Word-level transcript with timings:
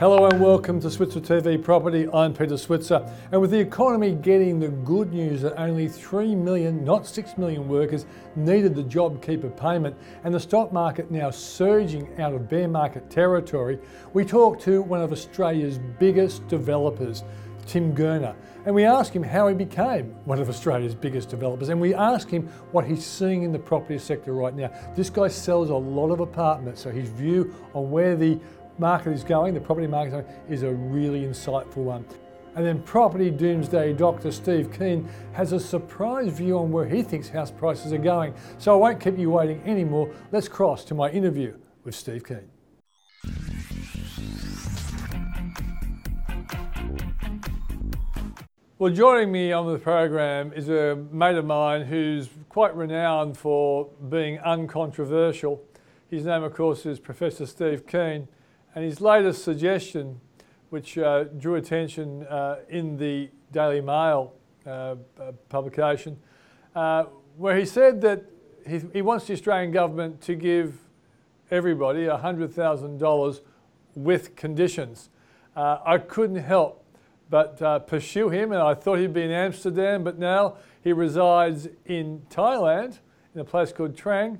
Hello 0.00 0.24
and 0.24 0.40
welcome 0.40 0.80
to 0.80 0.90
Switzer 0.90 1.20
TV 1.20 1.62
Property. 1.62 2.08
I'm 2.14 2.32
Peter 2.32 2.56
Switzer. 2.56 3.06
And 3.32 3.38
with 3.38 3.50
the 3.50 3.60
economy 3.60 4.14
getting 4.14 4.58
the 4.58 4.70
good 4.70 5.12
news 5.12 5.42
that 5.42 5.60
only 5.60 5.88
3 5.88 6.34
million, 6.36 6.82
not 6.86 7.06
6 7.06 7.36
million 7.36 7.68
workers 7.68 8.06
needed 8.34 8.74
the 8.74 8.82
JobKeeper 8.82 9.54
payment, 9.58 9.94
and 10.24 10.32
the 10.34 10.40
stock 10.40 10.72
market 10.72 11.10
now 11.10 11.30
surging 11.30 12.18
out 12.18 12.32
of 12.32 12.48
bear 12.48 12.66
market 12.66 13.10
territory, 13.10 13.78
we 14.14 14.24
talked 14.24 14.62
to 14.62 14.80
one 14.80 15.02
of 15.02 15.12
Australia's 15.12 15.78
biggest 15.98 16.48
developers, 16.48 17.22
Tim 17.66 17.94
Gurner. 17.94 18.34
And 18.64 18.74
we 18.74 18.84
asked 18.84 19.14
him 19.14 19.22
how 19.22 19.48
he 19.48 19.54
became 19.54 20.14
one 20.24 20.38
of 20.38 20.48
Australia's 20.48 20.94
biggest 20.94 21.28
developers. 21.28 21.68
And 21.68 21.80
we 21.80 21.92
asked 21.94 22.30
him 22.30 22.46
what 22.72 22.86
he's 22.86 23.04
seeing 23.04 23.42
in 23.42 23.52
the 23.52 23.58
property 23.58 23.98
sector 23.98 24.32
right 24.32 24.54
now. 24.54 24.70
This 24.96 25.10
guy 25.10 25.28
sells 25.28 25.68
a 25.68 25.74
lot 25.74 26.10
of 26.10 26.20
apartments, 26.20 26.80
so 26.82 26.90
his 26.90 27.10
view 27.10 27.54
on 27.74 27.90
where 27.90 28.16
the 28.16 28.38
market 28.80 29.12
is 29.12 29.22
going, 29.22 29.54
the 29.54 29.60
property 29.60 29.86
market 29.86 30.26
is 30.48 30.62
a 30.62 30.70
really 30.72 31.22
insightful 31.22 31.84
one. 31.84 32.04
And 32.56 32.66
then 32.66 32.82
property 32.82 33.30
doomsday 33.30 33.92
Dr. 33.92 34.32
Steve 34.32 34.72
Keen 34.76 35.08
has 35.32 35.52
a 35.52 35.60
surprise 35.60 36.32
view 36.32 36.58
on 36.58 36.72
where 36.72 36.88
he 36.88 37.02
thinks 37.02 37.28
house 37.28 37.50
prices 37.50 37.92
are 37.92 37.98
going. 37.98 38.34
So 38.58 38.72
I 38.72 38.76
won't 38.76 38.98
keep 39.00 39.18
you 39.18 39.30
waiting 39.30 39.62
anymore. 39.64 40.12
Let's 40.32 40.48
cross 40.48 40.84
to 40.86 40.94
my 40.94 41.10
interview 41.10 41.56
with 41.84 41.94
Steve 41.94 42.24
Keen. 42.24 42.50
Well, 48.78 48.92
joining 48.92 49.30
me 49.30 49.52
on 49.52 49.70
the 49.70 49.78
program 49.78 50.54
is 50.54 50.70
a 50.70 50.96
mate 51.12 51.36
of 51.36 51.44
mine 51.44 51.82
who's 51.82 52.30
quite 52.48 52.74
renowned 52.74 53.36
for 53.36 53.90
being 54.08 54.38
uncontroversial. 54.38 55.62
His 56.08 56.24
name, 56.24 56.42
of 56.42 56.54
course, 56.54 56.86
is 56.86 56.98
Professor 56.98 57.44
Steve 57.44 57.86
Keen. 57.86 58.26
And 58.74 58.84
his 58.84 59.00
latest 59.00 59.42
suggestion, 59.42 60.20
which 60.70 60.96
uh, 60.96 61.24
drew 61.24 61.56
attention 61.56 62.24
uh, 62.26 62.56
in 62.68 62.96
the 62.96 63.30
Daily 63.52 63.80
Mail 63.80 64.34
uh, 64.64 64.70
uh 65.18 65.32
publication, 65.48 66.16
uh, 66.76 67.04
where 67.36 67.56
he 67.56 67.64
said 67.64 68.00
that 68.02 68.24
he, 68.66 68.80
he, 68.92 69.02
wants 69.02 69.26
the 69.26 69.32
Australian 69.32 69.72
government 69.72 70.20
to 70.20 70.34
give 70.34 70.78
everybody 71.50 72.04
$100,000 72.04 73.40
with 73.96 74.36
conditions. 74.36 75.08
Uh, 75.56 75.78
I 75.84 75.98
couldn't 75.98 76.36
help 76.36 76.84
but 77.28 77.86
pursue 77.86 78.28
him, 78.28 78.52
and 78.52 78.60
I 78.60 78.74
thought 78.74 78.98
he'd 78.98 79.12
be 79.12 79.22
in 79.22 79.30
Amsterdam, 79.30 80.02
but 80.02 80.18
now 80.18 80.56
he 80.82 80.92
resides 80.92 81.68
in 81.86 82.22
Thailand, 82.28 82.98
in 83.34 83.40
a 83.40 83.44
place 83.44 83.72
called 83.72 83.96
Trang. 83.96 84.38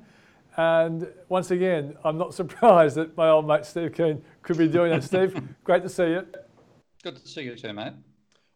And 0.57 1.09
once 1.29 1.51
again, 1.51 1.97
I'm 2.05 2.19
not 2.19 2.35
surprised 2.41 2.97
that 2.97 3.17
my 3.17 3.29
old 3.29 3.47
mate 3.47 3.65
Steve 3.65 3.93
Keen 3.95 4.23
could 4.43 4.59
be 4.59 4.69
doing 4.69 4.91
that. 4.91 5.05
Steve, 5.05 5.41
great 5.65 5.83
to 5.83 5.89
see 5.89 6.11
you. 6.11 6.27
Good 7.03 7.17
to 7.17 7.29
see 7.29 7.43
you 7.43 7.57
too, 7.57 7.73
mate. 7.73 7.93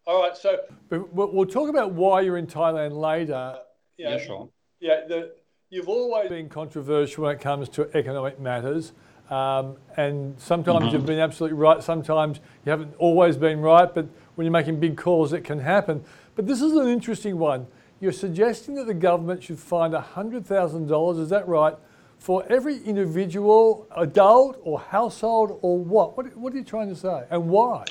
All 0.06 0.22
right, 0.22 0.36
so 0.36 0.58
we'll 0.90 1.46
talk 1.46 1.70
about 1.70 1.92
why 1.92 2.20
you're 2.20 2.36
in 2.36 2.46
Thailand 2.46 2.92
later. 2.92 3.58
Yeah, 3.96 4.10
yeah 4.10 4.18
sure. 4.18 4.50
Yeah, 4.78 5.00
the, 5.08 5.32
you've 5.70 5.88
always 5.88 6.28
been 6.28 6.50
controversial 6.50 7.24
when 7.24 7.34
it 7.34 7.40
comes 7.40 7.70
to 7.70 7.88
economic 7.96 8.38
matters. 8.38 8.92
Um, 9.30 9.76
and 9.96 10.38
sometimes 10.38 10.84
mm-hmm. 10.84 10.94
you've 10.94 11.06
been 11.06 11.20
absolutely 11.20 11.56
right, 11.56 11.82
sometimes 11.82 12.40
you 12.66 12.70
haven't 12.70 12.94
always 12.98 13.38
been 13.38 13.60
right, 13.60 13.92
but 13.92 14.06
when 14.34 14.44
you're 14.44 14.52
making 14.52 14.78
big 14.78 14.98
calls, 14.98 15.32
it 15.32 15.40
can 15.40 15.58
happen. 15.58 16.04
But 16.34 16.46
this 16.46 16.60
is 16.60 16.72
an 16.72 16.88
interesting 16.88 17.38
one. 17.38 17.66
You're 18.04 18.12
suggesting 18.12 18.74
that 18.74 18.86
the 18.86 18.92
government 18.92 19.42
should 19.42 19.58
find 19.58 19.94
$100,000, 19.94 21.20
is 21.20 21.30
that 21.30 21.48
right, 21.48 21.74
for 22.18 22.44
every 22.50 22.76
individual, 22.84 23.88
adult 23.96 24.60
or 24.62 24.78
household 24.78 25.58
or 25.62 25.78
what? 25.78 26.14
What, 26.14 26.36
what 26.36 26.52
are 26.52 26.56
you 26.58 26.64
trying 26.64 26.90
to 26.90 26.96
say 26.96 27.24
and 27.30 27.48
why? 27.48 27.86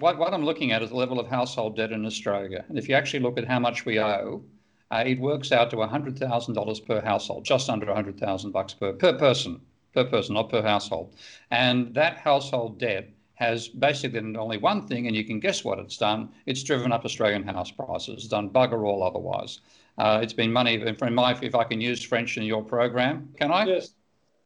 What, 0.00 0.18
what 0.18 0.34
I'm 0.34 0.44
looking 0.44 0.72
at 0.72 0.82
is 0.82 0.90
the 0.90 0.96
level 0.96 1.20
of 1.20 1.28
household 1.28 1.76
debt 1.76 1.92
in 1.92 2.04
Australia. 2.06 2.64
And 2.68 2.76
if 2.76 2.88
you 2.88 2.96
actually 2.96 3.20
look 3.20 3.38
at 3.38 3.46
how 3.46 3.60
much 3.60 3.84
we 3.84 4.00
owe, 4.00 4.42
uh, 4.90 5.04
it 5.06 5.20
works 5.20 5.52
out 5.52 5.70
to 5.70 5.76
$100,000 5.76 6.86
per 6.88 7.00
household, 7.00 7.44
just 7.44 7.70
under 7.70 7.86
100,000 7.86 8.50
bucks 8.50 8.74
per, 8.74 8.94
per 8.94 9.16
person, 9.16 9.60
per 9.94 10.06
person, 10.06 10.34
not 10.34 10.48
per 10.48 10.60
household. 10.60 11.14
And 11.52 11.94
that 11.94 12.16
household 12.16 12.80
debt 12.80 13.10
has 13.40 13.68
basically 13.68 14.20
done 14.20 14.36
only 14.36 14.58
one 14.58 14.86
thing, 14.86 15.06
and 15.06 15.16
you 15.16 15.24
can 15.24 15.40
guess 15.40 15.64
what 15.64 15.78
it's 15.78 15.96
done. 15.96 16.28
It's 16.46 16.62
driven 16.62 16.92
up 16.92 17.04
Australian 17.04 17.42
house 17.42 17.70
prices. 17.70 18.14
It's 18.16 18.28
done 18.28 18.50
bugger 18.50 18.86
all 18.86 19.02
otherwise. 19.02 19.60
Uh, 19.96 20.20
it's 20.22 20.34
been 20.34 20.52
money, 20.52 20.94
from 20.94 21.14
my, 21.14 21.36
if 21.40 21.54
I 21.54 21.64
can 21.64 21.80
use 21.80 22.02
French 22.02 22.36
in 22.36 22.44
your 22.44 22.62
program, 22.62 23.30
can 23.38 23.50
I? 23.50 23.64
Yes. 23.64 23.94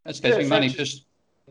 It's 0.05 0.19
getting 0.19 0.49
money 0.49 0.69
just, 0.69 1.05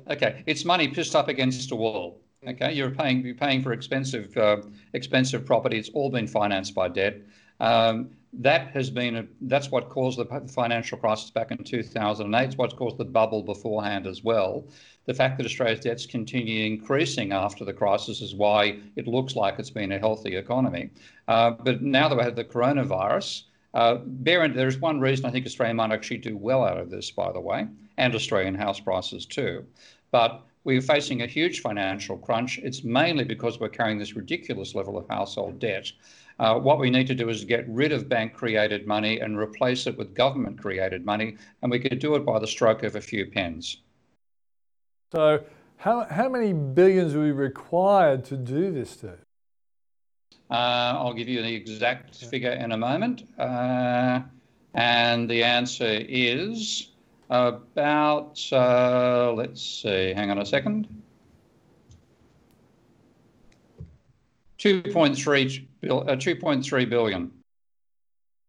okay, 0.08 0.42
it's 0.46 0.64
money 0.64 0.88
pissed 0.88 1.14
up 1.14 1.28
against 1.28 1.70
a 1.70 1.76
wall. 1.76 2.20
Okay, 2.46 2.72
you're 2.74 2.90
paying 2.90 3.24
you're 3.24 3.34
paying 3.34 3.62
for 3.62 3.72
expensive 3.72 4.36
uh, 4.36 4.58
expensive 4.92 5.46
property. 5.46 5.78
It's 5.78 5.88
all 5.90 6.10
been 6.10 6.26
financed 6.26 6.74
by 6.74 6.88
debt. 6.88 7.22
Um, 7.64 8.10
that 8.40 8.68
has 8.72 8.90
been 8.90 9.16
a, 9.16 9.24
that's 9.42 9.70
what 9.70 9.88
caused 9.88 10.18
the 10.18 10.26
financial 10.48 10.98
crisis 10.98 11.30
back 11.30 11.50
in 11.50 11.64
2008. 11.64 12.44
It's 12.44 12.58
what 12.58 12.76
caused 12.76 12.98
the 12.98 13.06
bubble 13.06 13.42
beforehand 13.42 14.06
as 14.06 14.22
well. 14.22 14.66
The 15.06 15.14
fact 15.14 15.38
that 15.38 15.46
Australia's 15.46 15.80
debts 15.80 16.04
continue 16.04 16.66
increasing 16.66 17.32
after 17.32 17.64
the 17.64 17.72
crisis 17.72 18.20
is 18.20 18.34
why 18.34 18.80
it 18.96 19.06
looks 19.06 19.34
like 19.34 19.58
it's 19.58 19.70
been 19.70 19.92
a 19.92 19.98
healthy 19.98 20.36
economy. 20.36 20.90
Uh, 21.26 21.52
but 21.52 21.80
now 21.80 22.06
that 22.08 22.18
we 22.18 22.22
have 22.24 22.36
the 22.36 22.44
coronavirus, 22.44 23.44
uh, 23.72 23.98
there's 24.04 24.78
one 24.78 25.00
reason 25.00 25.24
I 25.24 25.30
think 25.30 25.46
Australia 25.46 25.74
might 25.74 25.92
actually 25.92 26.18
do 26.18 26.36
well 26.36 26.64
out 26.64 26.78
of 26.78 26.90
this, 26.90 27.10
by 27.10 27.32
the 27.32 27.40
way, 27.40 27.66
and 27.96 28.14
Australian 28.14 28.56
house 28.56 28.80
prices 28.80 29.24
too. 29.24 29.64
But 30.10 30.42
we're 30.64 30.80
facing 30.80 31.22
a 31.22 31.26
huge 31.26 31.60
financial 31.60 32.16
crunch. 32.16 32.58
It's 32.58 32.84
mainly 32.84 33.24
because 33.24 33.60
we're 33.60 33.68
carrying 33.68 33.98
this 33.98 34.16
ridiculous 34.16 34.74
level 34.74 34.96
of 34.98 35.08
household 35.08 35.58
debt. 35.58 35.92
Uh, 36.38 36.58
what 36.58 36.78
we 36.78 36.90
need 36.90 37.06
to 37.06 37.14
do 37.14 37.28
is 37.28 37.44
get 37.44 37.68
rid 37.68 37.92
of 37.92 38.08
bank 38.08 38.34
created 38.34 38.86
money 38.86 39.20
and 39.20 39.38
replace 39.38 39.86
it 39.86 39.96
with 39.96 40.14
government 40.14 40.60
created 40.60 41.04
money, 41.04 41.36
and 41.62 41.70
we 41.70 41.78
could 41.78 41.98
do 41.98 42.14
it 42.16 42.24
by 42.24 42.38
the 42.38 42.46
stroke 42.46 42.82
of 42.82 42.96
a 42.96 43.00
few 43.00 43.26
pens. 43.26 43.78
So, 45.12 45.44
how, 45.76 46.06
how 46.10 46.28
many 46.28 46.52
billions 46.52 47.14
are 47.14 47.20
we 47.20 47.30
required 47.30 48.24
to 48.26 48.36
do 48.36 48.72
this 48.72 48.96
to? 48.96 49.18
Uh, 50.50 50.94
I'll 50.98 51.14
give 51.14 51.28
you 51.28 51.42
the 51.42 51.54
exact 51.54 52.16
figure 52.16 52.50
in 52.50 52.72
a 52.72 52.76
moment. 52.76 53.28
Uh, 53.38 54.20
and 54.74 55.30
the 55.30 55.44
answer 55.44 55.86
is 56.08 56.90
about, 57.30 58.40
uh, 58.52 59.32
let's 59.32 59.62
see, 59.62 60.12
hang 60.12 60.30
on 60.30 60.38
a 60.38 60.46
second. 60.46 61.03
2.3 64.64 65.66
uh, 65.90 66.16
2.3 66.16 66.88
billion. 66.88 67.30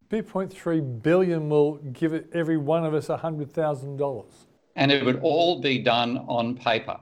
2.3 0.10 1.04
billion 1.04 1.50
will 1.50 1.76
give 1.92 2.14
it, 2.14 2.30
every 2.32 2.56
one 2.58 2.86
of 2.86 2.94
us 2.94 3.08
$100,000. 3.08 4.26
And 4.78 4.92
it 4.92 5.04
would 5.04 5.20
all 5.22 5.60
be 5.60 5.80
done 5.80 6.20
on 6.30 6.56
paper. 6.56 6.98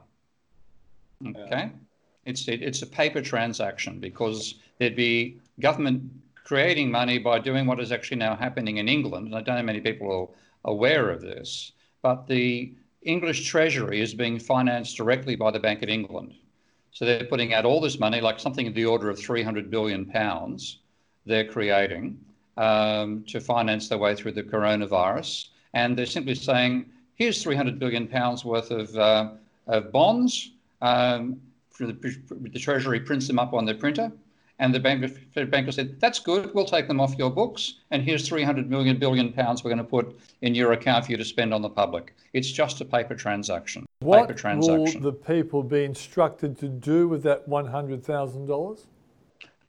Okay? 1.24 1.46
Yeah. 1.50 1.68
It's, 2.24 2.48
it, 2.48 2.62
it's 2.62 2.82
a 2.82 2.86
paper 2.86 3.20
transaction 3.20 4.00
because 4.00 4.56
there'd 4.78 4.96
be 4.96 5.38
government 5.60 6.02
creating 6.34 6.90
money 6.90 7.18
by 7.18 7.38
doing 7.38 7.66
what 7.66 7.78
is 7.78 7.92
actually 7.92 8.16
now 8.16 8.34
happening 8.34 8.78
in 8.78 8.88
England. 8.88 9.26
And 9.26 9.36
I 9.36 9.42
don't 9.42 9.56
know 9.56 9.62
many 9.62 9.80
people 9.80 10.32
are 10.64 10.70
aware 10.70 11.10
of 11.10 11.20
this, 11.20 11.72
but 12.02 12.26
the 12.26 12.74
English 13.02 13.46
Treasury 13.46 14.00
is 14.00 14.12
being 14.12 14.40
financed 14.40 14.96
directly 14.96 15.36
by 15.36 15.52
the 15.52 15.60
Bank 15.60 15.82
of 15.82 15.88
England. 15.88 16.34
So 16.94 17.04
they're 17.04 17.24
putting 17.24 17.52
out 17.52 17.64
all 17.64 17.80
this 17.80 17.98
money, 17.98 18.20
like 18.20 18.38
something 18.38 18.66
in 18.66 18.72
the 18.72 18.86
order 18.86 19.10
of 19.10 19.18
300 19.18 19.68
billion 19.68 20.06
pounds, 20.06 20.78
they're 21.26 21.46
creating 21.46 22.18
um, 22.56 23.24
to 23.24 23.40
finance 23.40 23.88
their 23.88 23.98
way 23.98 24.14
through 24.14 24.32
the 24.32 24.44
coronavirus. 24.44 25.48
And 25.74 25.98
they're 25.98 26.06
simply 26.06 26.36
saying, 26.36 26.86
here's 27.16 27.42
300 27.42 27.80
billion 27.80 28.06
pounds 28.06 28.44
worth 28.44 28.70
of, 28.70 28.96
uh, 28.96 29.30
of 29.66 29.90
bonds. 29.90 30.52
Um, 30.82 31.40
the, 31.78 32.16
the 32.30 32.60
Treasury 32.60 33.00
prints 33.00 33.26
them 33.26 33.40
up 33.40 33.54
on 33.54 33.64
their 33.64 33.74
printer. 33.74 34.12
And 34.60 34.72
the 34.72 34.78
bank, 34.78 35.04
banker 35.50 35.72
said, 35.72 35.98
that's 36.00 36.20
good, 36.20 36.54
we'll 36.54 36.64
take 36.64 36.86
them 36.86 37.00
off 37.00 37.18
your 37.18 37.30
books. 37.30 37.74
And 37.90 38.02
here's 38.02 38.28
300 38.28 38.70
million 38.70 39.00
billion 39.00 39.32
pounds 39.32 39.64
we're 39.64 39.70
going 39.70 39.78
to 39.78 39.84
put 39.84 40.16
in 40.42 40.54
your 40.54 40.72
account 40.72 41.06
for 41.06 41.10
you 41.10 41.18
to 41.18 41.24
spend 41.24 41.52
on 41.52 41.60
the 41.60 41.68
public. 41.68 42.14
It's 42.34 42.52
just 42.52 42.80
a 42.80 42.84
paper 42.84 43.16
transaction. 43.16 43.84
What 44.04 44.28
paper 44.28 44.38
transaction. 44.38 45.02
will 45.02 45.12
the 45.12 45.16
people 45.16 45.62
be 45.62 45.84
instructed 45.84 46.58
to 46.58 46.68
do 46.68 47.08
with 47.08 47.22
that 47.22 47.48
$100,000? 47.48 48.86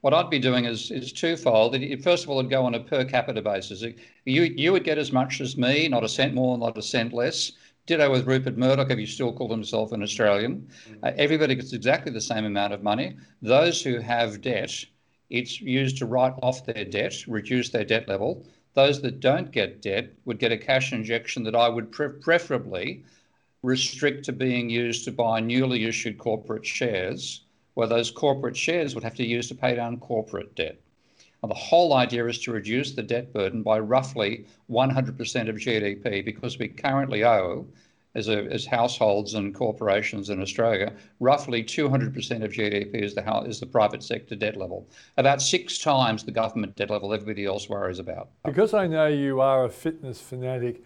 What 0.02 0.14
I'd 0.14 0.30
be 0.30 0.40
doing 0.40 0.66
is, 0.66 0.92
is 0.92 1.12
twofold. 1.12 1.76
First 2.04 2.26
of 2.26 2.30
all, 2.30 2.40
it'd 2.40 2.52
go 2.52 2.66
on 2.66 2.76
a 2.76 2.80
per 2.80 3.06
capita 3.06 3.42
basis. 3.42 3.82
You, 4.26 4.44
you 4.44 4.72
would 4.72 4.84
get 4.84 4.98
as 4.98 5.12
much 5.12 5.42
as 5.42 5.58
me, 5.58 5.88
not 5.88 6.04
a 6.04 6.10
cent 6.10 6.34
more, 6.34 6.58
not 6.58 6.78
a 6.78 6.82
cent 6.82 7.14
less. 7.14 7.54
Ditto 7.88 8.12
with 8.12 8.28
Rupert 8.28 8.58
Murdoch, 8.58 8.92
if 8.92 9.00
you 9.00 9.06
still 9.06 9.32
call 9.32 9.50
himself 9.50 9.92
an 9.94 10.04
Australian. 10.04 10.68
Uh, 11.02 11.12
everybody 11.18 11.56
gets 11.56 11.72
exactly 11.72 12.12
the 12.12 12.22
same 12.22 12.46
amount 12.46 12.74
of 12.74 12.84
money. 12.84 13.16
Those 13.42 13.82
who 13.82 14.00
have 14.00 14.42
debt, 14.42 14.86
it's 15.30 15.62
used 15.62 15.98
to 16.00 16.06
write 16.06 16.34
off 16.44 16.66
their 16.66 16.84
debt, 16.84 17.26
reduce 17.28 17.70
their 17.70 17.86
debt 17.86 18.08
level. 18.08 18.46
Those 18.74 19.02
that 19.02 19.20
don't 19.20 19.52
get 19.52 19.82
debt 19.82 20.12
would 20.26 20.40
get 20.40 20.52
a 20.52 20.58
cash 20.58 20.94
injection 20.94 21.44
that 21.44 21.56
I 21.56 21.70
would 21.70 21.92
pre- 21.92 22.10
preferably 22.10 23.04
restrict 23.66 24.24
to 24.26 24.32
being 24.32 24.70
used 24.70 25.04
to 25.06 25.12
buy 25.12 25.40
newly 25.40 25.86
issued 25.86 26.18
corporate 26.18 26.66
shares, 26.66 27.42
where 27.74 27.88
those 27.88 28.12
corporate 28.12 28.56
shares 28.56 28.94
would 28.94 29.04
have 29.04 29.16
to 29.16 29.26
use 29.26 29.48
to 29.50 29.56
pay 29.56 29.76
down 29.76 29.98
corporate 29.98 30.56
debt. 30.56 30.80
And 31.42 31.52
the 31.52 31.56
whole 31.56 31.94
idea 31.94 32.26
is 32.28 32.40
to 32.40 32.52
reduce 32.52 32.94
the 32.94 33.04
debt 33.04 33.34
burden 33.34 33.62
by 33.62 33.80
roughly 33.80 34.46
100% 34.70 35.50
of 35.50 35.56
GDP 35.58 36.24
because 36.24 36.58
we 36.58 36.70
currently 36.70 37.24
owe, 37.24 37.68
as, 38.16 38.30
a, 38.30 38.46
as 38.46 38.66
households 38.66 39.34
and 39.34 39.54
corporations 39.54 40.30
in 40.30 40.42
Australia, 40.42 40.94
roughly 41.20 41.64
200% 41.64 42.44
of 42.44 42.52
GDP 42.52 43.04
is 43.04 43.14
the, 43.14 43.44
is 43.46 43.60
the 43.60 43.66
private 43.66 44.02
sector 44.02 44.36
debt 44.36 44.58
level, 44.58 44.88
about 45.18 45.42
six 45.42 45.78
times 45.78 46.24
the 46.24 46.32
government 46.32 46.76
debt 46.76 46.90
level 46.90 47.14
everybody 47.14 47.46
else 47.46 47.68
worries 47.68 48.00
about. 48.00 48.30
Because 48.46 48.74
I 48.74 48.88
know 48.88 49.08
you 49.08 49.42
are 49.42 49.66
a 49.66 49.70
fitness 49.70 50.22
fanatic, 50.22 50.82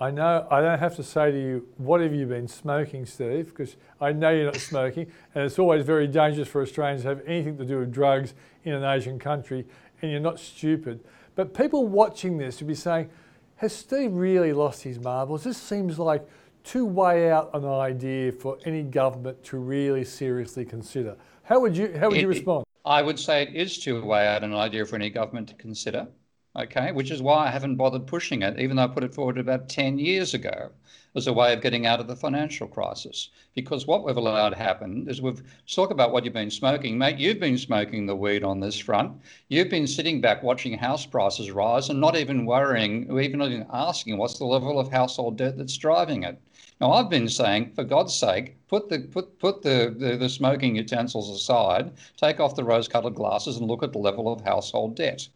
I 0.00 0.10
know 0.10 0.46
I 0.50 0.60
don't 0.60 0.78
have 0.78 0.96
to 0.96 1.02
say 1.02 1.30
to 1.30 1.38
you, 1.38 1.68
what 1.76 2.00
have 2.00 2.14
you 2.14 2.26
been 2.26 2.48
smoking, 2.48 3.06
Steve? 3.06 3.48
Because 3.48 3.76
I 4.00 4.12
know 4.12 4.30
you're 4.30 4.46
not 4.46 4.56
smoking, 4.56 5.06
and 5.34 5.44
it's 5.44 5.58
always 5.58 5.84
very 5.84 6.06
dangerous 6.06 6.48
for 6.48 6.62
Australians 6.62 7.02
to 7.02 7.08
have 7.08 7.22
anything 7.26 7.56
to 7.58 7.64
do 7.64 7.78
with 7.78 7.92
drugs 7.92 8.34
in 8.64 8.74
an 8.74 8.84
Asian 8.84 9.18
country, 9.18 9.64
and 10.00 10.10
you're 10.10 10.20
not 10.20 10.40
stupid. 10.40 11.00
But 11.34 11.54
people 11.54 11.86
watching 11.86 12.36
this 12.36 12.60
would 12.60 12.68
be 12.68 12.74
saying, 12.74 13.10
has 13.56 13.72
Steve 13.72 14.12
really 14.12 14.52
lost 14.52 14.82
his 14.82 14.98
marbles? 14.98 15.44
This 15.44 15.56
seems 15.56 15.98
like 15.98 16.26
too 16.64 16.84
way 16.84 17.30
out 17.30 17.50
an 17.54 17.64
idea 17.64 18.32
for 18.32 18.58
any 18.64 18.82
government 18.82 19.42
to 19.44 19.58
really 19.58 20.04
seriously 20.04 20.64
consider. 20.64 21.16
How 21.44 21.60
would 21.60 21.76
you 21.76 21.94
how 21.98 22.08
would 22.08 22.20
you 22.20 22.28
respond? 22.28 22.64
I 22.84 23.02
would 23.02 23.18
say 23.18 23.42
it 23.42 23.54
is 23.54 23.78
too 23.78 24.04
way 24.04 24.26
out 24.26 24.42
an 24.42 24.54
idea 24.54 24.84
for 24.84 24.96
any 24.96 25.10
government 25.10 25.48
to 25.48 25.54
consider 25.54 26.08
okay, 26.54 26.92
which 26.92 27.10
is 27.10 27.22
why 27.22 27.46
I 27.46 27.50
haven't 27.50 27.76
bothered 27.76 28.06
pushing 28.06 28.42
it, 28.42 28.58
even 28.58 28.76
though 28.76 28.84
I 28.84 28.88
put 28.88 29.04
it 29.04 29.14
forward 29.14 29.38
about 29.38 29.68
10 29.68 29.98
years 29.98 30.34
ago 30.34 30.70
as 31.14 31.26
a 31.26 31.32
way 31.32 31.52
of 31.52 31.60
getting 31.60 31.86
out 31.86 32.00
of 32.00 32.06
the 32.06 32.16
financial 32.16 32.66
crisis. 32.66 33.30
Because 33.54 33.86
what 33.86 34.04
we've 34.04 34.16
allowed 34.16 34.50
to 34.50 34.56
happen 34.56 35.06
is 35.08 35.20
we've 35.20 35.42
talk 35.66 35.90
about 35.90 36.12
what 36.12 36.24
you've 36.24 36.34
been 36.34 36.50
smoking. 36.50 36.96
Mate, 36.96 37.18
you've 37.18 37.40
been 37.40 37.58
smoking 37.58 38.06
the 38.06 38.16
weed 38.16 38.44
on 38.44 38.60
this 38.60 38.78
front. 38.78 39.20
You've 39.48 39.68
been 39.68 39.86
sitting 39.86 40.20
back 40.20 40.42
watching 40.42 40.76
house 40.76 41.04
prices 41.04 41.50
rise 41.50 41.90
and 41.90 42.00
not 42.00 42.16
even 42.16 42.46
worrying, 42.46 43.10
or 43.10 43.20
even 43.20 43.38
not 43.38 43.50
even 43.50 43.66
asking 43.72 44.16
what's 44.16 44.38
the 44.38 44.46
level 44.46 44.78
of 44.78 44.90
household 44.90 45.36
debt 45.36 45.58
that's 45.58 45.76
driving 45.76 46.22
it. 46.22 46.40
Now 46.80 46.92
I've 46.92 47.10
been 47.10 47.28
saying, 47.28 47.72
for 47.74 47.84
God's 47.84 48.14
sake, 48.14 48.56
put 48.68 48.88
the 48.88 49.00
put 49.00 49.38
put 49.38 49.62
the, 49.62 49.94
the, 49.96 50.16
the 50.16 50.28
smoking 50.28 50.76
utensils 50.76 51.30
aside, 51.30 51.92
take 52.16 52.40
off 52.40 52.56
the 52.56 52.64
rose-colored 52.64 53.14
glasses 53.14 53.56
and 53.56 53.68
look 53.68 53.82
at 53.82 53.92
the 53.92 53.98
level 53.98 54.32
of 54.32 54.40
household 54.40 54.96
debt. 54.96 55.28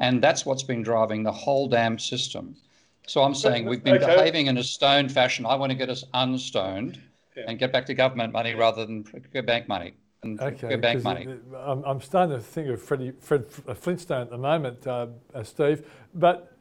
And 0.00 0.22
that's 0.22 0.44
what's 0.44 0.62
been 0.62 0.82
driving 0.82 1.22
the 1.22 1.32
whole 1.32 1.68
damn 1.68 1.98
system. 1.98 2.56
So 3.06 3.22
I'm 3.22 3.34
saying 3.34 3.66
we've 3.66 3.84
been 3.84 3.96
okay. 3.96 4.16
behaving 4.16 4.46
in 4.46 4.58
a 4.58 4.64
stoned 4.64 5.12
fashion. 5.12 5.44
I 5.44 5.54
want 5.54 5.70
to 5.70 5.76
get 5.76 5.88
us 5.88 6.04
unstoned 6.14 7.00
yeah. 7.36 7.44
and 7.48 7.58
get 7.58 7.72
back 7.72 7.86
to 7.86 7.94
government 7.94 8.32
money 8.32 8.54
rather 8.54 8.86
than 8.86 9.04
bank 9.44 9.68
money. 9.68 9.94
And 10.22 10.40
okay, 10.40 10.76
bank 10.76 11.02
money. 11.02 11.26
I'm, 11.56 11.82
I'm 11.84 12.00
starting 12.00 12.36
to 12.36 12.42
think 12.42 12.68
of 12.68 12.80
Freddie, 12.80 13.12
Fred 13.20 13.50
Flintstone 13.50 14.22
at 14.22 14.30
the 14.30 14.38
moment, 14.38 14.86
uh, 14.86 15.08
uh, 15.34 15.42
Steve. 15.42 15.90
But 16.14 16.52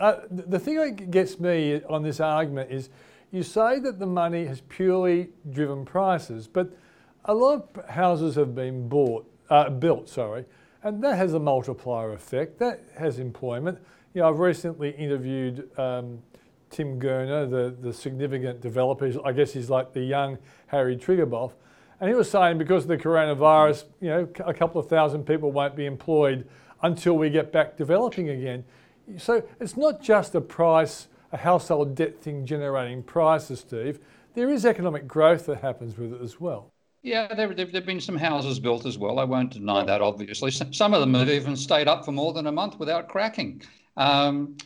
uh, 0.00 0.16
the 0.30 0.58
thing 0.58 0.76
that 0.76 1.10
gets 1.10 1.38
me 1.38 1.80
on 1.88 2.02
this 2.02 2.20
argument 2.20 2.70
is 2.70 2.90
you 3.30 3.42
say 3.42 3.78
that 3.80 3.98
the 3.98 4.06
money 4.06 4.44
has 4.46 4.60
purely 4.62 5.30
driven 5.50 5.84
prices, 5.84 6.48
but 6.48 6.76
a 7.24 7.34
lot 7.34 7.70
of 7.76 7.88
houses 7.88 8.34
have 8.34 8.54
been 8.54 8.88
bought, 8.88 9.26
uh, 9.48 9.70
built, 9.70 10.08
sorry, 10.08 10.44
and 10.84 11.02
that 11.02 11.16
has 11.16 11.32
a 11.32 11.40
multiplier 11.40 12.12
effect. 12.12 12.58
That 12.58 12.80
has 12.96 13.18
employment. 13.18 13.78
You 14.12 14.20
know, 14.20 14.28
I've 14.28 14.38
recently 14.38 14.90
interviewed 14.90 15.68
um, 15.78 16.22
Tim 16.70 17.00
Gurner, 17.00 17.50
the, 17.50 17.74
the 17.80 17.92
significant 17.92 18.60
developer. 18.60 19.10
I 19.24 19.32
guess 19.32 19.52
he's 19.52 19.70
like 19.70 19.92
the 19.94 20.02
young 20.02 20.38
Harry 20.68 20.96
Triguboff. 20.96 21.52
And 22.00 22.10
he 22.10 22.14
was 22.14 22.30
saying 22.30 22.58
because 22.58 22.84
of 22.84 22.88
the 22.88 22.98
coronavirus, 22.98 23.84
you 24.00 24.10
know, 24.10 24.28
a 24.44 24.52
couple 24.52 24.80
of 24.80 24.88
thousand 24.88 25.24
people 25.24 25.50
won't 25.50 25.74
be 25.74 25.86
employed 25.86 26.46
until 26.82 27.16
we 27.16 27.30
get 27.30 27.50
back 27.50 27.78
developing 27.78 28.28
again. 28.28 28.64
So 29.16 29.42
it's 29.58 29.76
not 29.76 30.02
just 30.02 30.34
a 30.34 30.40
price, 30.40 31.08
a 31.32 31.38
household 31.38 31.94
debt 31.94 32.20
thing 32.20 32.44
generating 32.44 33.02
prices, 33.02 33.60
Steve. 33.60 34.00
There 34.34 34.50
is 34.50 34.66
economic 34.66 35.08
growth 35.08 35.46
that 35.46 35.62
happens 35.62 35.96
with 35.96 36.12
it 36.12 36.20
as 36.20 36.40
well. 36.40 36.73
Yeah, 37.04 37.34
there 37.34 37.48
have 37.54 37.86
been 37.86 38.00
some 38.00 38.16
houses 38.16 38.58
built 38.58 38.86
as 38.86 38.96
well. 38.96 39.18
I 39.18 39.24
won't 39.24 39.52
deny 39.52 39.84
that, 39.84 40.00
obviously. 40.00 40.50
Some 40.50 40.94
of 40.94 41.00
them 41.00 41.12
have 41.12 41.28
even 41.28 41.54
stayed 41.54 41.86
up 41.86 42.02
for 42.02 42.12
more 42.12 42.32
than 42.32 42.46
a 42.46 42.52
month 42.52 42.78
without 42.78 43.08
cracking. 43.08 43.60
Um, 43.98 44.56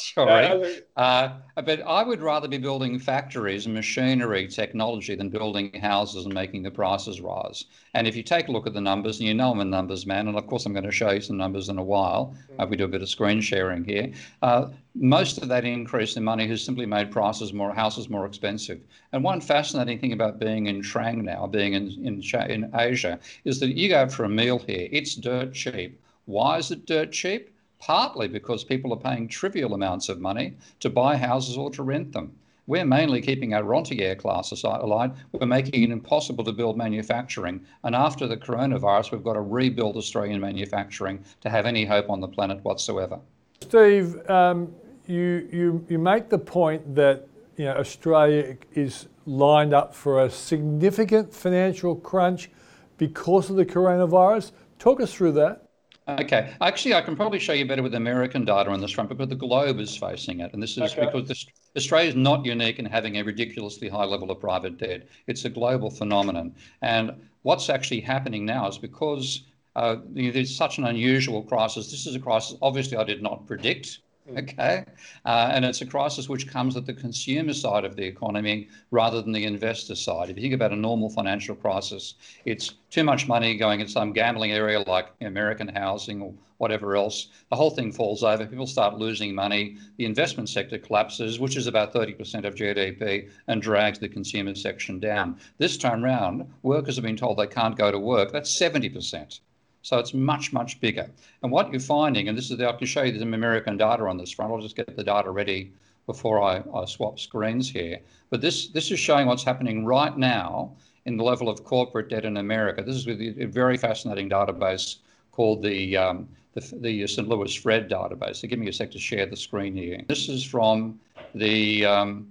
sorry. 0.14 0.56
Uh, 0.96 1.30
but 1.56 1.80
I 1.82 2.02
would 2.02 2.20
rather 2.20 2.48
be 2.48 2.58
building 2.58 2.98
factories, 2.98 3.66
and 3.66 3.74
machinery, 3.74 4.48
technology 4.48 5.14
than 5.14 5.30
building 5.30 5.72
houses 5.80 6.24
and 6.24 6.34
making 6.34 6.62
the 6.62 6.70
prices 6.70 7.20
rise. 7.20 7.64
And 7.94 8.06
if 8.06 8.16
you 8.16 8.22
take 8.22 8.48
a 8.48 8.52
look 8.52 8.66
at 8.66 8.74
the 8.74 8.80
numbers, 8.80 9.18
and 9.18 9.28
you 9.28 9.34
know 9.34 9.50
I'm 9.50 9.60
a 9.60 9.64
numbers 9.64 10.06
man, 10.06 10.28
and 10.28 10.36
of 10.36 10.46
course 10.46 10.66
I'm 10.66 10.72
going 10.72 10.84
to 10.84 10.90
show 10.90 11.10
you 11.10 11.20
some 11.20 11.36
numbers 11.36 11.68
in 11.68 11.78
a 11.78 11.82
while. 11.82 12.34
Uh, 12.58 12.66
we 12.68 12.76
do 12.76 12.84
a 12.84 12.88
bit 12.88 13.02
of 13.02 13.08
screen 13.08 13.40
sharing 13.40 13.84
here. 13.84 14.12
Uh, 14.42 14.68
most 14.94 15.38
of 15.38 15.48
that 15.48 15.64
increase 15.64 16.16
in 16.16 16.24
money 16.24 16.46
has 16.48 16.64
simply 16.64 16.86
made 16.86 17.10
prices 17.10 17.52
more, 17.52 17.72
houses 17.72 18.08
more 18.08 18.26
expensive. 18.26 18.80
And 19.12 19.22
one 19.22 19.40
fascinating 19.40 19.98
thing 19.98 20.12
about 20.12 20.38
being 20.38 20.66
in 20.66 20.82
Trang 20.82 21.22
now, 21.22 21.46
being 21.46 21.74
in, 21.74 21.90
in, 22.04 22.22
in 22.50 22.70
Asia, 22.74 23.18
is 23.44 23.60
that 23.60 23.76
you 23.76 23.88
go 23.88 24.08
for 24.08 24.24
a 24.24 24.28
meal 24.28 24.58
here, 24.58 24.88
it's 24.90 25.14
dirt 25.14 25.54
cheap. 25.54 26.00
Why 26.26 26.58
is 26.58 26.70
it 26.70 26.86
dirt 26.86 27.12
cheap? 27.12 27.50
Partly 27.80 28.28
because 28.28 28.62
people 28.62 28.92
are 28.92 29.00
paying 29.00 29.26
trivial 29.26 29.74
amounts 29.74 30.08
of 30.08 30.20
money 30.20 30.56
to 30.80 30.90
buy 30.90 31.16
houses 31.16 31.56
or 31.56 31.70
to 31.70 31.82
rent 31.82 32.12
them. 32.12 32.32
We're 32.66 32.84
mainly 32.84 33.20
keeping 33.20 33.52
our 33.54 33.64
rentier 33.64 34.14
class 34.14 34.52
alive. 34.62 35.18
We're 35.32 35.46
making 35.46 35.82
it 35.82 35.90
impossible 35.90 36.44
to 36.44 36.52
build 36.52 36.76
manufacturing. 36.76 37.66
And 37.82 37.96
after 37.96 38.28
the 38.28 38.36
coronavirus, 38.36 39.10
we've 39.10 39.24
got 39.24 39.32
to 39.32 39.40
rebuild 39.40 39.96
Australian 39.96 40.40
manufacturing 40.40 41.24
to 41.40 41.50
have 41.50 41.66
any 41.66 41.84
hope 41.84 42.08
on 42.08 42.20
the 42.20 42.28
planet 42.28 42.62
whatsoever. 42.62 43.18
Steve, 43.60 44.28
um, 44.30 44.72
you, 45.08 45.48
you, 45.50 45.84
you 45.88 45.98
make 45.98 46.28
the 46.28 46.38
point 46.38 46.94
that 46.94 47.26
you 47.56 47.64
know, 47.64 47.74
Australia 47.74 48.56
is 48.74 49.08
lined 49.26 49.74
up 49.74 49.94
for 49.94 50.24
a 50.24 50.30
significant 50.30 51.34
financial 51.34 51.96
crunch 51.96 52.50
because 52.98 53.50
of 53.50 53.56
the 53.56 53.66
coronavirus. 53.66 54.52
Talk 54.78 55.00
us 55.00 55.12
through 55.12 55.32
that. 55.32 55.69
Okay. 56.18 56.52
Actually, 56.60 56.94
I 56.94 57.02
can 57.02 57.16
probably 57.16 57.38
show 57.38 57.52
you 57.52 57.66
better 57.66 57.82
with 57.82 57.94
American 57.94 58.44
data 58.44 58.70
on 58.70 58.80
this 58.80 58.90
front 58.90 59.10
because 59.10 59.28
the 59.28 59.34
globe 59.34 59.78
is 59.78 59.96
facing 59.96 60.40
it. 60.40 60.52
And 60.52 60.62
this 60.62 60.76
is 60.76 60.92
okay. 60.92 61.06
because 61.06 61.28
this, 61.28 61.46
Australia 61.76 62.08
is 62.08 62.16
not 62.16 62.44
unique 62.44 62.78
in 62.78 62.84
having 62.84 63.18
a 63.18 63.22
ridiculously 63.22 63.88
high 63.88 64.04
level 64.04 64.30
of 64.30 64.40
private 64.40 64.78
debt. 64.78 65.08
It's 65.26 65.44
a 65.44 65.50
global 65.50 65.90
phenomenon. 65.90 66.54
And 66.82 67.12
what's 67.42 67.70
actually 67.70 68.00
happening 68.00 68.44
now 68.44 68.68
is 68.68 68.78
because 68.78 69.44
uh, 69.76 69.96
there's 70.08 70.54
such 70.54 70.78
an 70.78 70.86
unusual 70.86 71.42
crisis. 71.42 71.90
This 71.90 72.06
is 72.06 72.14
a 72.14 72.20
crisis, 72.20 72.56
obviously, 72.60 72.96
I 72.96 73.04
did 73.04 73.22
not 73.22 73.46
predict. 73.46 74.00
Mm. 74.28 74.42
Okay. 74.42 74.84
Uh, 75.24 75.50
and 75.52 75.64
it's 75.64 75.80
a 75.80 75.86
crisis 75.86 76.28
which 76.28 76.46
comes 76.46 76.76
at 76.76 76.86
the 76.86 76.92
consumer 76.92 77.54
side 77.54 77.84
of 77.84 77.96
the 77.96 78.04
economy 78.04 78.68
rather 78.90 79.22
than 79.22 79.32
the 79.32 79.44
investor 79.44 79.94
side. 79.94 80.30
If 80.30 80.36
you 80.36 80.42
think 80.42 80.54
about 80.54 80.72
a 80.72 80.76
normal 80.76 81.08
financial 81.08 81.54
crisis, 81.54 82.14
it's 82.44 82.74
too 82.90 83.04
much 83.04 83.28
money 83.28 83.56
going 83.56 83.80
in 83.80 83.88
some 83.88 84.12
gambling 84.12 84.52
area 84.52 84.80
like 84.80 85.08
American 85.20 85.68
housing 85.68 86.20
or 86.20 86.34
whatever 86.58 86.94
else. 86.94 87.28
The 87.48 87.56
whole 87.56 87.70
thing 87.70 87.90
falls 87.90 88.22
over. 88.22 88.44
People 88.44 88.66
start 88.66 88.98
losing 88.98 89.34
money. 89.34 89.78
The 89.96 90.04
investment 90.04 90.50
sector 90.50 90.76
collapses, 90.76 91.40
which 91.40 91.56
is 91.56 91.66
about 91.66 91.94
30% 91.94 92.44
of 92.44 92.54
GDP, 92.54 93.30
and 93.46 93.62
drags 93.62 93.98
the 93.98 94.10
consumer 94.10 94.54
section 94.54 95.00
down. 95.00 95.38
This 95.56 95.78
time 95.78 96.04
round, 96.04 96.46
workers 96.62 96.96
have 96.96 97.04
been 97.04 97.16
told 97.16 97.38
they 97.38 97.46
can't 97.46 97.78
go 97.78 97.90
to 97.90 97.98
work. 97.98 98.30
That's 98.30 98.54
70%. 98.54 99.40
So 99.82 99.98
it's 99.98 100.12
much, 100.12 100.52
much 100.52 100.80
bigger. 100.80 101.08
And 101.42 101.50
what 101.50 101.70
you're 101.70 101.80
finding, 101.80 102.28
and 102.28 102.36
this 102.36 102.50
is, 102.50 102.58
the, 102.58 102.68
I 102.68 102.72
can 102.72 102.86
show 102.86 103.02
you 103.02 103.18
some 103.18 103.34
American 103.34 103.76
data 103.76 104.04
on 104.04 104.18
this 104.18 104.30
front. 104.30 104.52
I'll 104.52 104.60
just 104.60 104.76
get 104.76 104.94
the 104.96 105.04
data 105.04 105.30
ready 105.30 105.72
before 106.06 106.42
I, 106.42 106.62
I 106.74 106.84
swap 106.84 107.18
screens 107.18 107.70
here. 107.70 107.98
But 108.30 108.40
this, 108.40 108.68
this 108.68 108.90
is 108.90 108.98
showing 108.98 109.26
what's 109.26 109.44
happening 109.44 109.84
right 109.84 110.16
now 110.16 110.72
in 111.06 111.16
the 111.16 111.24
level 111.24 111.48
of 111.48 111.64
corporate 111.64 112.10
debt 112.10 112.24
in 112.24 112.36
America. 112.36 112.82
This 112.82 112.96
is 112.96 113.06
with 113.06 113.20
a 113.20 113.46
very 113.46 113.76
fascinating 113.76 114.28
database 114.28 114.96
called 115.32 115.62
the, 115.62 115.96
um, 115.96 116.28
the, 116.54 116.60
the, 116.80 117.06
St. 117.06 117.26
Louis 117.26 117.54
Fred 117.54 117.88
database. 117.88 118.36
So 118.36 118.48
give 118.48 118.58
me 118.58 118.68
a 118.68 118.72
sec 118.72 118.90
to 118.90 118.98
share 118.98 119.26
the 119.26 119.36
screen 119.36 119.74
here. 119.74 120.02
This 120.08 120.28
is 120.28 120.44
from 120.44 121.00
the, 121.34 121.86
um, 121.86 122.28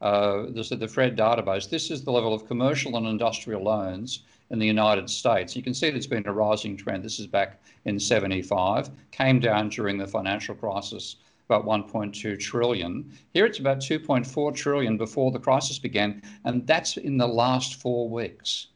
uh, 0.00 0.46
the 0.50 0.88
Fred 0.92 1.16
database. 1.16 1.70
This 1.70 1.90
is 1.90 2.04
the 2.04 2.12
level 2.12 2.34
of 2.34 2.46
commercial 2.46 2.96
and 2.96 3.06
industrial 3.06 3.62
loans 3.62 4.24
in 4.50 4.58
the 4.58 4.66
United 4.66 5.08
States. 5.08 5.54
You 5.54 5.62
can 5.62 5.74
see 5.74 5.90
there's 5.90 6.06
been 6.06 6.26
a 6.26 6.32
rising 6.32 6.76
trend. 6.76 7.04
This 7.04 7.20
is 7.20 7.26
back 7.26 7.62
in 7.84 7.98
75, 7.98 8.90
came 9.10 9.40
down 9.40 9.68
during 9.68 9.96
the 9.96 10.06
financial 10.06 10.54
crisis, 10.54 11.16
about 11.48 11.64
1.2 11.64 12.38
trillion. 12.38 13.12
Here 13.32 13.46
it's 13.46 13.60
about 13.60 13.78
2.4 13.78 14.54
trillion 14.54 14.96
before 14.96 15.30
the 15.30 15.38
crisis 15.38 15.78
began, 15.78 16.22
and 16.44 16.66
that's 16.66 16.96
in 16.96 17.16
the 17.16 17.28
last 17.28 17.80
four 17.80 18.08
weeks. 18.08 18.68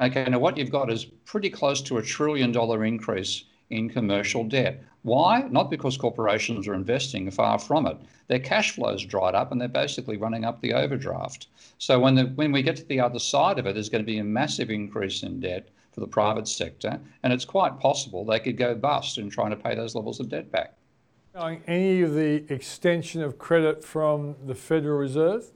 Okay, 0.00 0.24
now 0.24 0.38
what 0.38 0.56
you've 0.56 0.70
got 0.70 0.90
is 0.90 1.04
pretty 1.04 1.50
close 1.50 1.80
to 1.82 1.98
a 1.98 2.02
trillion 2.02 2.50
dollar 2.50 2.84
increase 2.84 3.44
in 3.70 3.88
commercial 3.88 4.44
debt. 4.44 4.82
Why? 5.02 5.42
Not 5.50 5.70
because 5.70 5.96
corporations 5.96 6.68
are 6.68 6.74
investing, 6.74 7.30
far 7.30 7.58
from 7.58 7.86
it. 7.86 7.96
Their 8.28 8.38
cash 8.38 8.72
flows 8.72 9.04
dried 9.04 9.34
up 9.34 9.50
and 9.50 9.60
they're 9.60 9.68
basically 9.68 10.16
running 10.16 10.44
up 10.44 10.60
the 10.60 10.74
overdraft. 10.74 11.48
So 11.78 11.98
when, 11.98 12.14
the, 12.14 12.24
when 12.24 12.52
we 12.52 12.62
get 12.62 12.76
to 12.76 12.84
the 12.84 13.00
other 13.00 13.18
side 13.18 13.58
of 13.58 13.66
it, 13.66 13.74
there's 13.74 13.88
going 13.88 14.04
to 14.04 14.06
be 14.06 14.18
a 14.18 14.24
massive 14.24 14.70
increase 14.70 15.22
in 15.22 15.40
debt 15.40 15.68
for 15.92 16.00
the 16.00 16.06
private 16.06 16.48
sector, 16.48 16.98
and 17.22 17.32
it's 17.32 17.44
quite 17.44 17.78
possible 17.78 18.24
they 18.24 18.40
could 18.40 18.56
go 18.56 18.74
bust 18.74 19.18
in 19.18 19.28
trying 19.28 19.50
to 19.50 19.56
pay 19.56 19.74
those 19.74 19.94
levels 19.94 20.20
of 20.20 20.28
debt 20.28 20.50
back. 20.50 20.74
Any 21.66 22.02
of 22.02 22.14
the 22.14 22.44
extension 22.52 23.22
of 23.22 23.38
credit 23.38 23.84
from 23.84 24.36
the 24.46 24.54
Federal 24.54 24.98
Reserve? 24.98 25.50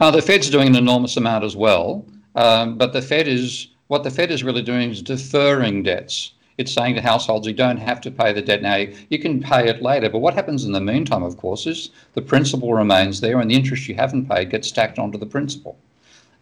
Uh, 0.00 0.10
the 0.10 0.22
Fed's 0.22 0.50
doing 0.50 0.68
an 0.68 0.76
enormous 0.76 1.16
amount 1.16 1.44
as 1.44 1.56
well, 1.56 2.04
um, 2.34 2.78
but 2.78 2.92
the 2.92 3.02
Fed 3.02 3.28
is 3.28 3.68
what 3.88 4.04
the 4.04 4.10
Fed 4.10 4.30
is 4.30 4.44
really 4.44 4.62
doing 4.62 4.90
is 4.90 5.02
deferring 5.02 5.82
debts. 5.82 6.34
It's 6.58 6.72
saying 6.72 6.96
to 6.96 7.00
households, 7.00 7.46
you 7.46 7.54
don't 7.54 7.78
have 7.78 8.00
to 8.02 8.10
pay 8.10 8.32
the 8.32 8.42
debt 8.42 8.62
now, 8.62 8.84
you 9.08 9.18
can 9.18 9.40
pay 9.40 9.68
it 9.68 9.80
later. 9.80 10.10
But 10.10 10.18
what 10.18 10.34
happens 10.34 10.64
in 10.64 10.72
the 10.72 10.80
meantime, 10.80 11.22
of 11.22 11.36
course, 11.36 11.66
is 11.66 11.90
the 12.14 12.22
principal 12.22 12.74
remains 12.74 13.20
there 13.20 13.40
and 13.40 13.50
the 13.50 13.54
interest 13.54 13.88
you 13.88 13.94
haven't 13.94 14.28
paid 14.28 14.50
gets 14.50 14.68
stacked 14.68 14.98
onto 14.98 15.18
the 15.18 15.26
principal. 15.26 15.78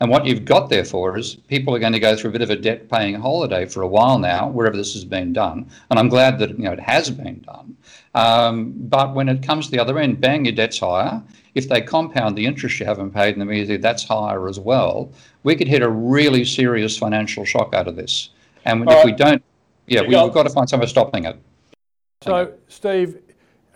And 0.00 0.10
what 0.10 0.26
you've 0.26 0.44
got 0.44 0.68
therefore 0.68 1.16
is 1.16 1.36
people 1.48 1.74
are 1.74 1.78
going 1.78 1.94
to 1.94 2.00
go 2.00 2.16
through 2.16 2.30
a 2.30 2.32
bit 2.32 2.42
of 2.42 2.50
a 2.50 2.56
debt 2.56 2.90
paying 2.90 3.14
holiday 3.14 3.64
for 3.64 3.82
a 3.82 3.88
while 3.88 4.18
now, 4.18 4.48
wherever 4.48 4.76
this 4.76 4.92
has 4.92 5.04
been 5.04 5.32
done. 5.32 5.70
And 5.90 5.98
I'm 5.98 6.08
glad 6.08 6.38
that 6.38 6.50
you 6.50 6.64
know 6.64 6.72
it 6.72 6.80
has 6.80 7.10
been 7.10 7.40
done. 7.40 7.76
Um, 8.14 8.72
but 8.76 9.14
when 9.14 9.28
it 9.28 9.42
comes 9.42 9.66
to 9.66 9.70
the 9.72 9.78
other 9.78 9.98
end, 9.98 10.20
bang, 10.20 10.44
your 10.44 10.54
debt's 10.54 10.78
higher. 10.78 11.22
If 11.54 11.68
they 11.70 11.80
compound 11.80 12.36
the 12.36 12.44
interest 12.44 12.78
you 12.78 12.84
haven't 12.84 13.12
paid 13.12 13.34
in 13.34 13.38
the 13.38 13.46
immediately 13.46 13.78
that's 13.78 14.04
higher 14.04 14.48
as 14.48 14.60
well, 14.60 15.10
we 15.42 15.56
could 15.56 15.68
hit 15.68 15.82
a 15.82 15.88
really 15.88 16.44
serious 16.44 16.98
financial 16.98 17.46
shock 17.46 17.74
out 17.74 17.88
of 17.88 17.96
this. 17.96 18.30
And 18.66 18.82
if 18.82 18.88
right. 18.88 19.04
we 19.04 19.12
don't, 19.12 19.42
yeah, 19.86 20.02
we, 20.02 20.14
have 20.14 20.32
got 20.32 20.44
to 20.44 20.50
find 20.50 20.68
some 20.68 20.80
way 20.80 20.84
of 20.84 20.90
stopping 20.90 21.24
it. 21.24 21.38
So, 22.22 22.54
Steve, 22.68 23.20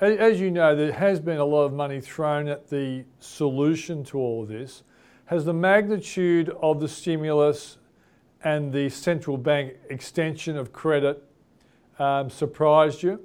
as 0.00 0.40
you 0.40 0.50
know, 0.50 0.74
there 0.74 0.92
has 0.92 1.20
been 1.20 1.38
a 1.38 1.44
lot 1.44 1.64
of 1.64 1.72
money 1.72 2.00
thrown 2.00 2.48
at 2.48 2.68
the 2.68 3.04
solution 3.20 4.02
to 4.04 4.18
all 4.18 4.42
of 4.42 4.48
this. 4.48 4.82
Has 5.26 5.44
the 5.44 5.52
magnitude 5.52 6.50
of 6.60 6.80
the 6.80 6.88
stimulus 6.88 7.78
and 8.42 8.72
the 8.72 8.88
central 8.88 9.36
bank 9.36 9.74
extension 9.90 10.56
of 10.56 10.72
credit 10.72 11.22
um, 11.98 12.30
surprised 12.30 13.02
you? 13.02 13.20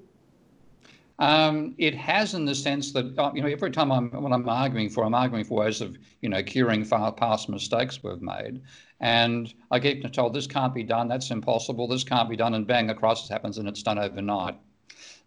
Um, 1.17 1.75
it 1.77 1.95
has 1.95 2.33
in 2.33 2.43
the 2.43 2.55
sense 2.55 2.91
that 2.91 3.17
uh, 3.17 3.31
you 3.33 3.41
know 3.41 3.47
every 3.47 3.71
time 3.71 3.91
I'm 3.91 4.09
when 4.11 4.33
I'm 4.33 4.47
arguing 4.49 4.89
for, 4.89 5.05
I'm 5.05 5.15
arguing 5.15 5.45
for 5.45 5.59
ways 5.59 5.79
of 5.79 5.97
you 6.21 6.27
know 6.27 6.43
curing 6.43 6.83
far 6.83 7.11
past 7.11 7.47
mistakes 7.47 8.03
we've 8.03 8.21
made, 8.21 8.61
and 8.99 9.53
I 9.71 9.79
get 9.79 10.13
told 10.13 10.33
this 10.33 10.47
can't 10.47 10.73
be 10.73 10.83
done, 10.83 11.07
that's 11.07 11.31
impossible, 11.31 11.87
this 11.87 12.03
can't 12.03 12.29
be 12.29 12.35
done, 12.35 12.53
and 12.53 12.67
bang, 12.67 12.89
a 12.89 12.95
crisis 12.95 13.29
happens 13.29 13.57
and 13.57 13.67
it's 13.67 13.81
done 13.81 13.97
overnight. 13.97 14.55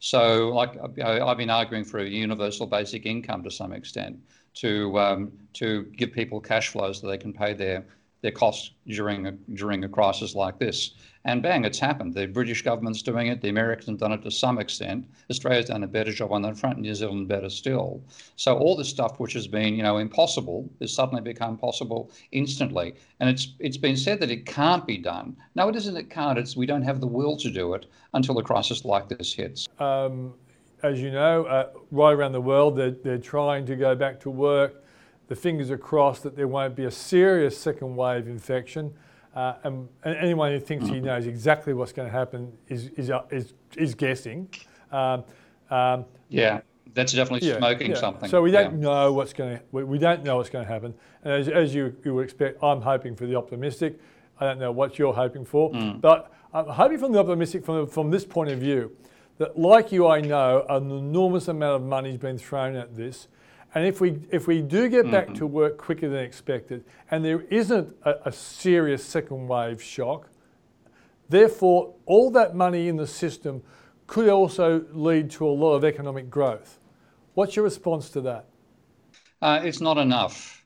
So, 0.01 0.51
like 0.51 0.77
I've 1.03 1.39
been 1.39 1.51
arguing 1.51 1.85
for 1.85 1.99
a 1.99 2.07
universal 2.07 2.67
basic 2.67 3.07
income 3.07 3.43
to 3.45 3.51
some 3.51 3.73
extent 3.73 4.19
to 4.55 4.99
um, 4.99 5.33
to 5.55 5.85
give 5.97 6.13
people 6.13 6.41
cash 6.41 6.69
flows 6.69 7.01
so 7.01 7.07
they 7.07 7.19
can 7.19 7.33
pay 7.33 7.55
their 7.55 7.87
their 8.21 8.33
costs 8.33 8.73
during 8.87 9.27
a, 9.27 9.33
during 9.55 9.85
a 9.85 9.89
crisis 9.89 10.35
like 10.35 10.59
this. 10.59 10.95
And 11.25 11.43
bang, 11.43 11.65
it's 11.65 11.79
happened. 11.79 12.15
The 12.15 12.27
British 12.27 12.63
government's 12.63 13.03
doing 13.03 13.27
it. 13.27 13.43
The 13.43 13.51
Americans 13.51 13.87
have 13.89 13.99
done 13.99 14.13
it 14.13 14.23
to 14.23 14.31
some 14.31 14.59
extent. 14.59 15.07
Australia's 15.31 15.67
done 15.67 15.83
a 15.83 15.87
better 15.87 16.13
job 16.13 16.33
on 16.33 16.43
that 16.43 16.57
front. 16.57 16.79
New 16.79 16.95
Zealand 16.95 17.29
better 17.29 17.51
still. 17.51 18.03
So 18.37 18.57
all 18.57 18.77
this 18.77 18.89
stuff 18.89 19.21
which 19.21 19.35
has 19.35 19.47
been, 19.47 19.75
you 19.75 19.83
know, 19.83 19.99
impossible 19.99 20.71
has 20.81 20.93
suddenly 20.93 21.21
become 21.21 21.59
possible 21.59 22.11
instantly. 22.33 22.95
And 23.21 23.29
it's 23.29 23.55
it's 23.59 23.77
been 23.77 23.97
said 23.97 24.21
that 24.21 24.31
it 24.31 24.47
can't 24.47 24.87
be 24.87 24.97
done. 24.97 25.37
No, 25.55 25.69
it 25.69 25.77
isn't. 25.77 25.97
It 25.97 26.09
can't. 26.09 26.39
It's 26.39 26.57
we 26.57 26.67
don't 26.67 26.83
have 26.83 27.01
the 27.01 27.07
will 27.07 27.37
to 27.37 27.51
do 27.51 27.75
it 27.75 27.87
until 28.15 28.39
a 28.39 28.43
crisis 28.43 28.85
like 28.85 29.09
this 29.09 29.35
hits. 29.35 29.69
Um, 29.79 30.35
as 30.83 31.01
you 31.03 31.11
know, 31.11 31.45
uh, 31.45 31.71
right 31.91 32.13
around 32.13 32.33
the 32.33 32.41
world, 32.41 32.77
they're, 32.77 32.93
they're 32.93 33.19
trying 33.19 33.67
to 33.67 33.77
go 33.77 33.95
back 33.95 34.21
to 34.21 34.31
work. 34.31 34.85
The 35.29 35.37
fingers 35.37 35.71
are 35.71 35.79
crossed 35.79 36.23
that 36.25 36.37
there 36.37 36.49
won't 36.49 36.75
be 36.75 36.85
a 36.85 36.91
serious 36.91 37.57
second 37.57 37.95
wave 37.97 38.29
infection. 38.29 38.93
Uh, 39.35 39.55
and, 39.63 39.89
and, 40.05 40.17
anyone 40.17 40.51
who 40.51 40.59
thinks 40.59 40.89
he 40.89 41.01
knows 41.01 41.27
exactly 41.27 41.75
what's 41.75 41.93
going 41.93 42.09
to 42.09 42.13
happen 42.13 42.51
is, 42.69 42.89
is, 42.97 43.11
uh, 43.11 43.23
is, 43.31 43.53
is 43.77 43.95
guessing. 43.95 44.49
Um, 44.91 45.23
um, 45.71 46.07
yeah, 46.29 46.63
that's 46.95 47.13
definitely 47.13 47.49
yeah, 47.49 47.59
smoking 47.59 47.91
yeah. 47.91 47.97
something. 47.97 48.29
So 48.29 48.43
we 48.43 48.51
don't 48.51 48.75
yeah. 48.75 48.89
know 48.89 49.13
what's 49.13 49.33
going 49.33 49.59
to 49.59 49.63
we, 49.71 49.85
we, 49.85 49.99
don't 49.99 50.25
know 50.25 50.39
what's 50.39 50.51
going 50.51 50.67
to 50.67 50.73
happen. 50.73 50.95
And 51.23 51.33
as, 51.35 51.49
as 51.49 51.75
you, 51.75 51.95
you 52.05 52.15
would 52.15 52.25
expect, 52.25 52.63
I'm 52.63 52.81
hoping 52.81 53.15
for 53.15 53.27
the 53.27 53.37
optimistic. 53.37 54.01
I 54.41 54.45
don't 54.45 54.59
know 54.59 54.73
what 54.73 54.99
you're 54.99 55.13
hoping 55.13 55.45
for, 55.45 55.71
mm. 55.73 56.01
but 56.01 56.33
I'm 56.53 56.67
hoping 56.67 56.99
from 56.99 57.13
the 57.13 57.19
optimistic 57.19 57.65
from, 57.65 57.87
from 57.87 58.11
this 58.11 58.25
point 58.25 58.51
of 58.51 58.59
view 58.59 58.97
that, 59.39 59.59
like 59.59 59.93
you, 59.93 60.07
I 60.07 60.21
know 60.21 60.65
an 60.69 60.91
enormous 60.91 61.49
amount 61.49 61.83
of 61.83 61.89
money 61.89 62.11
has 62.11 62.19
been 62.19 62.39
thrown 62.39 62.77
at 62.77 62.97
this. 62.97 63.29
And 63.79 63.87
if 63.87 64.01
we, 64.01 64.19
if 64.33 64.49
we 64.49 64.61
do 64.61 64.89
get 64.89 65.09
back 65.09 65.27
mm-hmm. 65.27 65.35
to 65.35 65.47
work 65.47 65.79
quicker 65.79 66.09
than 66.09 66.19
expected, 66.19 66.85
and 67.13 67.25
there 67.25 67.43
isn't 67.43 67.95
a, 68.03 68.15
a 68.25 68.33
serious 68.33 69.05
second 69.05 69.47
wave 69.47 69.81
shock, 69.81 70.31
therefore, 71.29 71.95
all 72.05 72.33
that 72.33 72.57
money 72.57 72.89
in 72.89 72.97
the 72.97 73.07
system 73.07 73.63
could 74.09 74.29
also 74.29 74.85
lead 74.91 75.31
to 75.31 75.47
a 75.47 75.55
lot 75.55 75.75
of 75.75 75.85
economic 75.85 76.29
growth. 76.29 76.81
What's 77.35 77.55
your 77.55 77.65
response 77.65 78.11
to 78.11 78.21
that? 78.23 78.47
Uh, 79.41 79.61
it's 79.63 79.81
not 79.81 79.97
enough. 79.97 80.65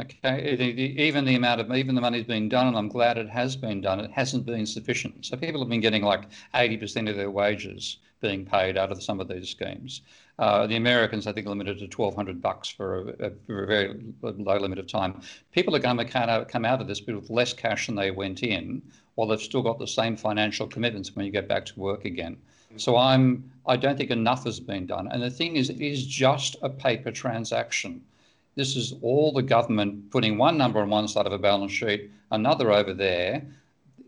Okay, 0.00 0.16
it, 0.22 0.58
it, 0.58 0.78
even 0.78 1.26
the 1.26 1.34
amount 1.34 1.60
of 1.60 1.70
even 1.70 1.94
the 1.94 2.00
money's 2.00 2.24
been 2.24 2.48
done, 2.48 2.68
and 2.68 2.78
I'm 2.78 2.88
glad 2.88 3.18
it 3.18 3.28
has 3.28 3.56
been 3.56 3.82
done. 3.82 4.00
It 4.00 4.10
hasn't 4.10 4.46
been 4.46 4.64
sufficient. 4.64 5.26
So 5.26 5.36
people 5.36 5.60
have 5.60 5.68
been 5.68 5.82
getting 5.82 6.02
like 6.02 6.30
80% 6.54 7.10
of 7.10 7.16
their 7.16 7.30
wages 7.30 7.98
being 8.22 8.46
paid 8.46 8.78
out 8.78 8.90
of 8.90 9.02
some 9.02 9.20
of 9.20 9.28
these 9.28 9.50
schemes. 9.50 10.00
Uh, 10.38 10.66
the 10.66 10.74
Americans, 10.76 11.26
I 11.28 11.32
think, 11.32 11.46
limited 11.46 11.78
to 11.78 11.84
1,200 11.84 12.42
bucks 12.42 12.68
for 12.68 13.14
a, 13.20 13.26
a, 13.26 13.30
for 13.46 13.62
a, 13.62 13.66
very 13.66 14.00
low 14.22 14.58
limit 14.58 14.80
of 14.80 14.88
time. 14.88 15.20
People 15.52 15.76
are 15.76 15.80
going 15.80 15.96
to 15.96 16.04
come 16.04 16.28
out, 16.28 16.48
come 16.48 16.64
out 16.64 16.80
of 16.80 16.88
this 16.88 17.02
with 17.02 17.30
less 17.30 17.52
cash 17.52 17.86
than 17.86 17.94
they 17.94 18.10
went 18.10 18.42
in, 18.42 18.82
while 19.14 19.28
they've 19.28 19.40
still 19.40 19.62
got 19.62 19.78
the 19.78 19.86
same 19.86 20.16
financial 20.16 20.66
commitments 20.66 21.14
when 21.14 21.24
you 21.24 21.30
get 21.30 21.46
back 21.46 21.64
to 21.66 21.78
work 21.78 22.04
again. 22.04 22.36
So 22.76 22.96
I'm, 22.96 23.48
I 23.66 23.76
don't 23.76 23.96
think 23.96 24.10
enough 24.10 24.44
has 24.44 24.58
been 24.58 24.86
done. 24.86 25.08
And 25.12 25.22
the 25.22 25.30
thing 25.30 25.54
is, 25.54 25.70
it 25.70 25.80
is 25.80 26.04
just 26.04 26.56
a 26.62 26.68
paper 26.68 27.12
transaction. 27.12 28.02
This 28.56 28.74
is 28.74 28.94
all 29.02 29.32
the 29.32 29.42
government 29.42 30.10
putting 30.10 30.38
one 30.38 30.58
number 30.58 30.80
on 30.80 30.90
one 30.90 31.06
side 31.06 31.26
of 31.26 31.32
a 31.32 31.38
balance 31.38 31.72
sheet, 31.72 32.10
another 32.32 32.72
over 32.72 32.92
there. 32.92 33.46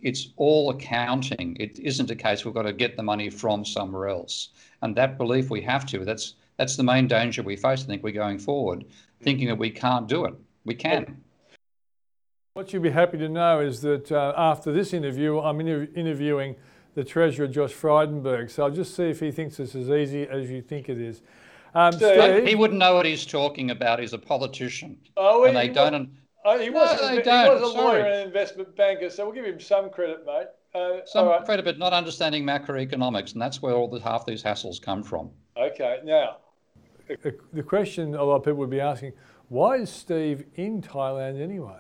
It's 0.03 0.31
all 0.37 0.71
accounting. 0.71 1.57
It 1.61 1.79
isn't 1.79 2.11
a 2.11 2.17
case 2.17 2.45
we've 2.45 2.55
got 2.55 2.63
to 2.63 2.73
get 2.73 2.97
the 2.97 3.03
money 3.03 3.31
from 3.31 3.65
somewhere 3.65 4.09
else. 4.09 4.51
And 4.83 4.95
that 4.97 5.19
belief 5.19 5.51
we 5.51 5.63
have 5.63 5.87
to, 5.87 6.05
that's 6.05 6.35
that's 6.57 6.77
the 6.77 6.83
main 6.83 7.07
danger 7.07 7.43
we 7.43 7.57
face, 7.57 7.83
I 7.83 7.87
think, 7.87 8.03
we're 8.03 8.13
going 8.13 8.39
forward, 8.39 8.85
thinking 9.23 9.49
that 9.49 9.59
we 9.59 9.71
can't 9.71 10.09
do 10.09 10.25
it. 10.25 10.35
We 10.65 10.75
can. 10.75 11.23
What 12.55 12.73
you'll 12.73 12.83
be 12.83 12.91
happy 12.91 13.19
to 13.19 13.29
know 13.29 13.61
is 13.61 13.83
that 13.83 14.11
uh, 14.11 14.33
after 14.37 14.73
this 14.73 14.95
interview, 14.95 15.39
I'm 15.39 15.61
inter- 15.61 15.89
interviewing 15.95 16.57
the 16.95 17.05
Treasurer, 17.05 17.47
Josh 17.47 17.75
Frydenberg. 17.75 18.51
So 18.51 18.65
I'll 18.65 18.71
just 18.71 18.97
see 18.97 19.05
if 19.05 19.21
he 19.21 19.31
thinks 19.31 19.61
it's 19.61 19.75
as 19.75 19.91
easy 19.91 20.23
as 20.23 20.51
you 20.51 20.63
think 20.63 20.89
it 20.89 20.99
is. 20.99 21.21
Um, 21.75 21.93
Steve, 21.93 22.47
he 22.47 22.55
wouldn't 22.55 22.79
know 22.79 22.95
what 22.95 23.05
he's 23.05 23.27
talking 23.27 23.71
about. 23.71 24.01
He's 24.01 24.15
a 24.15 24.19
politician. 24.19 24.97
Oh, 25.19 25.45
and 25.45 25.55
they 25.55 25.69
don't. 25.69 26.11
Oh, 26.47 26.59
he 26.59 26.71
was, 26.71 26.99
no, 27.03 27.09
a, 27.09 27.11
he 27.11 27.19
was 27.19 27.61
a 27.61 27.67
lawyer 27.67 27.99
and 27.99 28.15
an 28.15 28.27
investment 28.27 28.75
banker, 28.77 29.11
so 29.11 29.27
we'll 29.27 29.35
give 29.35 29.45
him 29.45 29.61
some 29.61 29.91
credit, 29.91 30.25
mate. 30.25 30.47
Uh, 30.77 31.01
some 31.07 31.27
right. 31.27 31.45
credit, 31.45 31.65
but 31.65 31.79
not 31.79 31.93
understanding 31.93 32.45
macroeconomics, 32.45 33.33
and 33.33 33.41
that's 33.41 33.63
where 33.63 33.75
all 33.75 33.89
the 33.89 34.01
half 34.01 34.27
these 34.27 34.43
hassles 34.43 34.81
come 34.81 35.03
from. 35.03 35.31
Okay, 35.57 36.01
now 36.05 36.37
the 37.09 37.63
question 37.63 38.15
a 38.15 38.23
lot 38.23 38.37
of 38.37 38.45
people 38.45 38.59
would 38.59 38.71
be 38.71 38.81
asking: 38.81 39.13
Why 39.49 39.77
is 39.77 39.91
Steve 39.91 40.45
in 40.57 40.83
Thailand 40.83 41.41
anyway? 41.41 41.79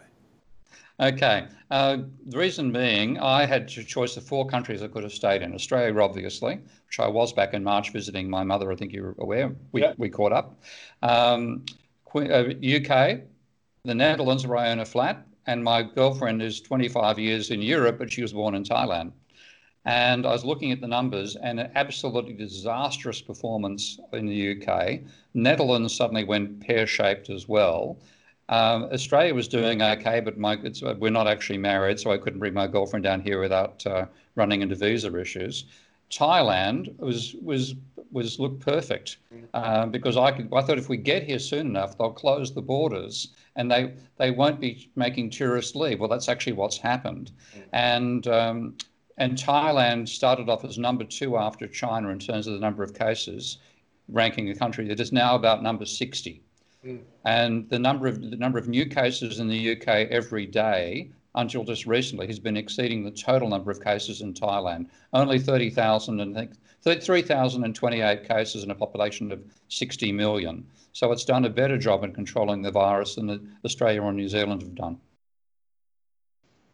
Okay. 0.99 1.47
Uh, 1.71 1.99
the 2.27 2.39
reason 2.39 2.73
being, 2.73 3.19
I 3.19 3.45
had 3.45 3.63
a 3.65 3.85
choice 3.85 4.17
of 4.17 4.25
four 4.25 4.47
countries 4.47 4.83
I 4.83 4.89
could 4.89 5.03
have 5.03 5.13
stayed 5.13 5.43
in. 5.43 5.53
Australia, 5.53 6.01
obviously, 6.01 6.55
which 6.87 7.01
I 7.01 7.07
was 7.07 7.35
back 7.35 7.53
in 7.53 7.63
March 7.63 7.93
visiting 7.93 8.31
my 8.31 8.45
mother. 8.45 8.73
I 8.73 8.77
think 8.77 8.93
you're 8.93 9.15
aware. 9.19 9.55
We, 9.73 9.83
yep. 9.83 9.97
we 9.99 10.09
caught 10.09 10.33
up. 10.33 10.59
Um, 11.03 11.67
uh, 12.15 12.19
UK, 12.19 13.21
the 13.85 13.95
Netherlands, 13.95 14.47
where 14.47 14.57
I 14.57 14.71
own 14.71 14.79
a 14.79 14.87
flat, 14.87 15.27
and 15.47 15.63
my 15.63 15.83
girlfriend 15.83 16.43
is 16.43 16.61
25 16.61 17.19
years 17.19 17.51
in 17.51 17.63
Europe, 17.63 17.99
but 17.99 18.13
she 18.13 18.23
was 18.23 18.33
born 18.33 18.55
in 18.55 18.65
Thailand. 18.65 19.13
And 19.85 20.27
I 20.27 20.33
was 20.33 20.45
looking 20.45 20.73
at 20.73 20.81
the 20.81 20.89
numbers, 20.89 21.37
and 21.37 21.61
an 21.61 21.71
absolutely 21.77 22.33
disastrous 22.33 23.23
performance 23.23 24.01
in 24.13 24.27
the 24.27 24.57
UK. 24.57 25.01
Netherlands 25.35 25.95
suddenly 25.95 26.25
went 26.25 26.61
pear 26.61 26.87
shaped 26.89 27.31
as 27.31 27.49
well. 27.49 27.97
Um, 28.49 28.85
Australia 28.93 29.35
was 29.35 29.47
doing 29.47 29.83
okay, 29.83 30.21
but 30.21 30.39
my, 30.39 30.55
uh, 30.55 30.95
we're 30.99 31.11
not 31.11 31.29
actually 31.29 31.59
married, 31.59 32.01
so 32.01 32.11
I 32.11 32.19
couldn't 32.19 32.41
bring 32.41 32.55
my 32.55 32.67
girlfriend 32.67 33.05
down 33.05 33.21
here 33.21 33.41
without 33.41 33.87
uh, 33.87 34.07
running 34.35 34.63
into 34.63 34.75
visa 34.75 35.17
issues. 35.17 35.65
Thailand 36.11 36.97
was 36.99 37.35
was 37.43 37.75
was 38.13 38.39
looked 38.39 38.61
perfect 38.61 39.19
uh, 39.55 39.87
because 39.87 40.17
I 40.17 40.31
could. 40.31 40.49
I 40.53 40.63
thought 40.63 40.79
if 40.79 40.89
we 40.89 40.97
get 40.97 41.25
here 41.25 41.41
soon 41.41 41.67
enough, 41.67 41.99
they'll 41.99 42.13
close 42.13 42.55
the 42.55 42.63
borders 42.63 43.29
and 43.57 43.71
they 43.71 43.95
they 44.19 44.31
won't 44.31 44.61
be 44.61 44.91
making 44.95 45.31
tourists 45.31 45.75
leave. 45.75 46.01
Well, 46.01 46.09
that's 46.09 46.29
actually 46.29 46.53
what's 46.53 46.79
happened, 46.79 47.33
and 47.73 48.27
um, 48.29 48.77
and 49.19 49.37
Thailand 49.37 50.09
started 50.09 50.49
off 50.49 50.65
as 50.65 50.79
number 50.79 51.05
two 51.05 51.37
after 51.37 51.67
China 51.67 52.11
in 52.11 52.19
terms 52.19 52.47
of 52.47 52.53
the 52.53 52.61
number 52.61 52.83
of 52.83 52.95
cases, 52.95 53.59
ranking 54.09 54.51
a 54.51 54.55
country 54.55 54.87
that 54.89 55.01
is 55.01 55.13
now 55.13 55.35
about 55.35 55.63
number 55.63 55.87
60. 55.87 56.43
Mm. 56.85 57.01
And 57.25 57.69
the 57.71 57.79
number 57.79 58.07
of 58.07 58.21
the 58.21 58.37
number 58.37 58.59
of 58.59 58.69
new 58.69 58.87
cases 58.87 59.41
in 59.41 59.49
the 59.49 59.73
UK 59.73 59.89
every 60.11 60.47
day 60.47 61.11
until 61.37 61.65
just 61.65 61.87
recently 61.87 62.27
has 62.27 62.39
been 62.39 62.57
exceeding 62.57 63.05
the 63.05 63.11
total 63.11 63.49
number 63.49 63.71
of 63.71 63.83
cases 63.83 64.23
in 64.23 64.35
Thailand. 64.35 64.89
Only 65.13 65.39
30,000 65.39 66.21
and 66.21 66.35
3,028 66.83 68.29
cases 68.29 68.65
in 68.65 68.71
a 68.71 68.75
population 68.75 69.31
of 69.31 69.45
60 69.69 70.13
million. 70.13 70.67
So 70.93 71.13
it's 71.13 71.25
done 71.25 71.45
a 71.45 71.51
better 71.51 71.77
job 71.77 72.05
in 72.05 72.13
controlling 72.13 72.63
the 72.63 72.71
virus 72.71 73.17
than 73.17 73.57
Australia 73.65 74.03
or 74.03 74.13
New 74.13 74.29
Zealand 74.29 74.63
have 74.63 74.75
done. 74.75 74.99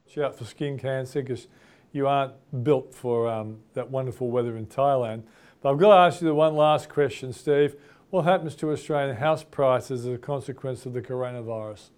Shout 0.08 0.24
out 0.24 0.38
for 0.38 0.44
skin 0.44 0.78
cancer 0.78 1.22
because 1.22 1.48
you 1.90 2.06
aren't 2.06 2.34
built 2.62 2.94
for 2.94 3.28
um, 3.28 3.58
that 3.74 3.90
wonderful 3.90 4.30
weather 4.30 4.56
in 4.56 4.66
Thailand. 4.66 5.24
But 5.60 5.72
I've 5.72 5.78
got 5.78 5.94
to 5.94 6.00
ask 6.00 6.20
you 6.20 6.28
the 6.28 6.34
one 6.34 6.54
last 6.54 6.88
question, 6.88 7.32
Steve. 7.32 7.76
What 8.10 8.24
happens 8.24 8.54
to 8.56 8.70
Australian 8.70 9.16
house 9.16 9.42
prices 9.42 10.06
as 10.06 10.14
a 10.14 10.18
consequence 10.18 10.84
of 10.84 10.92
the 10.92 11.00
coronavirus? 11.00 11.90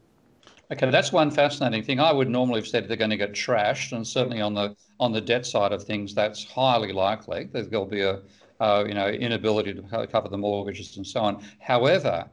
Okay, 0.73 0.90
that's 0.90 1.12
one 1.12 1.30
fascinating 1.30 1.83
thing. 1.83 2.00
I 2.00 2.11
would 2.12 2.28
normally 2.28 2.61
have 2.61 2.66
said 2.66 2.88
they're 2.88 2.97
going 2.97 3.11
to 3.11 3.18
get 3.18 3.33
trashed, 3.33 3.92
and 3.92 4.06
certainly 4.06 4.40
on 4.40 4.54
the 4.54 4.75
on 4.99 5.12
the 5.12 5.21
debt 5.21 5.44
side 5.44 5.73
of 5.73 5.85
things, 5.85 6.14
that's 6.14 6.44
highly 6.44 6.92
likely. 6.92 7.49
There'll 7.52 7.85
be 7.85 8.00
a 8.00 8.23
uh, 8.61 8.85
you 8.87 8.94
know 8.94 9.09
inability 9.09 9.75
to 9.75 10.06
cover 10.11 10.28
the 10.28 10.38
mortgages 10.38 10.97
and 10.97 11.06
so 11.06 11.21
on. 11.21 11.44
However, 11.61 12.30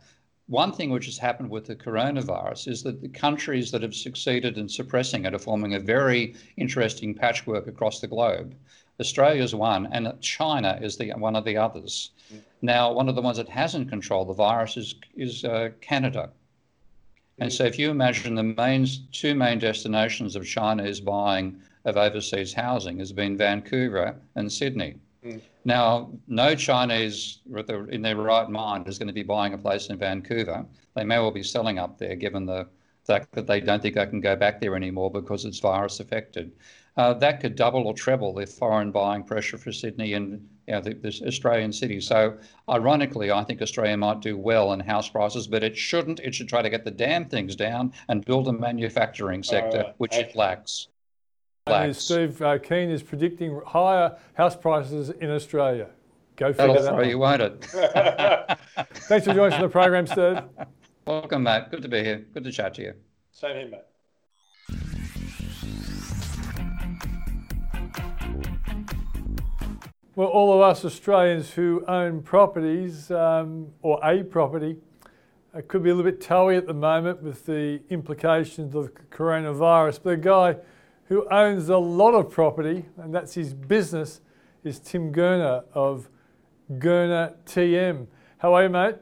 one 0.48 0.72
thing 0.72 0.92
which 0.92 1.06
has 1.06 1.18
happened 1.18 1.50
with 1.50 1.66
the 1.66 1.76
coronavirus 1.76 2.68
is 2.70 2.84
that 2.84 3.02
the 3.02 3.10
countries 3.10 3.72
that 3.72 3.82
have 3.82 3.96
succeeded 3.96 4.58
in 4.58 4.70
suppressing 4.70 5.26
it 5.26 5.34
are 5.34 5.40
forming 5.40 5.76
a 5.76 5.80
very 5.80 6.36
interesting 6.58 7.14
patchwork 7.14 7.68
across 7.68 8.00
the 8.00 8.08
globe. 8.08 8.56
Australia 9.00 9.44
is 9.44 9.56
one, 9.56 9.88
and 9.92 10.14
China 10.22 10.80
is 10.82 10.96
the 10.96 11.12
one 11.12 11.36
of 11.36 11.44
the 11.44 11.58
others. 11.58 12.12
Mm. 12.34 12.42
Now, 12.62 12.94
one 12.94 13.10
of 13.10 13.16
the 13.16 13.22
ones 13.22 13.38
that 13.38 13.50
hasn't 13.50 13.90
controlled 13.90 14.30
the 14.30 14.34
virus 14.34 14.78
is 14.78 14.96
is 15.16 15.44
uh, 15.44 15.70
Canada. 15.82 16.32
And 17.42 17.52
so, 17.52 17.66
if 17.66 17.80
you 17.80 17.90
imagine 17.90 18.36
the 18.36 18.44
main 18.44 18.86
two 19.12 19.34
main 19.34 19.58
destinations 19.58 20.36
of 20.36 20.46
Chinese 20.46 21.02
buying 21.02 21.60
of 21.86 21.98
overseas 21.98 22.54
housing 22.54 23.00
has 23.00 23.12
been 23.12 23.36
Vancouver 23.36 24.16
and 24.36 24.52
Sydney. 24.52 24.98
Mm. 25.26 25.42
Now, 25.66 26.12
no 26.28 26.54
Chinese 26.54 27.40
in 27.90 28.04
their 28.04 28.16
right 28.16 28.48
mind 28.48 28.88
is 28.88 29.00
going 29.00 29.08
to 29.08 29.14
be 29.14 29.24
buying 29.24 29.56
a 29.56 29.58
place 29.58 29.88
in 29.88 29.98
Vancouver. 29.98 30.64
They 30.94 31.04
may 31.04 31.18
well 31.18 31.32
be 31.32 31.42
selling 31.42 31.80
up 31.80 31.98
there, 31.98 32.16
given 32.16 32.46
the 32.46 32.68
fact 33.06 33.32
that 33.32 33.48
they 33.48 33.60
don't 33.60 33.82
think 33.82 33.96
they 33.96 34.06
can 34.06 34.22
go 34.22 34.36
back 34.36 34.62
there 34.62 34.76
anymore 34.76 35.10
because 35.10 35.44
it's 35.44 35.58
virus 35.58 36.00
affected 36.00 36.52
uh, 37.02 37.14
that 37.16 37.40
could 37.40 37.56
double 37.56 37.88
or 37.88 37.94
treble 37.96 38.32
the 38.34 38.46
foreign 38.46 38.92
buying 38.92 39.24
pressure 39.24 39.58
for 39.58 39.72
Sydney 39.72 40.14
and 40.14 40.48
you 40.68 40.74
know, 40.76 40.82
the, 40.82 40.94
the, 40.94 41.22
Australian 41.26 41.74
cities. 41.74 42.08
So, 42.08 42.38
ironically, 42.70 43.32
I 43.32 43.44
think 43.44 43.60
Australia 43.62 43.98
might 43.98 44.20
do 44.20 44.38
well 44.38 44.74
in 44.74 44.80
house 44.80 45.10
prices, 45.10 45.48
but 45.48 45.64
it 45.64 45.76
shouldn't. 45.76 46.20
It 46.20 46.36
should 46.36 46.48
try 46.48 46.62
to 46.62 46.70
get 46.70 46.86
the 46.86 46.92
damn 46.92 47.26
things 47.26 47.56
down 47.56 47.92
and 48.08 48.24
build 48.24 48.48
a 48.48 48.54
manufacturing 48.54 49.42
sector, 49.42 49.80
uh, 49.80 49.94
which 49.98 50.16
it 50.16 50.36
lacks. 50.36 50.90
lacks. 51.66 51.98
Steve 51.98 52.40
uh, 52.40 52.60
Keen 52.60 52.92
is 52.92 53.02
predicting 53.02 53.60
higher 53.66 54.16
house 54.36 54.56
prices 54.56 55.10
in 55.10 55.32
Australia. 55.32 55.90
Go 56.36 56.54
figure 56.54 56.68
That'll 56.68 56.84
that 56.84 56.94
throw 56.94 57.04
you, 57.04 57.18
won't 57.18 57.42
it? 57.42 57.66
Thanks 58.94 59.26
for 59.26 59.34
joining 59.34 59.54
us 59.54 59.56
on 59.56 59.62
the 59.62 59.70
program, 59.70 60.06
Steve. 60.06 60.44
Welcome, 61.06 61.44
Matt. 61.44 61.72
Good 61.72 61.82
to 61.82 61.88
be 61.88 62.04
here. 62.04 62.26
Good 62.34 62.44
to 62.44 62.52
chat 62.52 62.76
to 62.76 62.84
you. 62.84 62.94
Same 63.32 63.56
here, 63.56 63.68
Matt. 63.70 63.91
Well, 70.22 70.30
all 70.30 70.54
of 70.54 70.62
us 70.62 70.86
Australians 70.86 71.50
who 71.50 71.84
own 71.88 72.22
properties 72.22 73.10
um, 73.10 73.70
or 73.82 74.00
a 74.04 74.22
property 74.22 74.78
it 75.56 75.68
could 75.68 75.82
be 75.82 75.90
a 75.90 75.96
little 75.96 76.12
bit 76.12 76.22
toey 76.22 76.58
at 76.58 76.68
the 76.68 76.76
moment 76.76 77.24
with 77.24 77.48
the 77.48 77.82
implications 77.90 78.76
of 78.76 78.94
coronavirus. 79.10 80.00
But 80.04 80.10
a 80.12 80.18
guy 80.18 80.58
who 81.06 81.28
owns 81.32 81.70
a 81.70 81.78
lot 81.80 82.14
of 82.14 82.30
property, 82.30 82.86
and 82.98 83.12
that's 83.12 83.34
his 83.34 83.56
business, 83.56 84.22
is 84.64 84.78
Tim 84.78 85.12
Gurner 85.12 85.64
of 85.74 86.08
Gurner 86.74 87.34
TM. 87.48 88.06
How 88.38 88.54
are 88.54 88.62
you, 88.66 88.70
mate? 88.70 88.98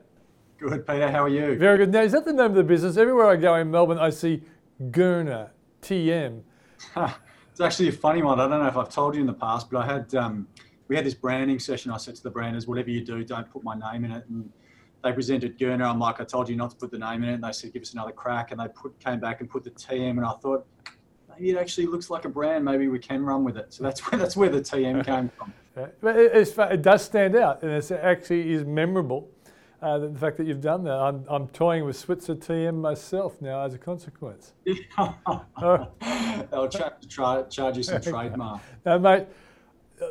Good, 0.57 0.87
Peter. 0.87 1.11
How 1.11 1.25
are 1.25 1.27
you? 1.27 1.57
Very 1.57 1.79
good. 1.79 1.91
Now, 1.91 2.03
is 2.03 2.13
that 2.13 2.23
the 2.23 2.31
name 2.31 2.45
of 2.45 2.55
the 2.55 2.63
business? 2.63 2.95
Everywhere 2.95 3.27
I 3.27 3.35
go 3.35 3.55
in 3.55 3.69
Melbourne, 3.69 3.99
I 3.99 4.11
see 4.11 4.41
Gurner 4.83 5.49
TM. 5.81 6.43
it's 6.95 7.59
actually 7.59 7.89
a 7.89 7.91
funny 7.91 8.21
one. 8.21 8.39
I 8.39 8.47
don't 8.47 8.61
know 8.61 8.67
if 8.67 8.77
I've 8.77 8.87
told 8.87 9.15
you 9.15 9.19
in 9.19 9.27
the 9.27 9.33
past, 9.33 9.69
but 9.69 9.79
I 9.79 9.85
had 9.85 10.15
um, 10.15 10.47
we 10.89 10.95
had 10.95 11.05
this 11.05 11.13
branding 11.13 11.59
session. 11.59 11.91
I 11.91 11.97
said 11.97 12.15
to 12.15 12.23
the 12.23 12.31
branders, 12.31 12.67
whatever 12.67 12.89
you 12.89 13.05
do, 13.05 13.23
don't 13.23 13.49
put 13.49 13.63
my 13.63 13.75
name 13.75 14.03
in 14.03 14.11
it. 14.11 14.25
And 14.27 14.51
they 15.03 15.13
presented 15.13 15.57
Gurner. 15.57 15.87
I'm 15.87 15.99
like, 15.99 16.19
I 16.19 16.25
told 16.25 16.49
you 16.49 16.55
not 16.55 16.71
to 16.71 16.75
put 16.75 16.91
the 16.91 16.97
name 16.97 17.23
in 17.23 17.29
it. 17.29 17.33
And 17.35 17.43
they 17.43 17.51
said, 17.51 17.71
give 17.71 17.83
us 17.83 17.93
another 17.93 18.11
crack. 18.11 18.51
And 18.51 18.59
they 18.59 18.67
put 18.67 18.99
came 18.99 19.19
back 19.19 19.39
and 19.39 19.49
put 19.49 19.63
the 19.63 19.69
TM. 19.69 20.09
And 20.09 20.25
I 20.25 20.33
thought, 20.41 20.65
maybe 21.29 21.51
it 21.51 21.57
actually 21.57 21.85
looks 21.85 22.09
like 22.09 22.25
a 22.25 22.29
brand. 22.29 22.65
Maybe 22.65 22.87
we 22.87 22.97
can 22.97 23.23
run 23.23 23.43
with 23.43 23.55
it. 23.55 23.71
So 23.71 23.83
that's 23.83 24.01
where 24.11 24.19
that's 24.19 24.35
where 24.35 24.49
the 24.49 24.61
TM 24.61 25.05
came 25.05 25.29
from. 25.29 25.53
But 26.01 26.17
it, 26.17 26.35
it 26.35 26.81
does 26.81 27.05
stand 27.05 27.37
out, 27.37 27.63
and 27.63 27.71
it 27.71 27.89
actually 27.91 28.51
is 28.51 28.65
memorable. 28.65 29.29
Uh, 29.81 29.99
the 29.99 30.19
fact 30.19 30.35
that 30.35 30.45
you've 30.45 30.59
done 30.59 30.83
that. 30.83 30.97
I'm, 30.97 31.23
I'm 31.29 31.47
toying 31.49 31.85
with 31.85 31.95
Switzer 31.95 32.35
TM 32.35 32.81
myself 32.81 33.41
now 33.41 33.61
as 33.61 33.75
a 33.75 33.77
consequence. 33.77 34.51
They'll 34.65 35.15
try, 36.67 37.43
charge 37.43 37.77
you 37.77 37.83
some 37.83 38.01
trademark. 38.01 38.59
Now, 38.85 38.97
mate, 38.97 39.27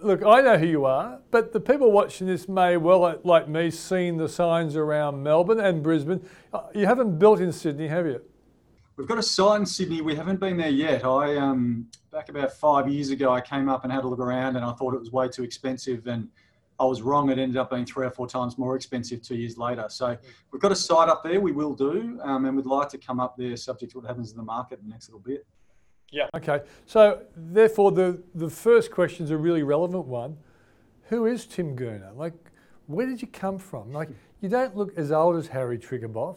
look, 0.02 0.22
I 0.24 0.40
know 0.40 0.58
who 0.58 0.66
you 0.66 0.84
are, 0.84 1.20
but 1.30 1.52
the 1.52 1.60
people 1.60 1.90
watching 1.90 2.26
this 2.26 2.48
may 2.48 2.76
well, 2.76 3.20
like 3.24 3.48
me, 3.48 3.70
seen 3.70 4.16
the 4.16 4.28
signs 4.28 4.76
around 4.76 5.22
Melbourne 5.22 5.60
and 5.60 5.82
Brisbane. 5.82 6.26
Uh, 6.52 6.62
you 6.74 6.86
haven't 6.86 7.18
built 7.18 7.40
in 7.40 7.52
Sydney, 7.52 7.88
have 7.88 8.06
you? 8.06 8.20
We've 8.96 9.06
got 9.06 9.18
a 9.18 9.22
site 9.22 9.60
in 9.60 9.66
Sydney. 9.66 10.00
We 10.00 10.16
haven't 10.16 10.40
been 10.40 10.56
there 10.56 10.70
yet. 10.70 11.04
I 11.04 11.36
um, 11.36 11.86
back 12.10 12.28
about 12.28 12.52
five 12.52 12.88
years 12.88 13.10
ago, 13.10 13.32
I 13.32 13.40
came 13.40 13.68
up 13.68 13.84
and 13.84 13.92
had 13.92 14.04
a 14.04 14.08
look 14.08 14.18
around, 14.18 14.56
and 14.56 14.64
I 14.64 14.72
thought 14.72 14.94
it 14.94 15.00
was 15.00 15.12
way 15.12 15.28
too 15.28 15.44
expensive, 15.44 16.06
and 16.06 16.28
I 16.80 16.84
was 16.84 17.02
wrong. 17.02 17.30
It 17.30 17.38
ended 17.38 17.56
up 17.56 17.70
being 17.70 17.84
three 17.84 18.06
or 18.06 18.10
four 18.10 18.26
times 18.26 18.58
more 18.58 18.76
expensive 18.76 19.22
two 19.22 19.36
years 19.36 19.56
later. 19.56 19.86
So 19.88 20.16
we've 20.50 20.62
got 20.62 20.72
a 20.72 20.76
site 20.76 21.08
up 21.08 21.22
there. 21.22 21.40
We 21.40 21.52
will 21.52 21.74
do, 21.74 22.18
um, 22.22 22.44
and 22.44 22.56
we'd 22.56 22.66
like 22.66 22.88
to 22.90 22.98
come 22.98 23.20
up 23.20 23.36
there, 23.36 23.56
subject 23.56 23.92
to 23.92 23.98
what 23.98 24.06
happens 24.06 24.30
in 24.32 24.36
the 24.36 24.42
market 24.42 24.80
in 24.80 24.86
the 24.86 24.92
next 24.92 25.08
little 25.08 25.20
bit. 25.20 25.46
Yeah. 26.10 26.28
Okay. 26.34 26.60
So 26.86 27.22
therefore, 27.36 27.92
the 27.92 28.22
the 28.34 28.50
first 28.50 28.90
question 28.90 29.24
is 29.24 29.30
a 29.30 29.36
really 29.36 29.62
relevant 29.62 30.06
one. 30.06 30.38
Who 31.08 31.26
is 31.26 31.46
Tim 31.46 31.76
Gurner? 31.76 32.14
Like, 32.16 32.34
where 32.86 33.06
did 33.06 33.22
you 33.22 33.28
come 33.28 33.58
from? 33.58 33.92
Like, 33.92 34.10
you 34.40 34.48
don't 34.48 34.76
look 34.76 34.96
as 34.98 35.10
old 35.10 35.36
as 35.36 35.48
Harry 35.48 35.78
Triguboff, 35.78 36.36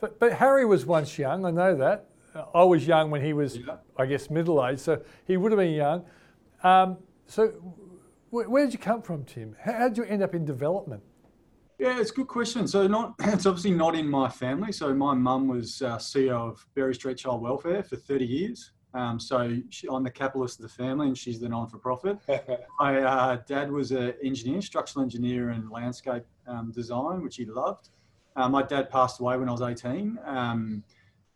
but 0.00 0.18
but 0.18 0.34
Harry 0.34 0.64
was 0.64 0.86
once 0.86 1.18
young. 1.18 1.44
I 1.44 1.50
know 1.50 1.76
that. 1.76 2.06
I 2.54 2.64
was 2.64 2.86
young 2.86 3.10
when 3.10 3.22
he 3.22 3.32
was, 3.32 3.58
yeah. 3.58 3.76
I 3.96 4.06
guess, 4.06 4.28
middle 4.28 4.64
aged, 4.66 4.80
so 4.80 5.00
he 5.26 5.36
would 5.36 5.52
have 5.52 5.58
been 5.58 5.74
young. 5.74 6.04
Um, 6.62 6.96
so, 7.26 7.48
where, 8.30 8.48
where, 8.48 8.64
did 8.64 8.72
you 8.72 8.78
come 8.78 9.02
from, 9.02 9.24
Tim? 9.24 9.54
How, 9.60 9.72
how 9.72 9.88
did 9.88 9.98
you 9.98 10.04
end 10.04 10.22
up 10.22 10.34
in 10.34 10.44
development? 10.44 11.02
Yeah, 11.78 12.00
it's 12.00 12.10
a 12.10 12.14
good 12.14 12.28
question. 12.28 12.66
So, 12.66 12.86
not 12.86 13.14
it's 13.20 13.46
obviously 13.46 13.70
not 13.70 13.94
in 13.94 14.08
my 14.08 14.28
family. 14.28 14.72
So, 14.72 14.92
my 14.94 15.14
mum 15.14 15.46
was 15.46 15.82
uh, 15.82 15.96
CEO 15.96 16.50
of 16.50 16.66
Berry 16.74 16.94
Street 16.94 17.18
Child 17.18 17.42
Welfare 17.42 17.82
for 17.82 17.96
30 17.96 18.24
years. 18.24 18.72
Um, 18.94 19.18
so 19.18 19.58
she, 19.70 19.88
I'm 19.90 20.04
the 20.04 20.10
capitalist 20.10 20.60
of 20.60 20.62
the 20.62 20.68
family, 20.68 21.08
and 21.08 21.18
she's 21.18 21.40
the 21.40 21.48
non-for-profit. 21.48 22.18
My 22.80 23.02
uh, 23.02 23.38
dad 23.46 23.70
was 23.70 23.90
an 23.90 24.14
engineer, 24.22 24.62
structural 24.62 25.02
engineer, 25.02 25.50
and 25.50 25.68
landscape 25.70 26.24
um, 26.46 26.70
design, 26.70 27.22
which 27.22 27.36
he 27.36 27.44
loved. 27.44 27.88
Uh, 28.36 28.48
my 28.48 28.62
dad 28.62 28.90
passed 28.90 29.20
away 29.20 29.36
when 29.36 29.48
I 29.48 29.52
was 29.52 29.62
18. 29.62 30.18
Um, 30.24 30.82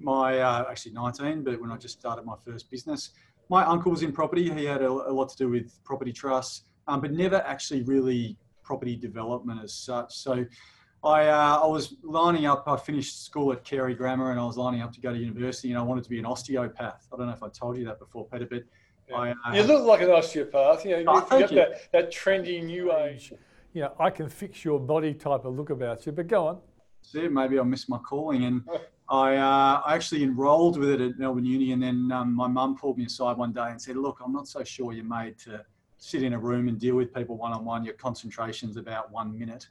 my 0.00 0.38
uh, 0.40 0.64
actually 0.68 0.92
19, 0.92 1.44
but 1.44 1.60
when 1.60 1.70
I 1.70 1.76
just 1.76 1.98
started 1.98 2.24
my 2.24 2.34
first 2.44 2.70
business. 2.70 3.10
My 3.48 3.64
uncle 3.64 3.90
was 3.90 4.02
in 4.02 4.12
property. 4.12 4.52
He 4.52 4.64
had 4.64 4.82
a, 4.82 4.90
a 4.90 5.12
lot 5.12 5.28
to 5.30 5.36
do 5.36 5.48
with 5.48 5.72
property 5.84 6.12
trusts, 6.12 6.64
um, 6.86 7.00
but 7.00 7.12
never 7.12 7.36
actually 7.36 7.82
really 7.82 8.36
property 8.62 8.96
development 8.96 9.60
as 9.62 9.72
such. 9.72 10.14
So 10.14 10.44
I, 11.04 11.28
uh, 11.28 11.60
I 11.62 11.66
was 11.66 11.94
lining 12.02 12.46
up, 12.46 12.64
I 12.66 12.76
finished 12.76 13.24
school 13.24 13.52
at 13.52 13.62
Carey 13.62 13.94
Grammar 13.94 14.32
and 14.32 14.40
I 14.40 14.44
was 14.44 14.56
lining 14.56 14.82
up 14.82 14.92
to 14.94 15.00
go 15.00 15.12
to 15.12 15.18
university 15.18 15.70
and 15.70 15.78
I 15.78 15.82
wanted 15.82 16.02
to 16.04 16.10
be 16.10 16.18
an 16.18 16.26
osteopath. 16.26 17.06
I 17.12 17.16
don't 17.16 17.26
know 17.26 17.32
if 17.32 17.42
I 17.42 17.48
told 17.48 17.76
you 17.76 17.84
that 17.84 18.00
before, 18.00 18.26
Peter, 18.26 18.46
but 18.46 18.64
yeah. 19.08 19.16
I, 19.16 19.30
uh, 19.30 19.54
you 19.54 19.62
look 19.62 19.86
like 19.86 20.00
an 20.00 20.10
osteopath. 20.10 20.84
You 20.84 21.04
know, 21.04 21.26
oh, 21.30 21.38
you 21.38 21.46
got 21.46 21.50
that, 21.54 21.92
that 21.92 22.12
trendy 22.12 22.62
new 22.62 22.92
age. 22.92 23.32
You 23.74 23.82
know, 23.82 23.92
I 24.00 24.10
can 24.10 24.28
fix 24.28 24.64
your 24.64 24.80
body 24.80 25.14
type 25.14 25.44
of 25.44 25.54
look 25.54 25.70
about 25.70 26.04
you, 26.04 26.12
but 26.12 26.26
go 26.26 26.48
on. 26.48 26.58
See, 27.02 27.28
maybe 27.28 27.60
I 27.60 27.62
missed 27.62 27.88
my 27.88 27.98
calling 27.98 28.44
and 28.44 28.62
I, 29.08 29.36
uh, 29.36 29.82
I 29.86 29.94
actually 29.94 30.24
enrolled 30.24 30.78
with 30.78 30.90
it 30.90 31.00
at 31.00 31.18
Melbourne 31.18 31.44
Uni 31.44 31.72
and 31.72 31.82
then 31.82 32.10
um, 32.12 32.34
my 32.34 32.48
mum 32.48 32.76
pulled 32.76 32.98
me 32.98 33.04
aside 33.04 33.36
one 33.36 33.52
day 33.52 33.68
and 33.70 33.80
said, 33.80 33.96
look, 33.96 34.18
I'm 34.22 34.32
not 34.32 34.48
so 34.48 34.64
sure 34.64 34.92
you're 34.92 35.04
made 35.04 35.38
to 35.40 35.64
sit 35.96 36.24
in 36.24 36.32
a 36.32 36.38
room 36.38 36.68
and 36.68 36.78
deal 36.78 36.96
with 36.96 37.14
people 37.14 37.36
one-on-one. 37.36 37.84
Your 37.84 37.94
concentration's 37.94 38.76
about 38.76 39.12
one 39.12 39.38
minute 39.38 39.68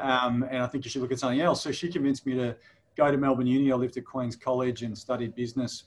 um, 0.00 0.44
and 0.50 0.62
I 0.62 0.66
think 0.66 0.84
you 0.84 0.90
should 0.90 1.02
look 1.02 1.12
at 1.12 1.18
something 1.18 1.40
else. 1.40 1.62
So 1.62 1.72
she 1.72 1.88
convinced 1.88 2.26
me 2.26 2.34
to 2.34 2.56
go 2.96 3.10
to 3.10 3.16
Melbourne 3.16 3.46
Uni. 3.46 3.72
I 3.72 3.76
lived 3.76 3.96
at 3.96 4.04
Queen's 4.04 4.36
College 4.36 4.82
and 4.82 4.96
studied 4.96 5.34
business 5.34 5.84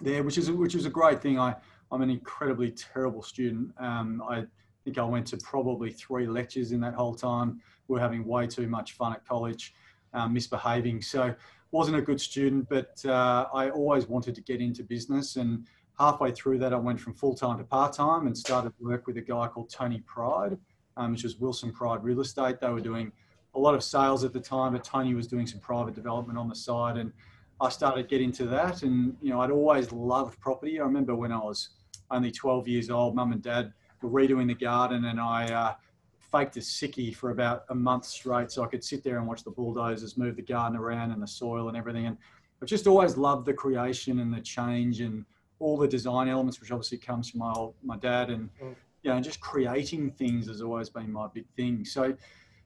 there, 0.00 0.22
which 0.22 0.38
is 0.38 0.50
which 0.50 0.74
was 0.74 0.86
a 0.86 0.90
great 0.90 1.20
thing. 1.20 1.38
I 1.38 1.54
I'm 1.90 2.02
an 2.02 2.10
incredibly 2.10 2.70
terrible 2.70 3.22
student. 3.22 3.72
Um, 3.78 4.22
I 4.28 4.44
think 4.84 4.98
I 4.98 5.04
went 5.04 5.26
to 5.28 5.36
probably 5.38 5.90
three 5.90 6.26
lectures 6.26 6.72
in 6.72 6.80
that 6.80 6.94
whole 6.94 7.14
time. 7.14 7.60
We 7.88 7.98
are 7.98 8.02
having 8.02 8.24
way 8.24 8.46
too 8.46 8.68
much 8.68 8.92
fun 8.92 9.12
at 9.12 9.26
college, 9.26 9.74
um, 10.12 10.32
misbehaving. 10.32 11.02
So 11.02 11.34
wasn't 11.70 11.96
a 11.96 12.02
good 12.02 12.20
student, 12.20 12.68
but 12.68 13.04
uh, 13.04 13.46
I 13.52 13.70
always 13.70 14.06
wanted 14.06 14.34
to 14.36 14.40
get 14.40 14.60
into 14.60 14.82
business. 14.84 15.36
And 15.36 15.66
halfway 15.98 16.30
through 16.30 16.58
that, 16.58 16.72
I 16.72 16.76
went 16.76 17.00
from 17.00 17.14
full 17.14 17.34
time 17.34 17.58
to 17.58 17.64
part 17.64 17.92
time 17.92 18.26
and 18.26 18.36
started 18.36 18.72
work 18.80 19.06
with 19.06 19.16
a 19.16 19.20
guy 19.20 19.48
called 19.48 19.70
Tony 19.70 20.00
Pride, 20.06 20.56
um, 20.96 21.12
which 21.12 21.24
was 21.24 21.36
Wilson 21.38 21.72
Pride 21.72 22.02
Real 22.02 22.20
Estate. 22.20 22.60
They 22.60 22.70
were 22.70 22.80
doing 22.80 23.12
a 23.54 23.58
lot 23.58 23.74
of 23.74 23.82
sales 23.82 24.24
at 24.24 24.32
the 24.32 24.40
time, 24.40 24.72
but 24.72 24.84
Tony 24.84 25.14
was 25.14 25.26
doing 25.26 25.46
some 25.46 25.60
private 25.60 25.94
development 25.94 26.38
on 26.38 26.48
the 26.48 26.54
side. 26.54 26.96
And 26.96 27.12
I 27.60 27.68
started 27.68 28.08
getting 28.08 28.26
into 28.26 28.46
that. 28.46 28.82
And, 28.82 29.16
you 29.22 29.30
know, 29.30 29.40
I'd 29.40 29.50
always 29.50 29.92
loved 29.92 30.40
property. 30.40 30.80
I 30.80 30.84
remember 30.84 31.14
when 31.14 31.32
I 31.32 31.38
was 31.38 31.70
only 32.10 32.30
12 32.30 32.68
years 32.68 32.90
old, 32.90 33.14
mum 33.14 33.32
and 33.32 33.42
dad 33.42 33.72
were 34.02 34.10
redoing 34.10 34.48
the 34.48 34.54
garden 34.54 35.06
and 35.06 35.20
I 35.20 35.46
uh, 35.52 35.74
faked 36.18 36.56
a 36.56 36.60
sickie 36.60 37.14
for 37.14 37.30
about 37.30 37.64
a 37.70 37.74
month 37.74 38.04
straight 38.04 38.50
so 38.50 38.62
I 38.62 38.66
could 38.66 38.82
sit 38.82 39.04
there 39.04 39.18
and 39.18 39.26
watch 39.26 39.44
the 39.44 39.50
bulldozers 39.50 40.16
move 40.16 40.36
the 40.36 40.42
garden 40.42 40.78
around 40.78 41.12
and 41.12 41.22
the 41.22 41.26
soil 41.26 41.68
and 41.68 41.76
everything. 41.76 42.06
And 42.06 42.18
I've 42.60 42.68
just 42.68 42.86
always 42.86 43.16
loved 43.16 43.46
the 43.46 43.54
creation 43.54 44.18
and 44.20 44.32
the 44.34 44.40
change 44.40 45.00
and 45.00 45.24
all 45.60 45.76
the 45.76 45.88
design 45.88 46.28
elements, 46.28 46.60
which 46.60 46.72
obviously 46.72 46.98
comes 46.98 47.30
from 47.30 47.40
my 47.40 47.52
old, 47.52 47.74
my 47.82 47.96
dad 47.96 48.30
and, 48.30 48.50
mm. 48.62 48.74
you 49.02 49.10
know, 49.12 49.20
just 49.20 49.40
creating 49.40 50.10
things 50.10 50.48
has 50.48 50.60
always 50.60 50.88
been 50.90 51.12
my 51.12 51.28
big 51.32 51.46
thing. 51.56 51.84
So 51.84 52.16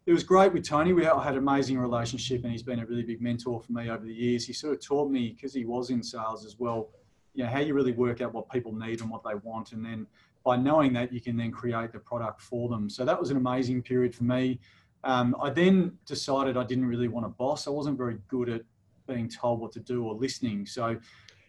it 0.09 0.13
was 0.15 0.25
great 0.25 0.55
with 0.55 0.67
Tony. 0.67 0.95
We 0.95 1.05
had 1.05 1.19
an 1.19 1.37
amazing 1.37 1.79
relationship, 1.79 2.43
and 2.43 2.51
he's 2.51 2.63
been 2.63 2.79
a 2.79 2.87
really 2.87 3.03
big 3.03 3.21
mentor 3.21 3.61
for 3.61 3.73
me 3.73 3.91
over 3.91 4.07
the 4.07 4.15
years. 4.15 4.47
He 4.47 4.55
sort 4.55 4.73
of 4.73 4.81
taught 4.81 5.11
me 5.11 5.35
because 5.37 5.53
he 5.53 5.67
was 5.67 5.91
in 5.91 6.03
sales 6.03 6.47
as 6.47 6.59
well, 6.59 6.89
you 7.35 7.45
know, 7.45 7.51
how 7.51 7.59
you 7.59 7.75
really 7.75 7.93
work 7.93 8.23
out 8.23 8.33
what 8.33 8.49
people 8.49 8.75
need 8.75 9.03
and 9.03 9.11
what 9.11 9.23
they 9.23 9.35
want, 9.35 9.73
and 9.73 9.85
then 9.85 10.07
by 10.47 10.57
knowing 10.57 10.95
that, 10.95 11.13
you 11.13 11.21
can 11.21 11.37
then 11.37 11.51
create 11.51 11.93
the 11.93 11.99
product 11.99 12.41
for 12.41 12.71
them. 12.71 12.89
So 12.89 13.05
that 13.05 13.21
was 13.21 13.31
an 13.31 13.37
amazing 13.37 13.83
period 13.83 14.15
for 14.15 14.25
me. 14.25 14.59
Um, 15.05 15.37
I 15.43 15.51
then 15.51 15.99
decided 16.07 16.57
I 16.57 16.65
didn't 16.65 16.87
really 16.87 17.09
want 17.09 17.27
a 17.27 17.29
boss. 17.29 17.67
I 17.67 17.71
wasn't 17.71 17.99
very 17.99 18.17
good 18.29 18.49
at 18.49 18.63
being 19.07 19.29
told 19.29 19.61
what 19.61 19.73
to 19.73 19.81
do 19.81 20.05
or 20.05 20.15
listening. 20.15 20.65
So 20.65 20.97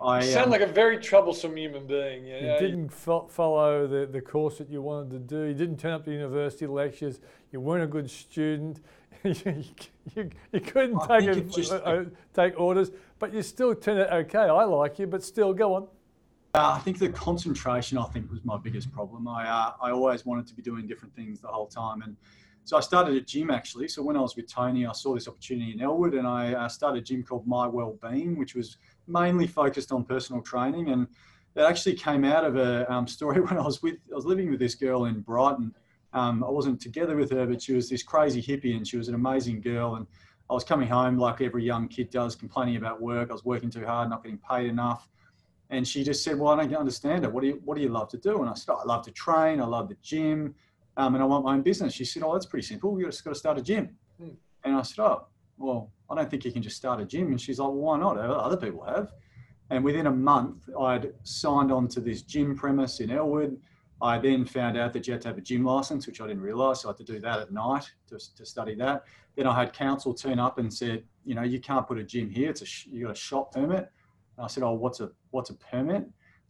I 0.02 0.24
you 0.24 0.32
sound 0.32 0.46
um, 0.46 0.52
like 0.52 0.62
a 0.62 0.68
very 0.68 0.98
troublesome 0.98 1.58
human 1.58 1.86
being. 1.86 2.26
You, 2.26 2.42
know? 2.42 2.54
you 2.54 2.60
didn't 2.60 2.90
fo- 2.90 3.28
follow 3.28 3.86
the, 3.86 4.06
the 4.06 4.22
course 4.22 4.58
that 4.60 4.70
you 4.70 4.82
wanted 4.82 5.12
to 5.12 5.20
do. 5.20 5.44
You 5.44 5.54
didn't 5.54 5.78
turn 5.78 5.92
up 5.92 6.06
to 6.06 6.12
university 6.12 6.68
lectures. 6.68 7.20
You 7.52 7.60
weren't 7.60 7.84
a 7.84 7.88
good 7.88 8.10
student. 8.10 8.80
you, 9.24 9.36
you, 10.16 10.30
you, 10.54 10.60
couldn't 10.62 11.00
take, 11.02 11.28
a, 11.28 11.42
just, 11.42 11.74
uh, 11.74 12.06
take 12.34 12.58
orders, 12.58 12.92
but 13.18 13.34
you 13.34 13.42
still 13.42 13.76
turned 13.76 14.00
out 14.00 14.14
okay. 14.14 14.38
I 14.38 14.64
like 14.64 15.00
you, 15.00 15.08
but 15.08 15.22
still, 15.22 15.54
go 15.54 15.76
on. 15.76 15.88
Uh, 16.54 16.76
I 16.78 16.80
think 16.80 16.98
the 16.98 17.10
concentration, 17.10 17.98
I 17.98 18.06
think, 18.06 18.32
was 18.32 18.44
my 18.46 18.58
biggest 18.58 18.92
problem. 18.94 19.28
I, 19.28 19.48
uh, 19.48 19.74
I 19.82 19.92
always 19.92 20.26
wanted 20.26 20.48
to 20.48 20.54
be 20.54 20.62
doing 20.62 20.88
different 20.88 21.14
things 21.14 21.42
the 21.42 21.50
whole 21.50 21.68
time. 21.68 22.02
And 22.02 22.16
so 22.64 22.78
I 22.78 22.80
started 22.80 23.16
a 23.16 23.22
gym 23.22 23.52
actually. 23.52 23.88
So 23.88 24.02
when 24.02 24.16
I 24.16 24.22
was 24.22 24.36
with 24.36 24.48
Tony, 24.48 24.86
I 24.86 24.94
saw 24.94 25.14
this 25.14 25.28
opportunity 25.28 25.74
in 25.74 25.82
Elwood 25.82 26.14
and 26.14 26.26
I 26.28 26.54
uh, 26.54 26.70
started 26.70 27.04
a 27.04 27.06
gym 27.06 27.24
called 27.24 27.46
My 27.46 27.68
Wellbeing, 27.68 28.38
which 28.38 28.56
was 28.56 28.78
mainly 29.10 29.48
focused 29.48 29.92
on 29.92 30.06
personal 30.06 30.42
training. 30.42 30.90
And 30.90 31.08
it 31.56 31.62
actually 31.62 31.96
came 31.96 32.24
out 32.24 32.46
of 32.46 32.56
a 32.56 32.92
um, 32.92 33.08
story 33.08 33.42
when 33.48 33.58
I 33.58 33.62
was 33.62 33.82
with, 33.82 33.96
I 34.12 34.16
was 34.16 34.26
living 34.26 34.50
with 34.50 34.60
this 34.60 34.76
girl 34.76 35.06
in 35.06 35.22
Brighton. 35.22 35.74
Um, 36.14 36.44
I 36.44 36.50
wasn't 36.50 36.82
together 36.82 37.16
with 37.16 37.32
her, 37.32 37.46
but 37.46 37.62
she 37.62 37.74
was 37.74 37.90
this 37.90 38.04
crazy 38.04 38.42
hippie 38.42 38.76
and 38.76 38.88
she 38.88 38.98
was 38.98 39.08
an 39.10 39.16
amazing 39.16 39.62
girl. 39.62 39.96
And 39.96 40.08
I 40.50 40.54
was 40.54 40.64
coming 40.64 40.88
home 40.88 41.18
like 41.18 41.42
every 41.42 41.64
young 41.64 41.88
kid 41.88 42.10
does, 42.10 42.36
complaining 42.36 42.78
about 42.78 43.02
work. 43.02 43.30
I 43.30 43.34
was 43.34 43.46
working 43.46 43.70
too 43.70 43.86
hard, 43.86 44.10
not 44.10 44.24
getting 44.24 44.40
paid 44.40 44.68
enough. 44.68 45.08
And 45.70 45.88
she 45.88 46.04
just 46.04 46.24
said, 46.24 46.40
"Well, 46.40 46.60
I 46.60 46.66
don't 46.66 46.80
understand 46.80 47.24
it. 47.24 47.32
What 47.32 47.42
do 47.42 47.48
you 47.48 47.62
What 47.64 47.76
do 47.76 47.84
you 47.84 47.90
love 47.90 48.10
to 48.10 48.18
do?" 48.18 48.42
And 48.42 48.50
I 48.50 48.56
said, 48.56 48.74
oh, 48.74 48.78
"I 48.78 48.86
love 48.86 49.06
to 49.06 49.12
train. 49.12 49.62
I 49.62 49.66
love 49.66 49.88
the 49.88 49.98
gym, 50.02 50.56
um, 50.98 51.14
and 51.14 51.24
I 51.24 51.28
want 51.28 51.46
my 51.46 51.54
own 51.54 51.62
business." 51.62 51.94
She 51.94 52.06
said, 52.06 52.24
"Oh, 52.24 52.34
that's 52.34 52.48
pretty 52.48 52.66
simple. 52.66 53.00
You 53.00 53.06
just 53.06 53.24
got 53.24 53.32
to 53.32 53.40
start 53.40 53.60
a 53.60 53.62
gym." 53.62 53.96
Hmm. 54.20 54.30
And 54.64 54.76
I 54.76 54.82
said, 54.82 55.04
"Oh, 55.04 55.28
well, 55.60 55.92
I 56.10 56.16
don't 56.16 56.30
think 56.30 56.46
you 56.46 56.52
can 56.52 56.62
just 56.62 56.78
start 56.78 57.00
a 57.00 57.06
gym." 57.06 57.28
And 57.28 57.40
she's 57.40 57.60
like, 57.60 57.68
well, 57.68 57.76
"Why 57.76 58.00
not? 58.00 58.18
Other 58.18 58.58
people 58.58 58.84
have." 58.84 59.14
And 59.70 59.84
within 59.84 60.08
a 60.08 60.12
month, 60.12 60.70
I'd 60.80 61.14
signed 61.24 61.72
on 61.72 61.88
to 61.90 62.00
this 62.00 62.24
gym 62.24 62.56
premise 62.56 63.00
in 63.00 63.12
Elwood. 63.12 63.60
I 64.02 64.18
then 64.18 64.46
found 64.46 64.78
out 64.78 64.94
that 64.94 65.06
you 65.08 65.14
had 65.14 65.22
to 65.24 65.28
have 65.28 65.38
a 65.38 65.42
gym 65.42 65.66
license, 65.66 66.08
which 66.08 66.22
I 66.22 66.28
didn't 66.28 66.42
realise. 66.42 66.82
So 66.82 66.90
I 66.90 66.92
had 66.92 66.98
to 66.98 67.04
do 67.04 67.20
that 67.20 67.40
at 67.40 67.52
night 67.52 67.92
to, 68.08 68.18
to 68.36 68.46
study 68.46 68.74
that. 68.76 69.04
Then 69.36 69.46
I 69.46 69.54
had 69.54 69.74
council 69.74 70.14
turn 70.14 70.40
up 70.40 70.58
and 70.58 70.74
said, 70.74 71.04
you 71.26 71.36
know, 71.36 71.44
you 71.44 71.60
can't 71.60 71.86
put 71.86 71.98
a 71.98 72.04
gym 72.04 72.30
here. 72.30 72.50
It's 72.50 72.62
a 72.62 72.90
you 72.90 73.06
got 73.06 73.12
a 73.12 73.20
shop 73.20 73.54
permit. 73.54 73.92
And 74.38 74.46
I 74.46 74.48
said, 74.48 74.64
oh, 74.64 74.74
what's 74.74 75.02
a 75.02 75.12
what's 75.32 75.50
a 75.50 75.56
permit? 75.56 76.08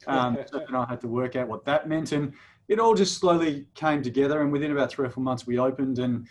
Um, 0.08 0.38
so 0.46 0.60
then 0.60 0.76
I 0.76 0.86
had 0.86 1.02
to 1.02 1.08
work 1.08 1.36
out 1.36 1.48
what 1.48 1.66
that 1.66 1.90
meant, 1.90 2.12
and 2.12 2.34
it 2.68 2.80
all 2.80 2.94
just 2.94 3.18
slowly 3.18 3.66
came 3.74 4.02
together. 4.02 4.42
And 4.42 4.52
within 4.52 4.72
about 4.72 4.92
three 4.92 5.08
or 5.08 5.10
four 5.10 5.24
months, 5.24 5.48
we 5.48 5.58
opened, 5.58 6.00
and 6.00 6.28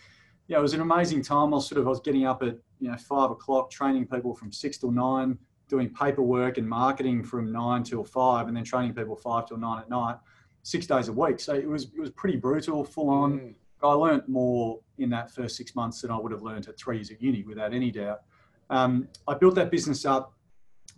yeah, 0.47 0.57
it 0.57 0.61
was 0.61 0.73
an 0.73 0.81
amazing 0.81 1.21
time. 1.21 1.53
I 1.53 1.57
was 1.57 1.67
sort 1.67 1.81
of 1.81 1.87
I 1.87 1.89
was 1.89 1.99
getting 1.99 2.25
up 2.25 2.41
at 2.43 2.57
you 2.79 2.89
know 2.89 2.97
five 2.97 3.31
o'clock, 3.31 3.69
training 3.69 4.07
people 4.07 4.33
from 4.33 4.51
six 4.51 4.77
till 4.77 4.91
nine, 4.91 5.37
doing 5.67 5.89
paperwork 5.89 6.57
and 6.57 6.67
marketing 6.67 7.23
from 7.23 7.51
nine 7.51 7.83
till 7.83 8.03
five, 8.03 8.47
and 8.47 8.55
then 8.55 8.63
training 8.63 8.93
people 8.93 9.15
five 9.15 9.47
till 9.47 9.57
nine 9.57 9.79
at 9.79 9.89
night, 9.89 10.17
six 10.63 10.87
days 10.87 11.07
a 11.07 11.13
week. 11.13 11.39
So 11.39 11.53
it 11.53 11.67
was 11.67 11.85
it 11.85 11.99
was 11.99 12.11
pretty 12.11 12.37
brutal, 12.37 12.83
full 12.83 13.09
on. 13.09 13.39
Mm. 13.39 13.55
I 13.81 13.93
learned 13.93 14.23
more 14.27 14.79
in 14.97 15.09
that 15.11 15.31
first 15.31 15.55
six 15.55 15.73
months 15.73 16.01
than 16.01 16.11
I 16.11 16.17
would 16.17 16.33
have 16.33 16.41
learned 16.41 16.67
at 16.67 16.77
three 16.77 16.97
years 16.97 17.11
at 17.11 17.21
uni, 17.21 17.43
without 17.43 17.73
any 17.73 17.91
doubt. 17.91 18.21
Um, 18.69 19.07
I 19.27 19.35
built 19.35 19.55
that 19.55 19.71
business 19.71 20.05
up. 20.05 20.33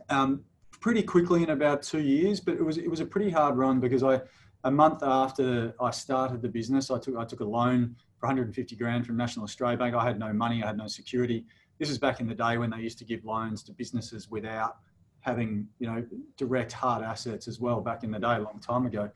Um, 0.10 0.44
pretty 0.82 1.04
quickly 1.04 1.44
in 1.44 1.52
about 1.52 1.84
two 1.84 2.02
years, 2.02 2.40
but 2.40 2.56
it 2.56 2.66
was 2.66 2.78
it 2.78 2.90
was 2.90 3.00
a 3.00 3.06
pretty 3.06 3.30
hard 3.30 3.56
run 3.56 3.80
because 3.80 4.04
I 4.04 4.22
a 4.64 4.72
month 4.72 5.02
after 5.04 5.74
I 5.80 5.92
started 5.92 6.42
the 6.42 6.50
business, 6.50 6.92
I 6.92 7.00
took 7.00 7.16
I 7.16 7.26
took 7.26 7.40
a 7.40 7.46
loan 7.46 7.96
for 8.18 8.28
150 8.28 8.76
grand 8.76 9.06
from 9.06 9.18
National 9.18 9.44
Australia 9.44 9.78
Bank. 9.78 9.96
I 9.96 10.04
had 10.04 10.20
no 10.20 10.34
money, 10.34 10.62
I 10.64 10.68
had 10.68 10.78
no 10.78 10.88
security. 10.88 11.46
This 11.82 11.90
is 11.90 11.98
back 11.98 12.20
in 12.20 12.28
the 12.28 12.36
day 12.36 12.60
when 12.60 12.70
they 12.70 12.78
used 12.78 13.00
to 13.00 13.06
give 13.06 13.26
loans 13.26 13.64
to 13.64 13.72
businesses 13.72 14.30
without 14.30 14.78
having 15.22 15.68
you 15.80 15.88
know 15.88 16.06
direct 16.38 16.72
hard 16.72 17.04
assets 17.04 17.48
as 17.48 17.60
well. 17.60 17.82
Back 17.82 18.04
in 18.04 18.12
the 18.12 18.20
day, 18.20 18.36
a 18.36 18.40
long 18.40 18.60
time 18.60 18.86
ago. 18.86 19.10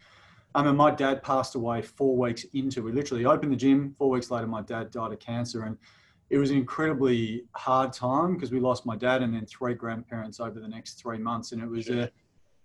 Um, 0.56 0.66
and 0.66 0.76
my 0.76 0.90
dad 0.90 1.22
passed 1.22 1.54
away 1.54 1.84
four 1.84 2.18
weeks 2.18 2.44
into. 2.56 2.82
We 2.82 2.92
literally 2.92 3.24
opened 3.24 3.52
the 3.52 3.56
gym. 3.56 3.94
Four 4.00 4.10
weeks 4.10 4.32
later, 4.32 4.48
my 4.48 4.64
dad 4.64 4.90
died 4.90 5.14
of 5.14 5.20
cancer, 5.20 5.66
and 5.66 5.78
it 6.32 6.40
was 6.40 6.50
an 6.50 6.58
incredibly 6.58 7.46
hard 7.52 7.94
time 7.94 8.34
because 8.34 8.52
we 8.52 8.60
lost 8.60 8.84
my 8.84 8.96
dad 8.96 9.22
and 9.22 9.36
then 9.36 9.46
three 9.46 9.76
grandparents 9.76 10.40
over 10.40 10.60
the 10.60 10.68
next 10.68 10.94
three 10.94 11.20
months, 11.20 11.52
and 11.52 11.62
it 11.62 11.70
was 11.70 11.88
a 11.90 12.06
it 12.06 12.14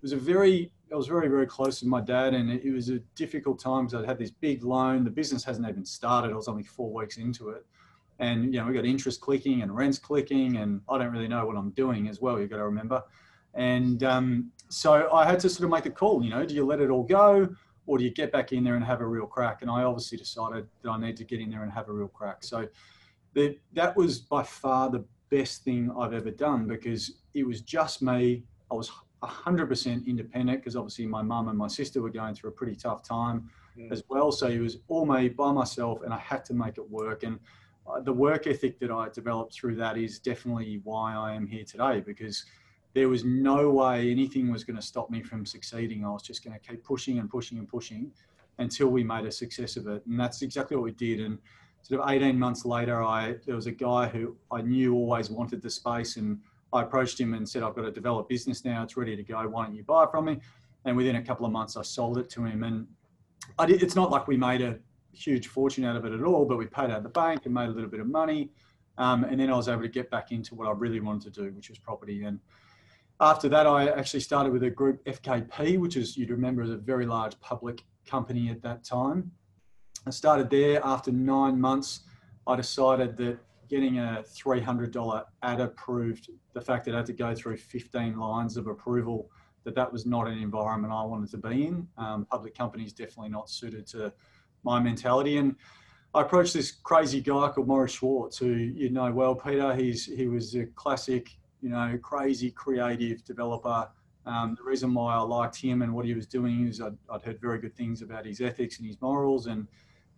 was 0.00 0.12
a 0.12 0.16
very 0.16 0.72
I 0.90 0.96
was 0.96 1.08
very 1.08 1.28
very 1.28 1.46
close 1.46 1.82
with 1.82 1.90
my 1.90 2.00
dad, 2.00 2.32
and 2.32 2.50
it, 2.50 2.64
it 2.64 2.72
was 2.72 2.88
a 2.88 3.00
difficult 3.16 3.60
time 3.60 3.84
because 3.84 4.02
I 4.02 4.06
had 4.06 4.16
this 4.16 4.30
big 4.30 4.64
loan. 4.64 5.04
The 5.04 5.10
business 5.10 5.44
hasn't 5.44 5.68
even 5.68 5.84
started. 5.84 6.32
I 6.32 6.36
was 6.36 6.48
only 6.48 6.62
four 6.64 6.90
weeks 6.90 7.18
into 7.18 7.50
it, 7.50 7.66
and 8.20 8.54
you 8.54 8.60
know 8.60 8.66
we 8.66 8.74
got 8.74 8.84
interest 8.84 9.20
clicking 9.20 9.62
and 9.62 9.74
rents 9.74 9.98
clicking, 9.98 10.58
and 10.58 10.80
I 10.88 10.98
don't 10.98 11.10
really 11.10 11.28
know 11.28 11.44
what 11.46 11.56
I'm 11.56 11.70
doing 11.70 12.08
as 12.08 12.20
well. 12.20 12.38
you've 12.38 12.50
got 12.50 12.58
to 12.58 12.64
remember, 12.64 13.02
and 13.54 14.04
um, 14.04 14.52
so 14.68 15.12
I 15.12 15.26
had 15.26 15.40
to 15.40 15.48
sort 15.48 15.64
of 15.64 15.70
make 15.70 15.86
a 15.86 15.90
call. 15.90 16.22
You 16.22 16.30
know, 16.30 16.46
do 16.46 16.54
you 16.54 16.64
let 16.64 16.80
it 16.80 16.90
all 16.90 17.02
go? 17.02 17.48
Or 17.86 17.98
do 17.98 18.04
you 18.04 18.10
get 18.10 18.30
back 18.30 18.52
in 18.52 18.62
there 18.62 18.76
and 18.76 18.84
have 18.84 19.00
a 19.00 19.06
real 19.06 19.26
crack? 19.26 19.62
And 19.62 19.70
I 19.70 19.82
obviously 19.82 20.16
decided 20.16 20.68
that 20.82 20.90
I 20.90 21.00
need 21.00 21.16
to 21.16 21.24
get 21.24 21.40
in 21.40 21.50
there 21.50 21.64
and 21.64 21.72
have 21.72 21.88
a 21.88 21.92
real 21.92 22.06
crack. 22.06 22.44
So 22.44 22.68
that 23.34 23.56
that 23.72 23.96
was 23.96 24.20
by 24.20 24.44
far 24.44 24.90
the 24.90 25.04
best 25.30 25.64
thing 25.64 25.90
I've 25.98 26.12
ever 26.12 26.30
done 26.30 26.66
because 26.66 27.12
it 27.34 27.44
was 27.44 27.62
just 27.62 28.02
me. 28.02 28.44
I 28.70 28.74
was 28.74 28.92
100% 29.22 30.06
independent 30.06 30.60
because 30.60 30.76
obviously 30.76 31.06
my 31.06 31.22
mum 31.22 31.48
and 31.48 31.58
my 31.58 31.68
sister 31.68 32.00
were 32.00 32.10
going 32.10 32.34
through 32.34 32.50
a 32.50 32.52
pretty 32.52 32.74
tough 32.74 33.02
time 33.02 33.50
mm. 33.78 33.90
as 33.90 34.02
well. 34.08 34.30
So 34.32 34.46
it 34.46 34.60
was 34.60 34.78
all 34.88 35.06
me 35.06 35.28
by 35.28 35.52
myself 35.52 36.02
and 36.02 36.12
I 36.12 36.18
had 36.18 36.44
to 36.46 36.54
make 36.54 36.78
it 36.78 36.90
work. 36.90 37.22
And 37.22 37.38
the 38.02 38.12
work 38.12 38.46
ethic 38.46 38.78
that 38.80 38.90
I 38.90 39.08
developed 39.08 39.54
through 39.54 39.76
that 39.76 39.96
is 39.96 40.18
definitely 40.18 40.80
why 40.84 41.14
I 41.14 41.34
am 41.34 41.46
here 41.46 41.64
today 41.64 42.00
because 42.00 42.44
there 42.94 43.08
was 43.08 43.24
no 43.24 43.70
way 43.70 44.10
anything 44.10 44.50
was 44.50 44.64
going 44.64 44.76
to 44.76 44.82
stop 44.82 45.10
me 45.10 45.22
from 45.22 45.46
succeeding. 45.46 46.04
I 46.04 46.10
was 46.10 46.22
just 46.22 46.44
going 46.44 46.58
to 46.58 46.66
keep 46.66 46.82
pushing 46.84 47.18
and 47.18 47.30
pushing 47.30 47.58
and 47.58 47.68
pushing 47.68 48.10
until 48.58 48.88
we 48.88 49.04
made 49.04 49.24
a 49.26 49.32
success 49.32 49.76
of 49.76 49.86
it. 49.86 50.04
And 50.06 50.18
that's 50.18 50.42
exactly 50.42 50.76
what 50.76 50.84
we 50.84 50.92
did. 50.92 51.20
And 51.20 51.38
sort 51.82 52.00
of 52.00 52.10
18 52.10 52.38
months 52.38 52.64
later, 52.64 53.02
I 53.02 53.36
there 53.46 53.54
was 53.54 53.66
a 53.66 53.72
guy 53.72 54.08
who 54.08 54.36
I 54.52 54.62
knew 54.62 54.94
always 54.94 55.30
wanted 55.30 55.62
the 55.62 55.70
space, 55.70 56.16
and 56.16 56.38
I 56.72 56.82
approached 56.82 57.18
him 57.18 57.34
and 57.34 57.48
said, 57.48 57.62
"I've 57.62 57.74
got 57.74 57.84
a 57.84 57.90
developed 57.90 58.28
business 58.28 58.64
now. 58.64 58.82
It's 58.82 58.96
ready 58.96 59.16
to 59.16 59.22
go. 59.22 59.46
Why 59.48 59.66
don't 59.66 59.74
you 59.74 59.84
buy 59.84 60.04
it 60.04 60.10
from 60.10 60.26
me?" 60.26 60.40
And 60.84 60.96
within 60.96 61.16
a 61.16 61.22
couple 61.22 61.46
of 61.46 61.52
months, 61.52 61.76
I 61.76 61.82
sold 61.82 62.18
it 62.18 62.28
to 62.30 62.44
him. 62.44 62.62
And 62.62 62.86
did, 63.66 63.82
it's 63.82 63.96
not 63.96 64.10
like 64.10 64.26
we 64.26 64.36
made 64.36 64.62
a 64.62 64.78
huge 65.12 65.48
fortune 65.48 65.84
out 65.84 65.96
of 65.96 66.04
it 66.04 66.12
at 66.12 66.22
all, 66.22 66.44
but 66.44 66.56
we 66.56 66.66
paid 66.66 66.90
out 66.90 67.02
the 67.02 67.08
bank 67.08 67.46
and 67.46 67.54
made 67.54 67.68
a 67.68 67.72
little 67.72 67.90
bit 67.90 68.00
of 68.00 68.06
money. 68.06 68.50
Um, 68.98 69.24
and 69.24 69.40
then 69.40 69.50
I 69.50 69.56
was 69.56 69.68
able 69.68 69.82
to 69.82 69.88
get 69.88 70.10
back 70.10 70.32
into 70.32 70.54
what 70.54 70.68
I 70.68 70.72
really 70.72 71.00
wanted 71.00 71.32
to 71.34 71.42
do, 71.42 71.52
which 71.52 71.70
was 71.70 71.78
property. 71.78 72.24
And 72.24 72.38
after 73.20 73.48
that, 73.48 73.66
I 73.66 73.88
actually 73.88 74.20
started 74.20 74.52
with 74.52 74.62
a 74.62 74.70
group 74.70 75.04
FKP, 75.04 75.78
which 75.78 75.96
is 75.96 76.16
you'd 76.16 76.30
remember 76.30 76.62
as 76.62 76.70
a 76.70 76.76
very 76.76 77.06
large 77.06 77.38
public 77.40 77.82
company 78.06 78.50
at 78.50 78.62
that 78.62 78.84
time. 78.84 79.30
I 80.06 80.10
started 80.10 80.50
there. 80.50 80.84
After 80.84 81.12
nine 81.12 81.60
months, 81.60 82.00
I 82.46 82.56
decided 82.56 83.16
that 83.18 83.38
getting 83.68 83.98
a 83.98 84.24
$300 84.26 85.24
ad 85.42 85.60
approved, 85.60 86.30
the 86.54 86.60
fact 86.60 86.84
that 86.86 86.94
I 86.94 86.98
had 86.98 87.06
to 87.06 87.12
go 87.12 87.34
through 87.34 87.58
15 87.58 88.18
lines 88.18 88.56
of 88.56 88.66
approval 88.66 89.30
that 89.64 89.74
that 89.74 89.92
was 89.92 90.06
not 90.06 90.26
an 90.26 90.38
environment 90.38 90.92
I 90.92 91.04
wanted 91.04 91.30
to 91.30 91.38
be 91.38 91.66
in. 91.66 91.86
Um, 91.98 92.26
public 92.30 92.56
companies 92.56 92.92
definitely 92.92 93.28
not 93.28 93.50
suited 93.50 93.86
to 93.88 94.12
my 94.62 94.80
mentality. 94.80 95.38
And 95.38 95.56
I 96.14 96.22
approached 96.22 96.54
this 96.54 96.72
crazy 96.72 97.20
guy 97.20 97.48
called 97.48 97.68
Maurice 97.68 97.92
Schwartz, 97.92 98.38
who 98.38 98.48
you 98.48 98.90
know 98.90 99.12
well, 99.12 99.34
Peter. 99.34 99.74
He's 99.74 100.06
he 100.06 100.26
was 100.26 100.54
a 100.54 100.66
classic, 100.66 101.30
you 101.60 101.68
know, 101.68 101.98
crazy 102.02 102.50
creative 102.50 103.24
developer. 103.24 103.88
Um, 104.26 104.54
the 104.56 104.62
reason 104.62 104.92
why 104.92 105.14
I 105.14 105.20
liked 105.20 105.56
him 105.56 105.82
and 105.82 105.94
what 105.94 106.04
he 106.04 106.14
was 106.14 106.26
doing 106.26 106.66
is 106.66 106.80
I'd, 106.80 106.96
I'd, 107.08 107.22
heard 107.22 107.40
very 107.40 107.58
good 107.58 107.74
things 107.74 108.02
about 108.02 108.26
his 108.26 108.40
ethics 108.40 108.78
and 108.78 108.86
his 108.86 109.00
morals, 109.00 109.46
and 109.46 109.66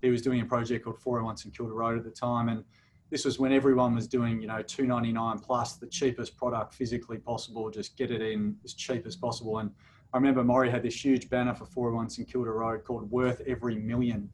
he 0.01 0.11
was 0.11 0.23
doing 0.23 0.41
a 0.41 0.45
project 0.45 0.85
called 0.85 0.99
401 0.99 1.37
St 1.37 1.57
Kilda 1.57 1.73
Road 1.73 1.99
at 1.99 2.05
the 2.05 2.11
time, 2.11 2.49
and 2.49 2.65
this 3.13 3.27
was 3.27 3.39
when 3.39 3.53
everyone 3.53 3.95
was 3.95 4.09
doing, 4.09 4.41
you 4.41 4.49
know, 4.49 4.63
299 4.63 5.39
plus 5.41 5.75
the 5.75 5.87
cheapest 5.87 6.35
product 6.39 6.73
physically 6.73 7.19
possible, 7.19 7.71
just 7.71 7.95
get 7.99 8.11
it 8.11 8.23
in 8.23 8.57
as 8.65 8.73
cheap 8.73 9.07
as 9.07 9.15
possible. 9.15 9.59
And 9.59 9.71
I 10.13 10.19
remember 10.19 10.45
Maury 10.45 10.71
had 10.71 10.83
this 10.83 11.03
huge 11.03 11.31
banner 11.31 11.55
for 11.55 11.65
401 11.65 12.11
St 12.11 12.29
Kilda 12.29 12.51
Road 12.51 12.85
called 12.85 13.11
Worth 13.11 13.41
Every 13.47 13.77
Million. 13.77 14.31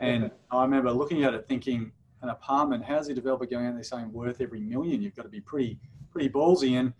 And 0.00 0.30
I 0.50 0.62
remember 0.62 0.90
looking 0.90 1.24
at 1.24 1.34
it 1.34 1.46
thinking, 1.46 1.92
an 2.22 2.30
apartment, 2.30 2.84
how's 2.84 3.06
the 3.08 3.14
developer 3.14 3.46
going 3.46 3.66
out 3.66 3.74
there 3.74 3.82
saying 3.82 4.12
worth 4.12 4.40
every 4.40 4.60
million? 4.60 5.02
You've 5.02 5.14
got 5.14 5.22
to 5.22 5.28
be 5.28 5.40
pretty, 5.40 5.78
pretty 6.10 6.28
ballsy. 6.28 6.78
And 6.78 6.92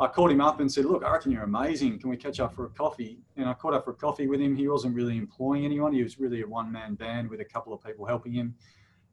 I 0.00 0.08
called 0.08 0.30
him 0.30 0.40
up 0.40 0.60
and 0.60 0.70
said, 0.70 0.84
look, 0.86 1.04
I 1.04 1.12
reckon 1.12 1.30
you're 1.30 1.44
amazing. 1.44 1.98
Can 2.00 2.10
we 2.10 2.16
catch 2.16 2.40
up 2.40 2.54
for 2.54 2.66
a 2.66 2.70
coffee? 2.70 3.20
And 3.36 3.48
I 3.48 3.54
caught 3.54 3.74
up 3.74 3.84
for 3.84 3.92
a 3.92 3.94
coffee 3.94 4.26
with 4.26 4.40
him. 4.40 4.56
He 4.56 4.66
wasn't 4.66 4.96
really 4.96 5.16
employing 5.16 5.64
anyone. 5.64 5.92
He 5.92 6.02
was 6.02 6.18
really 6.18 6.42
a 6.42 6.46
one 6.46 6.72
man 6.72 6.94
band 6.94 7.30
with 7.30 7.40
a 7.40 7.44
couple 7.44 7.72
of 7.72 7.82
people 7.84 8.04
helping 8.04 8.32
him 8.32 8.54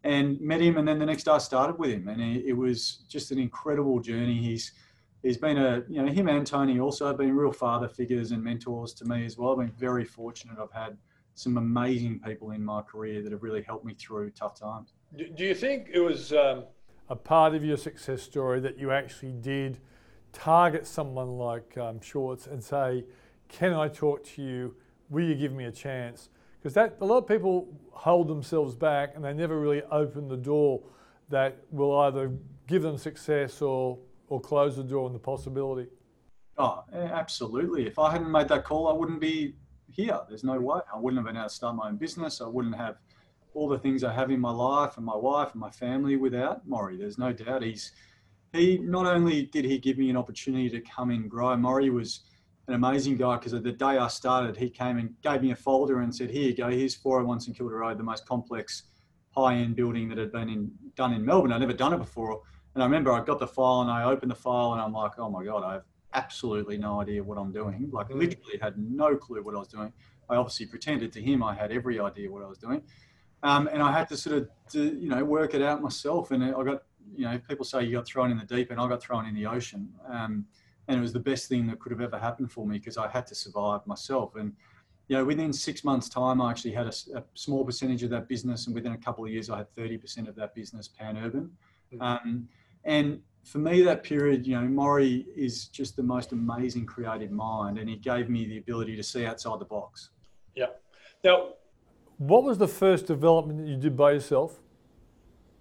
and 0.03 0.39
met 0.41 0.61
him. 0.61 0.77
And 0.77 0.87
then 0.87 0.97
the 0.97 1.05
next 1.05 1.25
day 1.25 1.31
I 1.31 1.37
started 1.37 1.77
with 1.77 1.91
him, 1.91 2.07
and 2.07 2.19
it, 2.21 2.53
was 2.53 3.03
just 3.07 3.31
an 3.31 3.37
incredible 3.37 3.99
journey. 3.99 4.37
He's 4.37 4.71
he's 5.23 5.37
been 5.37 5.57
a 5.57 5.83
you 5.87 6.01
know 6.01 6.11
him 6.11 6.27
and 6.27 6.45
Tony 6.45 6.79
also 6.79 7.07
have 7.07 7.17
been 7.17 7.35
real 7.35 7.51
father 7.51 7.87
figures 7.87 8.31
and 8.31 8.43
mentors 8.43 8.93
to 8.95 9.05
me 9.05 9.25
as 9.25 9.37
well. 9.37 9.51
I've 9.51 9.57
been 9.57 9.71
very 9.77 10.05
fortunate. 10.05 10.57
I've 10.59 10.71
had 10.71 10.97
some 11.33 11.57
amazing 11.57 12.19
people 12.19 12.51
in 12.51 12.63
my 12.63 12.81
career 12.81 13.21
that 13.21 13.31
have 13.31 13.43
really 13.43 13.61
helped 13.61 13.85
me 13.85 13.93
through 13.93 14.31
tough 14.31 14.59
times. 14.59 14.93
Do 15.15 15.45
you 15.45 15.55
think 15.55 15.89
it 15.93 15.99
was 15.99 16.33
um... 16.33 16.65
a 17.09 17.15
part 17.15 17.55
of 17.55 17.63
your 17.63 17.77
success 17.77 18.21
story 18.21 18.59
that 18.59 18.77
you 18.77 18.91
actually 18.91 19.33
did 19.33 19.79
target 20.33 20.85
someone 20.85 21.37
like 21.37 21.77
um, 21.77 22.01
Schwartz 22.01 22.47
and 22.47 22.63
say, 22.63 23.05
"Can 23.47 23.73
I 23.73 23.87
talk 23.87 24.23
to 24.35 24.41
you? 24.41 24.75
Will 25.09 25.25
you 25.25 25.35
give 25.35 25.51
me 25.51 25.65
a 25.65 25.71
chance?" 25.71 26.29
because 26.61 26.75
that 26.75 26.97
a 27.01 27.05
lot 27.05 27.17
of 27.17 27.27
people 27.27 27.67
hold 27.91 28.27
themselves 28.27 28.75
back 28.75 29.13
and 29.15 29.25
they 29.25 29.33
never 29.33 29.59
really 29.59 29.81
open 29.91 30.27
the 30.27 30.37
door 30.37 30.81
that 31.29 31.57
will 31.71 31.97
either 32.01 32.31
give 32.67 32.83
them 32.83 32.97
success 32.97 33.61
or 33.61 33.97
or 34.31 34.39
close 34.39 34.77
the 34.77 34.83
door 34.83 35.05
on 35.05 35.11
the 35.11 35.19
possibility. 35.19 35.89
Oh, 36.57 36.85
absolutely. 36.93 37.85
If 37.85 37.99
I 37.99 38.11
hadn't 38.13 38.31
made 38.31 38.47
that 38.47 38.63
call, 38.63 38.87
I 38.87 38.93
wouldn't 38.93 39.19
be 39.19 39.55
here. 39.89 40.21
There's 40.29 40.45
no 40.45 40.57
way. 40.57 40.79
I 40.93 40.97
wouldn't 40.97 41.19
have 41.19 41.25
been 41.25 41.35
able 41.35 41.49
to 41.49 41.53
start 41.53 41.75
my 41.75 41.89
own 41.89 41.97
business. 41.97 42.39
I 42.39 42.47
wouldn't 42.47 42.77
have 42.77 42.95
all 43.53 43.67
the 43.67 43.77
things 43.77 44.05
I 44.05 44.13
have 44.13 44.31
in 44.31 44.39
my 44.39 44.51
life 44.51 44.95
and 44.95 45.05
my 45.05 45.17
wife 45.17 45.49
and 45.51 45.59
my 45.59 45.69
family 45.69 46.15
without 46.15 46.65
Maury. 46.65 46.95
There's 46.95 47.17
no 47.17 47.33
doubt 47.33 47.63
he's 47.63 47.91
he 48.53 48.77
not 48.77 49.05
only 49.05 49.47
did 49.47 49.65
he 49.65 49.77
give 49.77 49.97
me 49.97 50.09
an 50.09 50.15
opportunity 50.15 50.69
to 50.69 50.79
come 50.79 51.09
and 51.09 51.29
grow. 51.29 51.55
Maury 51.57 51.89
was 51.89 52.21
an 52.69 52.73
amazing 52.73 53.17
guy 53.17 53.35
because 53.35 53.51
the 53.51 53.59
day 53.59 53.97
I 53.97 54.07
started, 54.07 54.55
he 54.55 54.69
came 54.69 54.97
and 54.97 55.13
gave 55.21 55.41
me 55.41 55.51
a 55.51 55.55
folder 55.57 55.99
and 55.99 56.15
said, 56.15 56.29
"Here 56.29 56.47
you 56.47 56.55
go. 56.55 56.69
Here's 56.69 56.95
401 56.95 57.41
St 57.41 57.57
Kilda 57.57 57.75
Road, 57.75 57.97
the 57.97 58.03
most 58.03 58.25
complex 58.25 58.83
high-end 59.35 59.75
building 59.75 60.07
that 60.09 60.17
had 60.17 60.31
been 60.31 60.47
in, 60.47 60.71
done 60.95 61.13
in 61.13 61.25
Melbourne. 61.25 61.51
I'd 61.51 61.59
never 61.59 61.73
done 61.73 61.93
it 61.93 61.97
before." 61.97 62.43
And 62.73 62.83
I 62.83 62.85
remember 62.85 63.11
I 63.11 63.23
got 63.23 63.39
the 63.39 63.47
file 63.47 63.81
and 63.81 63.91
I 63.91 64.03
opened 64.03 64.31
the 64.31 64.35
file 64.35 64.73
and 64.73 64.81
I'm 64.81 64.93
like, 64.93 65.13
"Oh 65.17 65.29
my 65.29 65.43
god, 65.43 65.63
I 65.63 65.73
have 65.73 65.83
absolutely 66.13 66.77
no 66.77 67.01
idea 67.01 67.23
what 67.23 67.37
I'm 67.37 67.51
doing. 67.51 67.89
Like 67.91 68.09
mm. 68.09 68.15
literally 68.15 68.57
had 68.61 68.77
no 68.77 69.15
clue 69.15 69.41
what 69.43 69.55
I 69.55 69.59
was 69.59 69.67
doing. 69.67 69.91
I 70.29 70.35
obviously 70.35 70.65
pretended 70.65 71.11
to 71.13 71.21
him 71.21 71.43
I 71.43 71.53
had 71.53 71.71
every 71.71 71.99
idea 71.99 72.31
what 72.31 72.43
I 72.43 72.47
was 72.47 72.57
doing, 72.57 72.81
um, 73.43 73.67
and 73.67 73.81
I 73.83 73.91
had 73.91 74.07
to 74.09 74.17
sort 74.17 74.37
of 74.37 74.49
to, 74.71 74.83
you 74.97 75.09
know 75.09 75.23
work 75.23 75.53
it 75.53 75.61
out 75.61 75.81
myself. 75.81 76.31
And 76.31 76.43
I 76.43 76.63
got 76.63 76.83
you 77.15 77.25
know 77.25 77.39
people 77.47 77.65
say 77.65 77.83
you 77.83 77.91
got 77.93 78.05
thrown 78.05 78.31
in 78.31 78.37
the 78.37 78.45
deep, 78.45 78.71
and 78.71 78.79
I 78.79 78.87
got 78.87 79.01
thrown 79.01 79.25
in 79.25 79.35
the 79.35 79.45
ocean. 79.45 79.89
Um, 80.09 80.45
and 80.87 80.97
it 80.97 81.01
was 81.01 81.13
the 81.13 81.19
best 81.19 81.47
thing 81.47 81.67
that 81.67 81.79
could 81.79 81.91
have 81.91 82.01
ever 82.01 82.17
happened 82.17 82.51
for 82.51 82.65
me 82.65 82.77
because 82.77 82.97
I 82.97 83.07
had 83.07 83.27
to 83.27 83.35
survive 83.35 83.85
myself. 83.85 84.35
And 84.35 84.53
you 85.07 85.17
know, 85.17 85.25
within 85.25 85.53
six 85.53 85.83
months' 85.83 86.09
time, 86.09 86.41
I 86.41 86.49
actually 86.49 86.71
had 86.71 86.87
a, 86.87 86.93
a 87.17 87.23
small 87.33 87.63
percentage 87.65 88.03
of 88.03 88.09
that 88.11 88.27
business, 88.27 88.67
and 88.67 88.75
within 88.75 88.93
a 88.93 88.97
couple 88.97 89.25
of 89.25 89.31
years, 89.31 89.49
I 89.49 89.57
had 89.57 89.75
thirty 89.75 89.97
percent 89.97 90.29
of 90.29 90.35
that 90.35 90.55
business 90.55 90.87
pan 90.87 91.17
urban. 91.17 91.51
Mm-hmm. 91.93 92.01
Um, 92.01 92.47
and 92.83 93.21
for 93.43 93.57
me, 93.57 93.81
that 93.83 94.03
period, 94.03 94.45
you 94.45 94.59
know, 94.59 94.67
Maury 94.67 95.25
is 95.35 95.67
just 95.67 95.95
the 95.95 96.03
most 96.03 96.31
amazing 96.31 96.85
creative 96.85 97.31
mind, 97.31 97.79
and 97.79 97.89
he 97.89 97.95
gave 97.95 98.29
me 98.29 98.45
the 98.45 98.57
ability 98.57 98.95
to 98.95 99.03
see 99.03 99.25
outside 99.25 99.59
the 99.59 99.65
box. 99.65 100.09
Yeah. 100.55 100.67
Now, 101.23 101.53
what 102.17 102.43
was 102.43 102.57
the 102.57 102.67
first 102.67 103.07
development 103.07 103.59
that 103.59 103.67
you 103.67 103.77
did 103.77 103.97
by 103.97 104.11
yourself? 104.11 104.59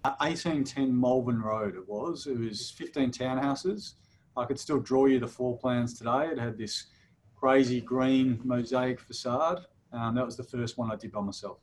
1810 0.03 0.99
Malvern 0.99 1.41
Road, 1.41 1.75
it 1.75 1.87
was. 1.87 2.27
It 2.27 2.37
was 2.37 2.71
15 2.71 3.11
townhouses. 3.11 3.93
I 4.35 4.45
could 4.45 4.59
still 4.59 4.79
draw 4.79 5.05
you 5.05 5.19
the 5.19 5.27
floor 5.27 5.57
plans 5.57 5.97
today. 5.97 6.29
It 6.31 6.39
had 6.39 6.57
this 6.57 6.87
crazy 7.35 7.81
green 7.81 8.39
mosaic 8.43 8.99
facade. 8.99 9.65
Um, 9.91 10.15
that 10.15 10.25
was 10.25 10.37
the 10.37 10.43
first 10.43 10.77
one 10.77 10.91
I 10.91 10.95
did 10.95 11.11
by 11.11 11.21
myself. 11.21 11.57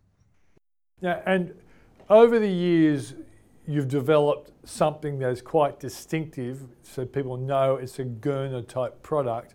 Yeah, 1.00 1.22
and 1.26 1.54
over 2.10 2.38
the 2.38 2.50
years, 2.50 3.14
you've 3.68 3.88
developed 3.88 4.50
something 4.64 5.18
that's 5.18 5.42
quite 5.42 5.78
distinctive, 5.78 6.64
so 6.82 7.04
people 7.04 7.36
know 7.36 7.76
it's 7.76 7.98
a 7.98 8.04
Gurner 8.04 8.66
type 8.66 9.02
product. 9.02 9.54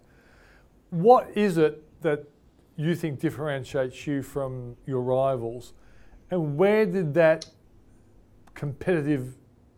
What 0.91 1.35
is 1.35 1.57
it 1.57 1.83
that 2.03 2.29
you 2.75 2.93
think 2.95 3.19
differentiates 3.19 4.05
you 4.05 4.21
from 4.21 4.77
your 4.85 5.01
rivals, 5.01 5.73
and 6.29 6.55
where 6.57 6.85
did 6.85 7.15
that 7.15 7.49
competitive 8.53 9.35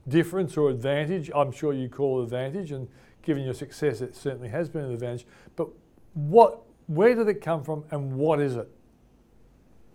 difference 0.10 0.58
or 0.58 0.69
advantage? 0.69 1.32
I'm 1.34 1.54
sure 1.54 1.71
you 1.71 1.88
call 1.88 2.19
it 2.19 2.24
advantage, 2.26 2.74
and 2.74 2.89
given 3.21 3.45
your 3.45 3.54
success, 3.54 4.02
it 4.02 4.17
certainly 4.17 4.50
has 4.50 4.67
been 4.67 4.84
an 4.84 4.91
advantage. 4.91 5.26
But 5.56 5.69
what, 6.13 6.62
where 6.88 7.15
did 7.15 7.30
it 7.30 7.41
come 7.41 7.63
from 7.63 7.86
and 7.91 8.13
what 8.13 8.41
is 8.41 8.58
it? 8.58 8.69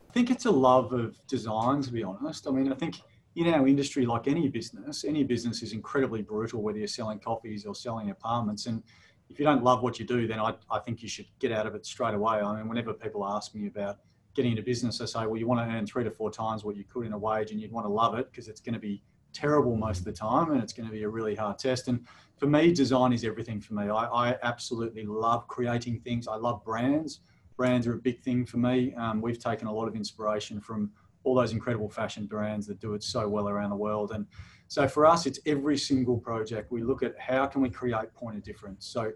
I 0.09 0.12
think 0.12 0.31
it's 0.31 0.46
a 0.46 0.50
love 0.50 0.92
of 0.94 1.14
design, 1.26 1.83
to 1.83 1.92
be 1.92 2.03
honest. 2.03 2.48
I 2.48 2.50
mean, 2.50 2.72
I 2.72 2.74
think 2.74 3.00
in 3.36 3.46
our 3.48 3.66
industry, 3.66 4.06
like 4.06 4.26
any 4.26 4.48
business, 4.48 5.04
any 5.04 5.24
business 5.24 5.62
is 5.62 5.72
incredibly 5.72 6.22
brutal, 6.22 6.62
whether 6.62 6.78
you're 6.78 6.88
selling 6.88 7.18
coffees 7.18 7.64
or 7.64 7.74
selling 7.74 8.10
apartments. 8.10 8.66
And 8.66 8.82
if 9.28 9.38
you 9.38 9.44
don't 9.44 9.62
love 9.62 9.82
what 9.82 9.98
you 9.98 10.04
do, 10.04 10.26
then 10.26 10.40
I, 10.40 10.54
I 10.70 10.80
think 10.80 11.02
you 11.02 11.08
should 11.08 11.26
get 11.38 11.52
out 11.52 11.66
of 11.66 11.74
it 11.74 11.86
straight 11.86 12.14
away. 12.14 12.40
I 12.40 12.56
mean, 12.56 12.68
whenever 12.68 12.92
people 12.92 13.24
ask 13.24 13.54
me 13.54 13.68
about 13.68 13.98
getting 14.34 14.50
into 14.52 14.62
business, 14.62 15.00
I 15.00 15.04
say, 15.04 15.26
well, 15.26 15.36
you 15.36 15.46
want 15.46 15.60
to 15.60 15.74
earn 15.74 15.86
three 15.86 16.04
to 16.04 16.10
four 16.10 16.30
times 16.30 16.64
what 16.64 16.76
you 16.76 16.84
could 16.84 17.06
in 17.06 17.12
a 17.12 17.18
wage 17.18 17.52
and 17.52 17.60
you'd 17.60 17.72
want 17.72 17.86
to 17.86 17.92
love 17.92 18.18
it 18.18 18.30
because 18.30 18.48
it's 18.48 18.60
going 18.60 18.74
to 18.74 18.80
be 18.80 19.02
terrible 19.32 19.76
most 19.76 19.98
of 19.98 20.04
the 20.04 20.12
time 20.12 20.50
and 20.50 20.60
it's 20.60 20.72
going 20.72 20.86
to 20.86 20.92
be 20.92 21.04
a 21.04 21.08
really 21.08 21.36
hard 21.36 21.58
test. 21.58 21.86
And 21.86 22.04
for 22.36 22.46
me, 22.46 22.72
design 22.72 23.12
is 23.12 23.24
everything 23.24 23.60
for 23.60 23.74
me. 23.74 23.84
I, 23.84 24.06
I 24.06 24.36
absolutely 24.42 25.04
love 25.04 25.46
creating 25.46 26.00
things. 26.00 26.26
I 26.26 26.36
love 26.36 26.64
brands. 26.64 27.20
Brands 27.56 27.86
are 27.86 27.94
a 27.94 27.98
big 27.98 28.22
thing 28.22 28.44
for 28.44 28.56
me. 28.56 28.94
Um, 28.94 29.20
we've 29.20 29.38
taken 29.38 29.68
a 29.68 29.72
lot 29.72 29.86
of 29.86 29.94
inspiration 29.94 30.60
from 30.60 30.90
all 31.24 31.35
those 31.35 31.52
incredible 31.52 31.88
fashion 31.88 32.26
brands 32.26 32.66
that 32.66 32.80
do 32.80 32.94
it 32.94 33.02
so 33.02 33.28
well 33.28 33.48
around 33.48 33.70
the 33.70 33.76
world. 33.76 34.12
And 34.12 34.26
so 34.68 34.88
for 34.88 35.04
us, 35.06 35.26
it's 35.26 35.38
every 35.46 35.76
single 35.76 36.16
project. 36.16 36.72
We 36.72 36.83
look 36.83 37.02
at 37.02 37.18
how 37.18 37.46
can 37.46 37.61
we 37.61 37.70
create 37.70 38.12
point 38.14 38.37
of 38.37 38.42
difference. 38.42 38.87
So 38.87 39.12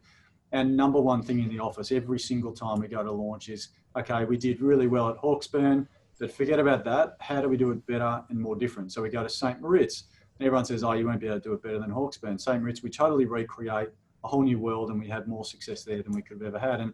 and 0.52 0.76
number 0.76 1.00
one 1.00 1.22
thing 1.22 1.40
in 1.40 1.48
the 1.48 1.58
office 1.58 1.90
every 1.90 2.18
single 2.18 2.52
time 2.52 2.78
we 2.78 2.86
go 2.86 3.02
to 3.02 3.10
launch 3.10 3.48
is, 3.48 3.70
okay, 3.98 4.24
we 4.24 4.36
did 4.36 4.60
really 4.60 4.86
well 4.86 5.08
at 5.08 5.16
Hawksburn 5.16 5.88
but 6.18 6.32
forget 6.32 6.58
about 6.58 6.84
that. 6.84 7.16
How 7.20 7.40
do 7.40 7.48
we 7.48 7.56
do 7.56 7.70
it 7.70 7.86
better 7.86 8.22
and 8.28 8.38
more 8.38 8.56
different? 8.56 8.92
So 8.92 9.02
we 9.02 9.08
go 9.08 9.22
to 9.22 9.28
St. 9.28 9.60
Moritz. 9.60 10.04
And 10.38 10.46
everyone 10.46 10.64
says, 10.64 10.82
oh, 10.82 10.92
you 10.92 11.06
won't 11.06 11.20
be 11.20 11.26
able 11.26 11.40
to 11.40 11.48
do 11.48 11.52
it 11.52 11.62
better 11.62 11.78
than 11.78 11.90
Hawksburn. 11.90 12.40
St. 12.40 12.60
Moritz, 12.60 12.82
we 12.82 12.90
totally 12.90 13.24
recreate 13.24 13.88
a 14.24 14.28
whole 14.28 14.42
new 14.42 14.58
world 14.58 14.90
and 14.90 14.98
we 14.98 15.08
had 15.08 15.28
more 15.28 15.44
success 15.44 15.84
there 15.84 16.02
than 16.02 16.12
we 16.12 16.22
could 16.22 16.40
have 16.40 16.54
ever 16.54 16.58
had. 16.58 16.80
And 16.80 16.92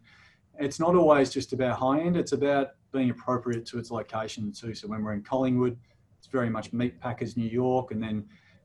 it's 0.59 0.81
not 0.81 0.95
always 0.95 1.31
just 1.31 1.53
about 1.53 1.79
high 1.79 2.01
end, 2.01 2.17
it's 2.17 2.33
about 2.33 2.71
being 2.93 3.11
appropriate 3.11 3.67
to 3.67 3.79
its 3.79 3.91
location 3.91 4.53
too. 4.53 4.75
So 4.75 4.89
when 4.89 5.03
we're 5.03 5.13
in 5.13 5.23
Collingwood, 5.23 5.77
it's 6.19 6.27
very 6.27 6.51
much 6.51 6.73
meat 6.73 7.01
packers, 7.01 7.37
New 7.37 7.49
York. 7.49 7.93
And 7.93 8.03
then 8.03 8.25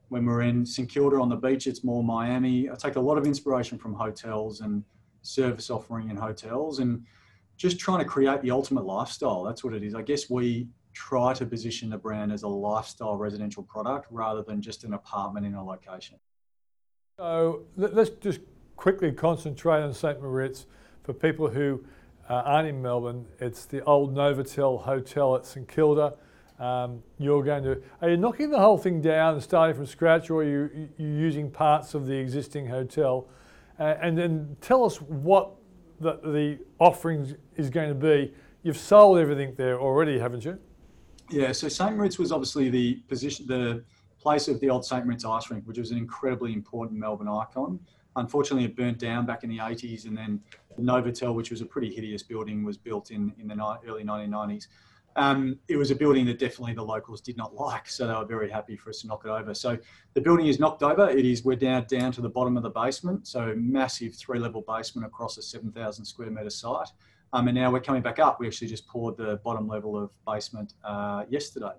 when 0.10 0.26
we're 0.26 0.42
in 0.42 0.66
St 0.66 0.90
Kilda 0.90 1.18
on 1.18 1.30
the 1.30 1.36
beach, 1.36 1.68
it's 1.68 1.84
more 1.84 2.04
Miami. 2.04 2.70
I 2.70 2.76
take 2.76 2.96
a 2.96 3.02
lot 3.02 3.18
of 3.18 3.26
inspiration 3.26 3.78
from 3.78 3.94
hotels 3.94 4.62
and 4.62 4.84
service 5.22 5.70
offering 5.70 6.10
in 6.10 6.18
hotels. 6.18 6.80
And 6.80 7.04
just 7.58 7.80
trying 7.80 8.00
to 8.00 8.06
create 8.06 8.42
the 8.42 8.52
ultimate 8.52 8.86
lifestyle. 8.86 9.44
That's 9.44 9.64
what 9.64 9.74
it 9.74 9.84
is. 9.84 9.96
I 9.96 10.02
guess 10.02 10.30
we 10.30 10.68
try 10.94 11.34
to 11.34 11.46
position 11.46 11.90
the 11.90 11.98
brand 11.98 12.32
as 12.32 12.44
a 12.44 12.48
lifestyle 12.48 13.16
residential 13.18 13.64
product 13.64 14.08
rather 14.12 14.42
than 14.44 14.62
just 14.62 14.84
an 14.84 14.94
apartment 14.94 15.46
in 15.46 15.54
a 15.54 15.64
location. 15.64 16.18
So 17.18 17.64
let's 17.78 18.10
just 18.10 18.42
quickly 18.76 19.12
concentrate 19.12 19.82
on 19.82 19.94
St. 19.94 20.22
Moritz. 20.22 20.66
For 21.04 21.14
people 21.14 21.48
who 21.48 21.86
uh, 22.30 22.34
aren't 22.34 22.68
in 22.68 22.82
Melbourne, 22.82 23.26
it's 23.40 23.66
the 23.66 23.84
old 23.84 24.16
Novotel 24.16 24.82
Hotel 24.82 25.36
at 25.36 25.46
St 25.46 25.68
Kilda. 25.68 26.16
Um, 26.60 27.04
you're 27.20 27.44
going 27.44 27.64
to, 27.64 27.82
are 28.02 28.10
you 28.10 28.18
knocking 28.18 28.50
the 28.50 28.60
whole 28.60 28.78
thing 28.78 29.02
down 29.02 29.34
and 29.34 29.44
starting 29.44 29.76
from 29.76 29.86
scratch, 29.86 30.30
or 30.30 30.42
are 30.42 30.44
you, 30.44 30.90
you 30.98 31.08
using 31.08 31.52
parts 31.52 31.94
of 31.94 32.08
the 32.08 32.16
existing 32.16 32.68
hotel? 32.68 33.28
Uh, 33.80 33.96
and 34.02 34.18
then 34.18 34.56
tell 34.62 34.84
us 34.84 35.02
what 35.02 35.52
the, 36.00 36.14
the 36.24 36.60
offering 36.80 37.36
is 37.58 37.70
going 37.70 37.90
to 37.90 37.96
be. 37.96 38.34
You've 38.64 38.78
sold 38.78 39.20
everything 39.20 39.54
there 39.56 39.80
already, 39.80 40.18
haven't 40.18 40.46
you? 40.46 40.58
Yeah, 41.30 41.52
so 41.52 41.68
St. 41.68 41.96
Moritz 41.96 42.18
was 42.18 42.32
obviously 42.32 42.70
the 42.70 42.96
position, 43.08 43.46
the 43.48 43.84
place 44.20 44.48
of 44.48 44.60
the 44.60 44.70
old 44.70 44.86
St. 44.86 45.06
Moritz 45.06 45.26
ice 45.26 45.52
rink, 45.52 45.66
which 45.66 45.78
was 45.78 45.92
an 45.92 45.98
incredibly 45.98 46.54
important 46.54 47.00
Melbourne 47.00 47.28
icon. 47.28 47.80
Unfortunately, 48.16 48.66
it 48.66 48.76
burnt 48.76 48.98
down 48.98 49.26
back 49.26 49.44
in 49.44 49.50
the 49.50 49.58
80s, 49.58 50.06
and 50.06 50.18
then 50.18 50.40
the 50.65 50.65
Novotel, 50.80 51.34
which 51.34 51.52
was 51.52 51.62
a 51.62 51.66
pretty 51.66 51.94
hideous 51.94 52.24
building, 52.24 52.64
was 52.64 52.78
built 52.78 53.12
in, 53.12 53.34
in 53.40 53.48
the 53.48 53.80
early 53.88 54.04
1990s. 54.04 54.68
Um, 55.18 55.58
it 55.70 55.78
was 55.78 55.92
a 55.92 55.96
building 55.96 56.26
that 56.26 56.40
definitely 56.40 56.74
the 56.74 56.84
locals 56.84 57.22
did 57.22 57.38
not 57.38 57.56
like, 57.56 57.88
so 57.88 58.06
they 58.06 58.14
were 58.14 58.26
very 58.26 58.50
happy 58.50 58.76
for 58.76 58.90
us 58.90 59.02
to 59.02 59.08
knock 59.08 59.24
it 59.26 59.30
over. 59.30 59.54
So 59.54 59.78
the 60.14 60.22
building 60.22 60.48
is 60.48 60.60
knocked 60.60 60.84
over. 60.84 61.10
It 61.10 61.26
is 61.26 61.46
we're 61.46 61.56
down 61.56 61.86
down 61.86 62.12
to 62.14 62.22
the 62.22 62.30
bottom 62.30 62.58
of 62.58 62.64
the 62.64 62.70
basement, 62.70 63.26
so 63.28 63.54
massive 63.56 64.14
three-level 64.16 64.66
basement 64.68 65.08
across 65.08 65.38
a 65.38 65.42
7,000 65.42 66.04
square 66.04 66.30
metre 66.30 66.50
site. 66.50 66.90
Um, 67.32 67.48
and 67.48 67.56
now 67.56 67.72
we're 67.72 67.82
coming 67.82 68.02
back 68.02 68.20
up. 68.20 68.40
We 68.40 68.48
actually 68.48 68.68
just 68.68 68.88
poured 68.88 69.18
the 69.18 69.40
bottom 69.44 69.68
level 69.68 69.98
of 69.98 70.12
basement 70.26 70.74
uh, 70.84 71.24
yesterday. 71.30 71.74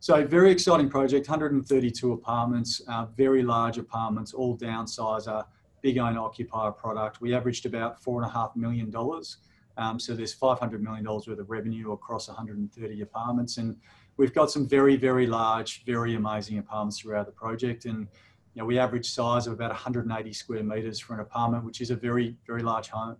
So 0.00 0.26
very 0.26 0.50
exciting 0.50 0.88
project, 0.88 1.28
132 1.28 2.12
apartments, 2.12 2.82
uh, 2.88 3.06
very 3.16 3.44
large 3.44 3.78
apartments, 3.78 4.34
all 4.34 4.58
downsizer, 4.58 5.44
big 5.82 5.98
owner 5.98 6.20
occupier 6.20 6.70
product. 6.70 7.20
We 7.20 7.34
averaged 7.34 7.66
about 7.66 8.00
four 8.00 8.22
and 8.22 8.30
a 8.30 8.32
half 8.32 8.56
million 8.56 8.90
dollars. 8.90 9.38
Um, 9.76 9.98
so 9.98 10.14
there's 10.14 10.34
$500 10.34 10.80
million 10.80 11.04
worth 11.04 11.26
of 11.28 11.50
revenue 11.50 11.92
across 11.92 12.28
130 12.28 13.00
apartments. 13.00 13.56
And 13.56 13.76
we've 14.16 14.34
got 14.34 14.50
some 14.50 14.66
very, 14.66 14.96
very 14.96 15.26
large, 15.26 15.84
very 15.84 16.14
amazing 16.14 16.58
apartments 16.58 17.00
throughout 17.00 17.26
the 17.26 17.32
project. 17.32 17.84
And 17.86 18.06
you 18.54 18.60
know, 18.60 18.64
we 18.66 18.78
average 18.78 19.10
size 19.10 19.46
of 19.46 19.54
about 19.54 19.70
180 19.70 20.32
square 20.32 20.62
meters 20.62 21.00
for 21.00 21.14
an 21.14 21.20
apartment, 21.20 21.64
which 21.64 21.80
is 21.80 21.90
a 21.90 21.96
very, 21.96 22.36
very 22.46 22.62
large 22.62 22.88
home. 22.88 23.16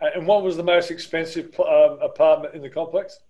And 0.00 0.26
what 0.26 0.42
was 0.42 0.56
the 0.56 0.62
most 0.62 0.90
expensive 0.90 1.58
um, 1.58 1.98
apartment 2.02 2.54
in 2.54 2.62
the 2.62 2.70
complex? 2.70 3.20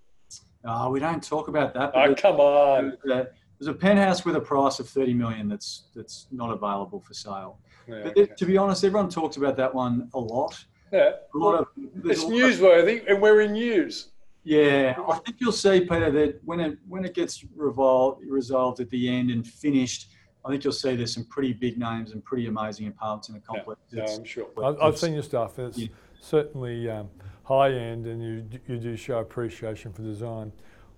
Uh, 0.65 0.89
we 0.91 1.01
don't 1.01 1.23
talk 1.23 1.49
about 1.49 1.73
that. 1.75 1.93
Oh, 1.95 2.15
come 2.15 2.41
on. 2.41 2.99
There's 3.05 3.69
a 3.69 3.75
penthouse 3.75 4.25
with 4.25 4.37
a 4.37 4.41
price 4.41 4.79
of 4.79 4.89
30 4.89 5.15
million 5.15 5.49
that's 5.49 5.85
that's 5.95 6.27
not 6.31 6.51
available 6.51 7.01
for 7.01 7.15
sale. 7.15 7.59
Yeah, 7.89 8.01
but 8.05 8.19
okay. 8.19 8.33
to 8.37 8.47
be 8.47 8.57
honest, 8.59 8.85
everyone 8.85 9.09
talks 9.09 9.37
about 9.37 9.57
that 9.57 9.75
one 9.75 10.09
a 10.15 10.19
lot. 10.19 10.63
Yeah. 10.93 11.13
A 11.35 11.39
lot 11.39 11.55
of, 11.55 11.67
it's 12.05 12.25
newsworthy, 12.25 13.03
of, 13.03 13.09
and 13.09 13.23
we're 13.23 13.41
in 13.43 13.53
news. 13.53 14.09
Yeah, 14.45 14.95
I 15.07 15.19
think 15.19 15.39
you'll 15.41 15.53
see, 15.53 15.81
Peter, 15.81 16.11
that 16.11 16.41
when 16.45 16.61
it 16.61 16.79
when 16.89 17.05
it 17.05 17.15
gets 17.15 17.45
revolved, 17.55 18.23
resolved 18.27 18.81
at 18.81 18.89
the 18.89 19.09
end 19.09 19.31
and 19.31 19.47
finished, 19.47 20.11
I 20.43 20.49
think 20.49 20.65
you'll 20.65 20.73
see 20.73 20.97
there's 20.97 21.13
some 21.13 21.27
pretty 21.27 21.53
big 21.53 21.79
names 21.79 22.13
and 22.13 22.25
pretty 22.25 22.47
amazing 22.47 22.89
apartments 22.89 23.29
in 23.29 23.35
the 23.35 23.41
complex. 23.41 23.79
Yeah, 23.91 24.07
I'm 24.09 24.25
sure. 24.25 24.47
I've, 24.65 24.81
I've, 24.81 24.99
seen 24.99 25.13
your 25.13 25.23
stuff. 25.23 25.59
It's 25.59 25.77
yeah. 25.77 25.89
certainly 26.21 26.89
um, 26.89 27.11
high 27.43 27.73
end, 27.73 28.07
and 28.07 28.23
you 28.23 28.61
you 28.67 28.79
do 28.79 28.97
show 28.97 29.19
appreciation 29.19 29.93
for 29.93 30.01
design. 30.01 30.53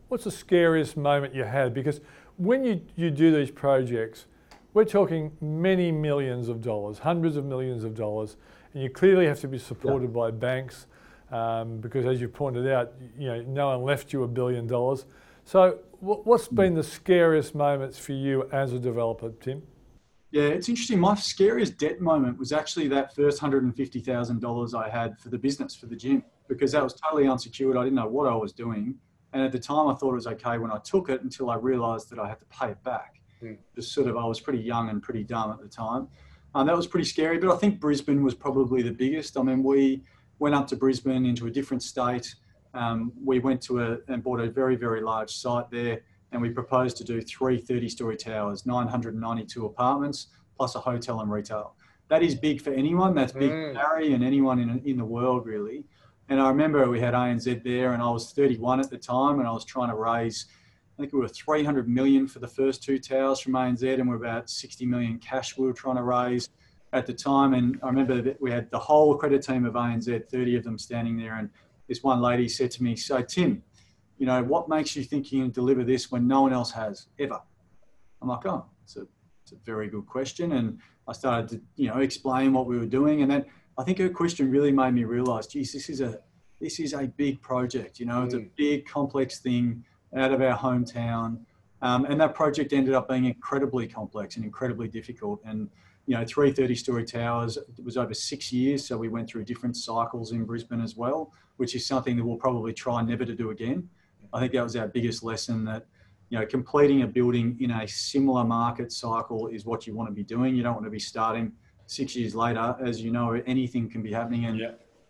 What's 0.07 0.25
the 0.25 0.31
scariest 0.31 0.97
moment 0.97 1.35
you 1.35 1.45
had? 1.45 1.75
Because 1.75 2.01
when 2.37 2.65
you, 2.65 2.81
you 2.97 3.11
do 3.11 3.35
these 3.35 3.51
projects, 3.51 4.27
we're 4.73 4.85
talking 4.85 5.33
many 5.41 5.91
millions 5.91 6.49
of 6.49 6.61
dollars, 6.61 7.01
hundreds 7.01 7.37
of 7.37 7.45
millions 7.45 7.85
of 7.85 7.95
dollars, 7.95 8.37
and 8.73 8.83
you 8.83 8.91
clearly 8.91 9.27
have 9.27 9.41
to 9.41 9.49
be 9.49 9.59
supported 9.59 10.11
yeah. 10.11 10.17
by 10.17 10.31
banks 10.31 10.87
um, 11.31 11.79
because, 11.79 12.07
as 12.07 12.21
you 12.21 12.29
pointed 12.29 12.69
out, 12.69 12.93
you 13.19 13.29
know 13.29 13.43
no 13.43 13.69
one 13.69 13.83
left 13.83 14.13
you 14.13 14.23
a 14.23 14.29
billion 14.29 14.67
dollars. 14.67 15.07
So, 15.45 15.79
what's 16.01 16.49
been 16.49 16.75
the 16.75 16.83
scariest 16.83 17.55
moments 17.55 17.99
for 17.99 18.13
you 18.13 18.49
as 18.53 18.73
a 18.73 18.79
developer, 18.79 19.33
Tim? 19.41 19.63
Yeah, 20.31 20.45
it's 20.45 20.69
interesting. 20.69 21.01
My 21.01 21.17
scariest 21.17 21.77
debt 21.77 22.01
moment 22.01 22.39
was 22.39 22.53
actually 22.53 22.87
that 22.89 23.17
first 23.17 23.41
$150,000 23.41 24.75
I 24.75 24.89
had 24.89 25.19
for 25.19 25.29
the 25.29 25.39
business, 25.39 25.75
for 25.75 25.87
the 25.87 25.97
gym, 25.97 26.23
because 26.49 26.71
that 26.71 26.85
was 26.85 26.95
totally 26.95 27.27
unsecured. 27.27 27.77
I 27.77 27.83
didn't 27.83 27.97
know 27.97 28.07
what 28.07 28.29
I 28.29 28.37
was 28.37 28.53
doing. 28.53 28.95
And 29.33 29.43
at 29.43 29.51
the 29.51 29.59
time, 29.59 29.89
I 29.89 29.95
thought 29.95 30.13
it 30.13 30.15
was 30.15 30.29
okay 30.29 30.59
when 30.59 30.71
I 30.71 30.79
took 30.79 31.09
it 31.09 31.23
until 31.23 31.51
I 31.51 31.57
realized 31.57 32.11
that 32.11 32.21
I 32.21 32.29
had 32.29 32.39
to 32.39 32.47
pay 32.47 32.69
it 32.71 32.83
back. 32.85 33.20
Mm. 33.43 33.59
Just 33.75 33.93
sort 33.93 34.07
of, 34.07 34.17
I 34.17 34.25
was 34.25 34.41
pretty 34.41 34.61
young 34.61 34.89
and 34.91 35.03
pretty 35.03 35.25
dumb 35.25 35.51
at 35.51 35.61
the 35.61 35.69
time. 35.69 36.09
Um, 36.55 36.67
that 36.67 36.77
was 36.77 36.87
pretty 36.87 37.07
scary, 37.07 37.39
but 37.39 37.53
I 37.53 37.57
think 37.57 37.81
Brisbane 37.81 38.23
was 38.23 38.35
probably 38.35 38.83
the 38.83 38.93
biggest. 38.93 39.37
I 39.37 39.43
mean, 39.43 39.63
we 39.63 40.03
went 40.39 40.55
up 40.55 40.67
to 40.69 40.77
Brisbane 40.77 41.27
into 41.27 41.47
a 41.47 41.51
different 41.51 41.83
state. 41.83 42.35
Um, 42.75 43.13
we 43.25 43.39
went 43.39 43.63
to 43.63 43.81
a 43.81 43.99
and 44.09 44.23
bought 44.23 44.41
a 44.41 44.51
very, 44.51 44.77
very 44.77 45.01
large 45.01 45.31
site 45.31 45.71
there, 45.71 46.01
and 46.33 46.43
we 46.43 46.51
proposed 46.51 46.97
to 46.99 47.05
do 47.05 47.21
three 47.21 47.59
30 47.59 47.89
story 47.89 48.17
towers, 48.17 48.67
992 48.67 49.67
apartments, 49.67 50.29
plus 50.57 50.75
a 50.75 50.81
hotel 50.81 51.21
and 51.21 51.31
retail. 51.31 51.75
That 52.09 52.23
is 52.23 52.35
big 52.35 52.61
for 52.61 52.73
anyone. 52.73 53.15
That's 53.15 53.33
big 53.33 53.51
mm. 53.51 53.73
for 53.73 53.79
Harry 53.79 54.13
and 54.13 54.25
anyone 54.25 54.59
in, 54.59 54.83
in 54.85 54.97
the 54.97 55.05
world, 55.05 55.47
really. 55.47 55.85
And 56.29 56.41
I 56.41 56.49
remember 56.49 56.89
we 56.89 57.01
had 57.01 57.15
ANZ 57.15 57.63
there, 57.65 57.93
and 57.93 58.03
I 58.03 58.11
was 58.11 58.33
31 58.33 58.81
at 58.81 58.91
the 58.91 58.99
time, 58.99 59.39
and 59.39 59.49
I 59.49 59.53
was 59.53 59.65
trying 59.65 59.91
to 59.91 59.97
raise 59.97 60.47
I 61.01 61.05
think 61.05 61.15
we 61.15 61.21
were 61.21 61.29
300 61.29 61.89
million 61.89 62.29
for 62.29 62.41
the 62.41 62.47
first 62.47 62.83
two 62.83 62.99
towers 62.99 63.41
from 63.41 63.55
ANZ, 63.55 63.99
and 63.99 64.07
we're 64.07 64.17
about 64.17 64.51
60 64.51 64.85
million 64.85 65.19
cash 65.19 65.57
we 65.57 65.67
were 65.67 65.73
trying 65.73 65.97
to 65.97 66.03
raise 66.03 66.51
at 66.93 67.07
the 67.07 67.15
time. 67.15 67.55
And 67.55 67.81
I 67.83 67.87
remember 67.87 68.21
that 68.21 68.39
we 68.39 68.51
had 68.51 68.71
the 68.71 68.79
whole 68.79 69.17
credit 69.17 69.43
team 69.43 69.65
of 69.65 69.73
ANZ, 69.73 70.29
30 70.29 70.57
of 70.57 70.63
them 70.63 70.77
standing 70.77 71.17
there. 71.17 71.37
And 71.37 71.49
this 71.89 72.03
one 72.03 72.21
lady 72.21 72.51
said 72.51 72.71
to 72.73 72.83
me, 72.83 72.97
So, 72.97 73.23
Tim, 73.23 73.63
you 74.19 74.27
know, 74.27 74.43
what 74.43 74.69
makes 74.69 74.95
you 74.95 75.03
think 75.03 75.33
you 75.33 75.41
can 75.41 75.51
deliver 75.53 75.85
this 75.85 76.11
when 76.11 76.29
no 76.29 76.43
one 76.43 76.53
else 76.53 76.71
has 76.73 77.07
ever? 77.19 77.41
I'm 78.21 78.29
like, 78.29 78.45
Oh, 78.45 78.67
it's 78.85 78.99
a, 78.99 79.07
it's 79.43 79.53
a 79.53 79.57
very 79.65 79.89
good 79.89 80.05
question. 80.05 80.53
And 80.53 80.81
I 81.09 81.15
started 81.15 81.49
to, 81.49 81.63
you 81.77 81.89
know, 81.89 82.01
explain 82.01 82.53
what 82.53 82.67
we 82.67 82.79
were 82.79 82.85
doing. 82.85 83.23
And 83.23 83.31
then 83.31 83.47
I 83.79 83.85
think 83.85 83.97
her 84.01 84.11
question 84.11 84.51
really 84.51 84.71
made 84.71 84.93
me 84.93 85.05
realize, 85.05 85.47
geez, 85.47 85.73
this 85.73 85.89
is 85.89 86.03
a, 86.03 86.19
this 86.61 86.79
is 86.79 86.93
a 86.93 87.07
big 87.07 87.41
project, 87.41 87.99
you 88.01 88.05
know, 88.05 88.23
it's 88.23 88.35
a 88.35 88.41
mm. 88.41 88.51
big 88.55 88.85
complex 88.85 89.39
thing 89.39 89.83
out 90.17 90.33
of 90.33 90.41
our 90.41 90.57
hometown. 90.57 91.39
Um, 91.83 92.05
and 92.05 92.21
that 92.21 92.35
project 92.35 92.73
ended 92.73 92.95
up 92.95 93.09
being 93.09 93.25
incredibly 93.25 93.87
complex 93.87 94.37
and 94.37 94.45
incredibly 94.45 94.89
difficult. 94.89 95.41
And, 95.45 95.69
you 96.07 96.17
know, 96.17 96.25
330 96.25 96.75
story 96.75 97.05
towers, 97.05 97.59
was 97.83 97.97
over 97.97 98.13
six 98.13 98.53
years. 98.53 98.87
So 98.87 98.99
we 98.99 99.09
went 99.09 99.29
through 99.29 99.45
different 99.45 99.77
cycles 99.77 100.33
in 100.33 100.45
Brisbane 100.45 100.81
as 100.81 100.97
well, 100.97 101.33
which 101.57 101.75
is 101.75 101.87
something 101.87 102.17
that 102.17 102.25
we'll 102.25 102.37
probably 102.37 102.73
try 102.73 103.03
never 103.03 103.25
to 103.25 103.35
do 103.35 103.51
again. 103.51 103.89
I 104.33 104.41
think 104.41 104.53
that 104.53 104.63
was 104.63 104.77
our 104.77 104.89
biggest 104.89 105.23
lesson 105.23 105.65
that, 105.65 105.87
you 106.29 106.39
know, 106.39 106.47
completing 106.47 107.03
a 107.03 107.07
building 107.07 107.57
in 107.61 107.71
a 107.71 107.89
similar 107.89 108.45
market 108.45 108.93
cycle 108.93 109.49
is 109.49 109.65
what 109.65 109.87
you 109.87 109.95
want 109.95 110.09
to 110.09 110.15
be 110.15 110.23
doing. 110.23 110.55
You 110.55 110.63
don't 110.63 110.75
want 110.75 110.87
to 110.87 110.91
be 110.91 111.01
starting 111.01 111.53
six 111.87 112.15
years 112.15 112.35
later. 112.35 112.77
As 112.81 113.01
you 113.01 113.11
know, 113.11 113.33
anything 113.47 113.91
can 113.91 114.03
be 114.03 114.13
happening. 114.13 114.45
And, 114.45 114.61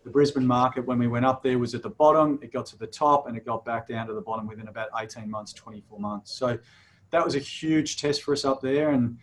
the 0.03 0.09
Brisbane 0.09 0.45
market, 0.45 0.85
when 0.85 0.97
we 0.97 1.07
went 1.07 1.25
up 1.25 1.43
there, 1.43 1.59
was 1.59 1.75
at 1.75 1.83
the 1.83 1.89
bottom. 1.89 2.39
It 2.41 2.51
got 2.51 2.65
to 2.67 2.77
the 2.77 2.87
top 2.87 3.27
and 3.27 3.37
it 3.37 3.45
got 3.45 3.63
back 3.65 3.87
down 3.87 4.07
to 4.07 4.13
the 4.13 4.21
bottom 4.21 4.47
within 4.47 4.67
about 4.67 4.89
18 4.99 5.29
months, 5.29 5.53
24 5.53 5.99
months. 5.99 6.31
So 6.31 6.57
that 7.11 7.23
was 7.23 7.35
a 7.35 7.39
huge 7.39 7.97
test 7.97 8.23
for 8.23 8.33
us 8.33 8.45
up 8.45 8.61
there. 8.61 8.91
And 8.91 9.17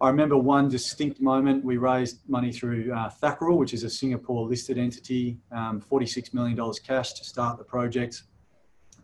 I 0.00 0.08
remember 0.08 0.36
one 0.36 0.68
distinct 0.68 1.20
moment 1.20 1.64
we 1.64 1.76
raised 1.76 2.28
money 2.28 2.50
through 2.52 2.92
uh, 2.92 3.10
Thakral, 3.22 3.56
which 3.56 3.74
is 3.74 3.84
a 3.84 3.90
Singapore 3.90 4.48
listed 4.48 4.78
entity, 4.78 5.38
um, 5.50 5.80
$46 5.80 6.32
million 6.32 6.58
cash 6.84 7.12
to 7.14 7.24
start 7.24 7.58
the 7.58 7.64
project. 7.64 8.22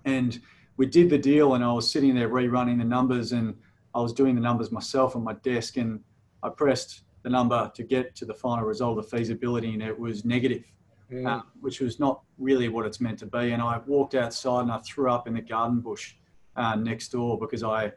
And 0.04 0.40
we 0.76 0.86
did 0.86 1.10
the 1.10 1.18
deal, 1.18 1.54
and 1.54 1.62
I 1.62 1.72
was 1.72 1.90
sitting 1.90 2.14
there 2.14 2.28
rerunning 2.28 2.78
the 2.78 2.84
numbers, 2.84 3.32
and 3.32 3.54
I 3.94 4.00
was 4.00 4.12
doing 4.12 4.34
the 4.34 4.40
numbers 4.40 4.72
myself 4.72 5.14
on 5.16 5.24
my 5.24 5.34
desk, 5.34 5.76
and 5.76 6.00
I 6.42 6.48
pressed 6.48 7.02
the 7.22 7.30
number 7.30 7.70
to 7.74 7.82
get 7.82 8.14
to 8.16 8.24
the 8.24 8.34
final 8.34 8.64
result 8.64 8.98
of 8.98 9.08
feasibility, 9.10 9.74
and 9.74 9.82
it 9.82 9.98
was 9.98 10.24
negative 10.24 10.64
mm. 11.12 11.26
um, 11.26 11.44
which 11.60 11.80
was 11.80 11.98
not 11.98 12.22
really 12.38 12.68
what 12.68 12.86
it's 12.86 13.00
meant 13.00 13.18
to 13.20 13.26
be. 13.26 13.52
And 13.52 13.62
I 13.62 13.80
walked 13.86 14.14
outside 14.14 14.62
and 14.62 14.72
I 14.72 14.78
threw 14.78 15.10
up 15.10 15.26
in 15.26 15.34
the 15.34 15.40
garden 15.40 15.80
bush 15.80 16.14
uh, 16.56 16.74
next 16.74 17.08
door 17.08 17.38
because 17.38 17.62
I 17.62 17.92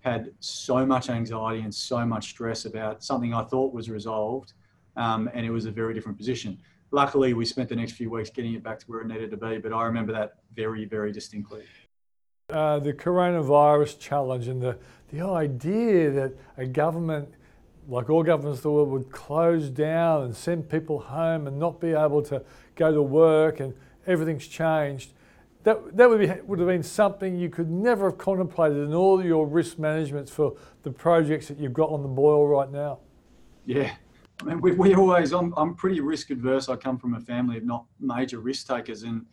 had 0.00 0.32
so 0.40 0.84
much 0.84 1.08
anxiety 1.08 1.62
and 1.62 1.74
so 1.74 2.04
much 2.04 2.30
stress 2.30 2.64
about 2.64 3.02
something 3.02 3.32
I 3.32 3.44
thought 3.44 3.72
was 3.72 3.88
resolved, 3.88 4.52
um, 4.96 5.30
and 5.32 5.46
it 5.46 5.50
was 5.50 5.66
a 5.66 5.70
very 5.70 5.94
different 5.94 6.18
position. 6.18 6.58
Luckily, 6.90 7.32
we 7.34 7.46
spent 7.46 7.68
the 7.68 7.76
next 7.76 7.92
few 7.92 8.10
weeks 8.10 8.28
getting 8.28 8.54
it 8.54 8.62
back 8.62 8.78
to 8.80 8.86
where 8.86 9.00
it 9.00 9.06
needed 9.06 9.30
to 9.30 9.36
be, 9.36 9.58
but 9.58 9.72
I 9.72 9.84
remember 9.84 10.12
that 10.12 10.34
very, 10.54 10.84
very 10.84 11.12
distinctly. 11.12 11.62
Uh, 12.50 12.78
the 12.80 12.92
coronavirus 12.92 13.98
challenge 13.98 14.48
and 14.48 14.60
the, 14.60 14.76
the 15.10 15.24
idea 15.24 16.10
that 16.10 16.34
a 16.58 16.66
government 16.66 17.28
like 17.88 18.10
all 18.10 18.22
governments 18.22 18.60
of 18.60 18.62
the 18.64 18.70
world, 18.70 18.88
would 18.90 19.10
close 19.10 19.68
down 19.68 20.24
and 20.24 20.36
send 20.36 20.68
people 20.68 20.98
home 20.98 21.46
and 21.46 21.58
not 21.58 21.80
be 21.80 21.92
able 21.92 22.22
to 22.22 22.42
go 22.74 22.92
to 22.92 23.02
work 23.02 23.60
and 23.60 23.74
everything's 24.06 24.46
changed. 24.46 25.12
That, 25.64 25.96
that 25.96 26.08
would, 26.08 26.20
be, 26.20 26.32
would 26.44 26.58
have 26.58 26.68
been 26.68 26.82
something 26.82 27.36
you 27.36 27.48
could 27.48 27.70
never 27.70 28.10
have 28.10 28.18
contemplated 28.18 28.78
in 28.78 28.94
all 28.94 29.24
your 29.24 29.46
risk 29.46 29.78
management 29.78 30.28
for 30.28 30.56
the 30.82 30.90
projects 30.90 31.48
that 31.48 31.58
you've 31.58 31.72
got 31.72 31.90
on 31.90 32.02
the 32.02 32.08
boil 32.08 32.48
right 32.48 32.70
now. 32.70 32.98
Yeah, 33.64 33.94
I 34.40 34.44
mean, 34.44 34.60
we, 34.60 34.72
we 34.72 34.94
always, 34.94 35.32
I'm, 35.32 35.54
I'm 35.56 35.74
pretty 35.74 36.00
risk 36.00 36.30
adverse. 36.30 36.68
I 36.68 36.74
come 36.74 36.98
from 36.98 37.14
a 37.14 37.20
family 37.20 37.58
of 37.58 37.64
not 37.64 37.84
major 38.00 38.40
risk 38.40 38.66
takers 38.66 39.04
and 39.04 39.24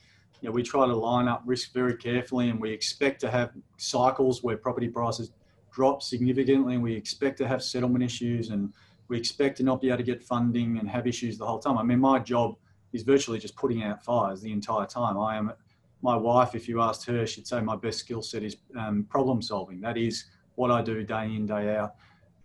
you 0.42 0.48
know, 0.48 0.54
we 0.54 0.64
try 0.64 0.86
to 0.86 0.96
line 0.96 1.28
up 1.28 1.42
risk 1.46 1.74
very 1.74 1.96
carefully 1.98 2.50
and 2.50 2.60
we 2.60 2.72
expect 2.72 3.20
to 3.22 3.32
have 3.32 3.52
cycles 3.78 4.44
where 4.44 4.56
property 4.56 4.88
prices 4.88 5.32
drop 5.80 6.04
significantly 6.04 6.74
and 6.74 6.84
we 6.84 6.94
expect 6.94 7.38
to 7.38 7.48
have 7.48 7.64
settlement 7.64 8.04
issues 8.04 8.50
and 8.50 8.74
we 9.08 9.18
expect 9.18 9.56
to 9.56 9.64
not 9.64 9.80
be 9.80 9.88
able 9.88 9.96
to 9.96 10.04
get 10.04 10.22
funding 10.22 10.78
and 10.78 10.90
have 10.90 11.08
issues 11.08 11.38
the 11.38 11.46
whole 11.46 11.58
time. 11.58 11.78
I 11.78 11.84
mean, 11.84 12.02
my 12.02 12.20
job 12.20 12.58
is 12.92 13.04
virtually 13.04 13.40
just 13.40 13.56
putting 13.56 13.82
out 13.84 14.04
fires 14.04 14.42
the 14.42 14.52
entire 14.52 14.86
time. 14.86 15.18
I 15.18 15.38
am, 15.38 15.54
my 16.02 16.18
wife, 16.18 16.54
if 16.54 16.68
you 16.68 16.82
asked 16.82 17.06
her, 17.06 17.26
she'd 17.26 17.48
say 17.48 17.62
my 17.62 17.78
best 17.78 18.00
skill 18.00 18.22
set 18.22 18.44
is 18.44 18.58
um, 18.78 19.06
problem 19.10 19.42
solving. 19.42 19.80
That 19.80 19.98
is 19.98 20.26
what 20.56 20.70
I 20.70 20.82
do 20.82 21.02
day 21.06 21.28
in, 21.34 21.46
day 21.46 21.78
out. 21.78 21.96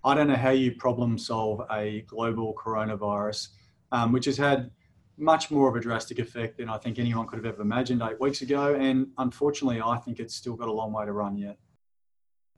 I 0.04 0.14
don't 0.14 0.28
know 0.28 0.36
how 0.36 0.50
you 0.50 0.70
problem 0.76 1.18
solve 1.18 1.60
a 1.72 2.02
global 2.02 2.54
coronavirus, 2.54 3.48
um, 3.90 4.12
which 4.12 4.26
has 4.26 4.36
had 4.36 4.70
much 5.18 5.50
more 5.50 5.68
of 5.68 5.74
a 5.74 5.80
drastic 5.80 6.20
effect 6.20 6.58
than 6.58 6.68
I 6.68 6.78
think 6.78 7.00
anyone 7.00 7.26
could 7.26 7.40
have 7.40 7.52
ever 7.52 7.62
imagined 7.62 8.00
eight 8.00 8.20
weeks 8.20 8.42
ago. 8.42 8.76
And 8.76 9.08
unfortunately, 9.18 9.80
I 9.84 9.96
think 9.98 10.20
it's 10.20 10.36
still 10.36 10.54
got 10.54 10.68
a 10.68 10.72
long 10.72 10.92
way 10.92 11.04
to 11.04 11.12
run 11.12 11.36
yet. 11.36 11.58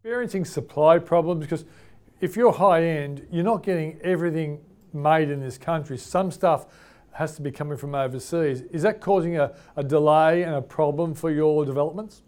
Experiencing 0.06 0.44
supply 0.44 1.00
problems 1.00 1.44
because 1.44 1.64
if 2.20 2.36
you're 2.36 2.52
high 2.52 2.80
end, 2.80 3.26
you're 3.28 3.42
not 3.42 3.64
getting 3.64 3.98
everything 4.02 4.60
made 4.92 5.30
in 5.30 5.40
this 5.40 5.58
country. 5.58 5.98
Some 5.98 6.30
stuff 6.30 6.66
has 7.10 7.34
to 7.34 7.42
be 7.42 7.50
coming 7.50 7.76
from 7.76 7.92
overseas. 7.96 8.60
Is 8.70 8.82
that 8.82 9.00
causing 9.00 9.36
a, 9.36 9.52
a 9.74 9.82
delay 9.82 10.44
and 10.44 10.54
a 10.54 10.62
problem 10.62 11.12
for 11.12 11.32
your 11.32 11.64
developments? 11.64 12.22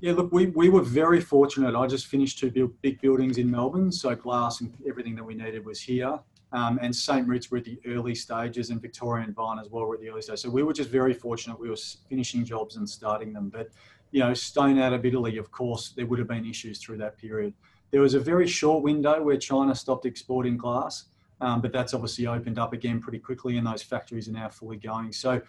Yeah, 0.00 0.12
look, 0.12 0.30
we, 0.30 0.48
we 0.48 0.68
were 0.68 0.82
very 0.82 1.22
fortunate. 1.22 1.74
I 1.74 1.86
just 1.86 2.04
finished 2.04 2.38
two 2.38 2.76
big 2.82 3.00
buildings 3.00 3.38
in 3.38 3.50
Melbourne, 3.50 3.90
so 3.90 4.14
glass 4.14 4.60
and 4.60 4.70
everything 4.86 5.14
that 5.14 5.24
we 5.24 5.34
needed 5.34 5.64
was 5.64 5.80
here. 5.80 6.18
Um, 6.52 6.78
and 6.82 6.94
St. 6.94 7.26
Moritz 7.26 7.50
were 7.50 7.56
at 7.56 7.64
the 7.64 7.80
early 7.86 8.14
stages, 8.14 8.68
and 8.68 8.82
Victoria 8.82 9.24
and 9.24 9.34
Vine 9.34 9.58
as 9.58 9.70
well 9.70 9.86
were 9.86 9.94
at 9.94 10.02
the 10.02 10.10
early 10.10 10.20
stages. 10.20 10.42
So 10.42 10.50
we 10.50 10.62
were 10.62 10.74
just 10.74 10.90
very 10.90 11.14
fortunate. 11.14 11.58
We 11.58 11.70
were 11.70 11.78
finishing 12.10 12.44
jobs 12.44 12.76
and 12.76 12.86
starting 12.86 13.32
them. 13.32 13.48
But, 13.48 13.70
you 14.12 14.20
know, 14.20 14.32
stone 14.34 14.78
out 14.78 14.92
of 14.92 15.04
Italy, 15.04 15.38
of 15.38 15.50
course, 15.50 15.92
there 15.96 16.06
would 16.06 16.18
have 16.18 16.28
been 16.28 16.46
issues 16.46 16.78
through 16.78 16.98
that 16.98 17.18
period. 17.18 17.54
There 17.90 18.00
was 18.00 18.14
a 18.14 18.20
very 18.20 18.46
short 18.46 18.82
window 18.82 19.22
where 19.22 19.36
China 19.36 19.74
stopped 19.74 20.06
exporting 20.06 20.56
glass, 20.56 21.06
um, 21.40 21.60
but 21.60 21.72
that's 21.72 21.92
obviously 21.92 22.26
opened 22.26 22.58
up 22.58 22.72
again 22.72 23.00
pretty 23.00 23.18
quickly, 23.18 23.56
and 23.56 23.66
those 23.66 23.82
factories 23.82 24.28
are 24.28 24.32
now 24.32 24.48
fully 24.48 24.76
going. 24.76 25.12
So 25.12 25.42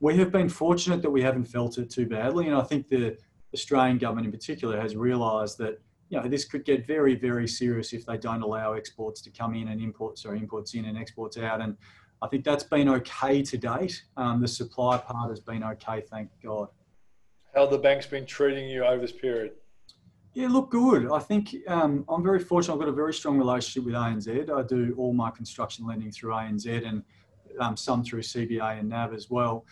we 0.00 0.16
have 0.16 0.30
been 0.30 0.48
fortunate 0.48 1.02
that 1.02 1.10
we 1.10 1.22
haven't 1.22 1.44
felt 1.44 1.78
it 1.78 1.90
too 1.90 2.06
badly. 2.06 2.46
And 2.46 2.56
I 2.56 2.62
think 2.62 2.88
the 2.88 3.16
Australian 3.54 3.98
government 3.98 4.26
in 4.26 4.32
particular 4.32 4.80
has 4.80 4.94
realised 4.94 5.58
that 5.58 5.80
you 6.10 6.20
know, 6.20 6.28
this 6.28 6.44
could 6.44 6.64
get 6.64 6.86
very, 6.86 7.14
very 7.14 7.46
serious 7.46 7.92
if 7.92 8.06
they 8.06 8.16
don't 8.16 8.42
allow 8.42 8.72
exports 8.72 9.20
to 9.22 9.30
come 9.30 9.54
in 9.54 9.68
and 9.68 9.80
imports 9.80 10.24
or 10.24 10.34
imports 10.34 10.74
in 10.74 10.86
and 10.86 10.96
exports 10.96 11.36
out. 11.36 11.60
And 11.60 11.76
I 12.22 12.28
think 12.28 12.44
that's 12.44 12.64
been 12.64 12.88
okay 12.88 13.42
to 13.42 13.58
date. 13.58 14.02
Um, 14.16 14.40
the 14.40 14.48
supply 14.48 14.96
part 14.98 15.30
has 15.30 15.40
been 15.40 15.62
okay, 15.62 16.00
thank 16.00 16.30
God. 16.42 16.68
How 17.58 17.66
the 17.66 17.76
bank's 17.76 18.06
been 18.06 18.24
treating 18.24 18.70
you 18.70 18.84
over 18.84 19.00
this 19.00 19.10
period? 19.10 19.54
Yeah, 20.32 20.46
look 20.46 20.70
good. 20.70 21.10
I 21.10 21.18
think 21.18 21.56
um, 21.66 22.04
I'm 22.08 22.22
very 22.22 22.38
fortunate. 22.38 22.74
I've 22.74 22.78
got 22.78 22.88
a 22.88 22.92
very 22.92 23.12
strong 23.12 23.36
relationship 23.36 23.84
with 23.84 23.94
ANZ. 23.96 24.48
I 24.48 24.62
do 24.62 24.94
all 24.96 25.12
my 25.12 25.32
construction 25.32 25.84
lending 25.84 26.12
through 26.12 26.34
ANZ 26.34 26.86
and 26.86 27.02
um, 27.58 27.76
some 27.76 28.04
through 28.04 28.22
CBA 28.22 28.78
and 28.78 28.88
NAB 28.88 29.12
as 29.12 29.28
well 29.28 29.66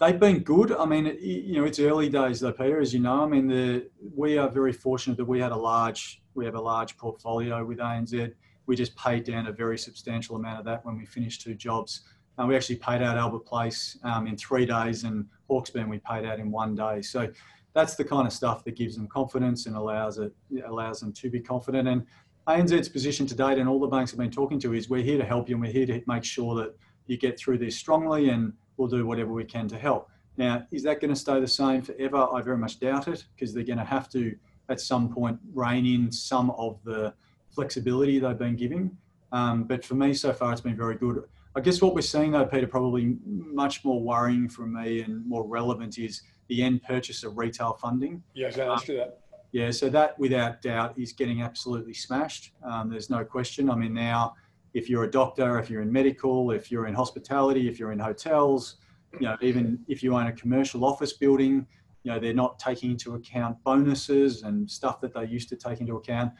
they've 0.00 0.18
been 0.18 0.40
good. 0.40 0.72
I 0.72 0.84
mean, 0.84 1.06
it, 1.06 1.20
you 1.20 1.56
know, 1.56 1.64
it's 1.64 1.78
early 1.78 2.08
days 2.08 2.40
though, 2.40 2.52
Peter, 2.52 2.80
as 2.80 2.92
you 2.92 3.00
know. 3.00 3.24
I 3.24 3.26
mean, 3.26 3.48
the, 3.48 3.88
we 4.14 4.38
are 4.38 4.48
very 4.48 4.72
fortunate 4.72 5.16
that 5.16 5.24
we 5.24 5.40
had 5.40 5.52
a 5.52 5.56
large, 5.56 6.22
we 6.34 6.44
have 6.44 6.54
a 6.54 6.60
large 6.60 6.96
portfolio 6.96 7.64
with 7.64 7.78
ANZ. 7.78 8.32
We 8.66 8.76
just 8.76 8.96
paid 8.96 9.24
down 9.24 9.46
a 9.46 9.52
very 9.52 9.78
substantial 9.78 10.36
amount 10.36 10.58
of 10.58 10.64
that 10.66 10.84
when 10.84 10.96
we 10.96 11.04
finished 11.04 11.42
two 11.42 11.54
jobs. 11.54 12.02
And 12.38 12.48
we 12.48 12.56
actually 12.56 12.76
paid 12.76 13.02
out 13.02 13.16
Albert 13.16 13.46
Place 13.46 13.98
um, 14.02 14.26
in 14.26 14.36
three 14.36 14.66
days, 14.66 15.04
and 15.04 15.26
Hawksburn 15.50 15.88
we 15.88 15.98
paid 15.98 16.24
out 16.24 16.38
in 16.38 16.50
one 16.50 16.74
day. 16.74 17.02
So 17.02 17.30
that's 17.74 17.96
the 17.96 18.04
kind 18.04 18.26
of 18.26 18.32
stuff 18.32 18.64
that 18.64 18.76
gives 18.76 18.96
them 18.96 19.08
confidence 19.08 19.66
and 19.66 19.76
allows 19.76 20.18
it 20.18 20.32
allows 20.66 21.00
them 21.00 21.12
to 21.12 21.30
be 21.30 21.40
confident. 21.40 21.88
And 21.88 22.06
ANZ's 22.46 22.88
position 22.88 23.26
to 23.26 23.34
date, 23.34 23.58
and 23.58 23.68
all 23.68 23.80
the 23.80 23.86
banks 23.86 24.10
have 24.10 24.18
been 24.18 24.30
talking 24.30 24.60
to, 24.60 24.74
is 24.74 24.90
we're 24.90 25.02
here 25.02 25.18
to 25.18 25.24
help 25.24 25.48
you, 25.48 25.56
and 25.56 25.64
we're 25.64 25.72
here 25.72 25.86
to 25.86 26.02
make 26.06 26.24
sure 26.24 26.54
that 26.56 26.76
you 27.06 27.16
get 27.16 27.38
through 27.38 27.58
this 27.58 27.76
strongly 27.76 28.30
and 28.30 28.52
we'll 28.76 28.88
do 28.88 29.06
whatever 29.06 29.32
we 29.32 29.44
can 29.44 29.68
to 29.68 29.78
help. 29.78 30.10
Now, 30.36 30.66
is 30.72 30.82
that 30.82 31.00
going 31.00 31.12
to 31.12 31.18
stay 31.18 31.40
the 31.40 31.48
same 31.48 31.82
forever? 31.82 32.26
I 32.32 32.40
very 32.42 32.58
much 32.58 32.80
doubt 32.80 33.08
it 33.08 33.24
because 33.34 33.54
they're 33.54 33.64
going 33.64 33.78
to 33.78 33.84
have 33.84 34.08
to, 34.10 34.34
at 34.68 34.80
some 34.80 35.12
point, 35.12 35.38
rein 35.52 35.86
in 35.86 36.10
some 36.10 36.50
of 36.52 36.82
the 36.84 37.14
flexibility 37.50 38.18
they've 38.18 38.38
been 38.38 38.56
giving. 38.56 38.96
Um, 39.32 39.64
but 39.64 39.84
for 39.84 39.94
me, 39.94 40.12
so 40.12 40.32
far, 40.32 40.52
it's 40.52 40.60
been 40.60 40.76
very 40.76 40.96
good. 40.96 41.22
I 41.56 41.60
guess 41.60 41.80
what 41.80 41.94
we're 41.94 42.02
seeing, 42.02 42.32
though, 42.32 42.44
Peter, 42.44 42.66
probably 42.66 43.16
much 43.24 43.84
more 43.84 44.00
worrying 44.02 44.48
for 44.48 44.66
me 44.66 45.02
and 45.02 45.24
more 45.26 45.46
relevant 45.46 45.98
is 45.98 46.22
the 46.48 46.62
end 46.62 46.82
purchase 46.82 47.22
of 47.22 47.38
retail 47.38 47.74
funding. 47.74 48.22
Yeah, 48.34 48.46
I 48.46 48.48
was 48.48 48.56
going 48.56 48.68
to 48.68 48.74
ask 48.74 48.88
you 48.88 48.96
that. 48.96 49.20
Yeah, 49.52 49.70
so 49.70 49.88
that 49.90 50.18
without 50.18 50.62
doubt 50.62 50.98
is 50.98 51.12
getting 51.12 51.42
absolutely 51.42 51.94
smashed. 51.94 52.52
Um, 52.64 52.90
there's 52.90 53.08
no 53.08 53.24
question. 53.24 53.70
I 53.70 53.76
mean, 53.76 53.94
now 53.94 54.34
if 54.74 54.90
you're 54.90 55.04
a 55.04 55.10
doctor, 55.10 55.60
if 55.60 55.70
you're 55.70 55.82
in 55.82 55.92
medical, 55.92 56.50
if 56.50 56.72
you're 56.72 56.88
in 56.88 56.94
hospitality, 56.94 57.68
if 57.68 57.78
you're 57.78 57.92
in 57.92 58.00
hotels, 58.00 58.78
you 59.12 59.26
know, 59.28 59.36
even 59.40 59.78
if 59.86 60.02
you 60.02 60.16
own 60.16 60.26
a 60.26 60.32
commercial 60.32 60.84
office 60.84 61.12
building, 61.12 61.64
you 62.02 62.10
know, 62.10 62.18
they're 62.18 62.34
not 62.34 62.58
taking 62.58 62.90
into 62.90 63.14
account 63.14 63.56
bonuses 63.62 64.42
and 64.42 64.68
stuff 64.68 65.00
that 65.00 65.14
they 65.14 65.24
used 65.24 65.48
to 65.50 65.56
take 65.56 65.80
into 65.80 65.96
account, 65.96 66.32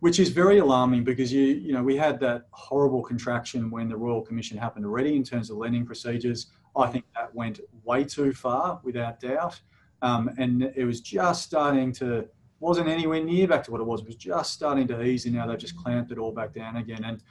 which 0.00 0.20
is 0.20 0.28
very 0.28 0.58
alarming 0.58 1.04
because 1.04 1.32
you, 1.32 1.42
you 1.42 1.72
know, 1.72 1.82
we 1.82 1.96
had 1.96 2.20
that 2.20 2.46
horrible 2.50 3.02
contraction 3.02 3.70
when 3.70 3.88
the 3.88 3.96
Royal 3.96 4.20
Commission 4.20 4.58
happened 4.58 4.84
already 4.84 5.16
in 5.16 5.24
terms 5.24 5.50
of 5.50 5.56
lending 5.56 5.86
procedures. 5.86 6.48
I 6.76 6.88
think 6.88 7.04
that 7.14 7.34
went 7.34 7.60
way 7.84 8.04
too 8.04 8.32
far, 8.32 8.80
without 8.82 9.20
doubt. 9.20 9.58
Um, 10.02 10.30
and 10.36 10.70
it 10.76 10.84
was 10.84 11.00
just 11.00 11.42
starting 11.44 11.92
to, 11.92 12.28
wasn't 12.60 12.88
anywhere 12.88 13.22
near 13.22 13.48
back 13.48 13.64
to 13.64 13.70
what 13.70 13.80
it 13.80 13.84
was. 13.84 14.00
It 14.02 14.06
was 14.06 14.16
just 14.16 14.52
starting 14.52 14.86
to 14.88 15.02
ease, 15.02 15.24
and 15.24 15.34
now 15.34 15.46
they've 15.46 15.58
just 15.58 15.76
clamped 15.76 16.12
it 16.12 16.18
all 16.18 16.32
back 16.32 16.52
down 16.52 16.76
again. 16.76 17.04
And 17.04 17.22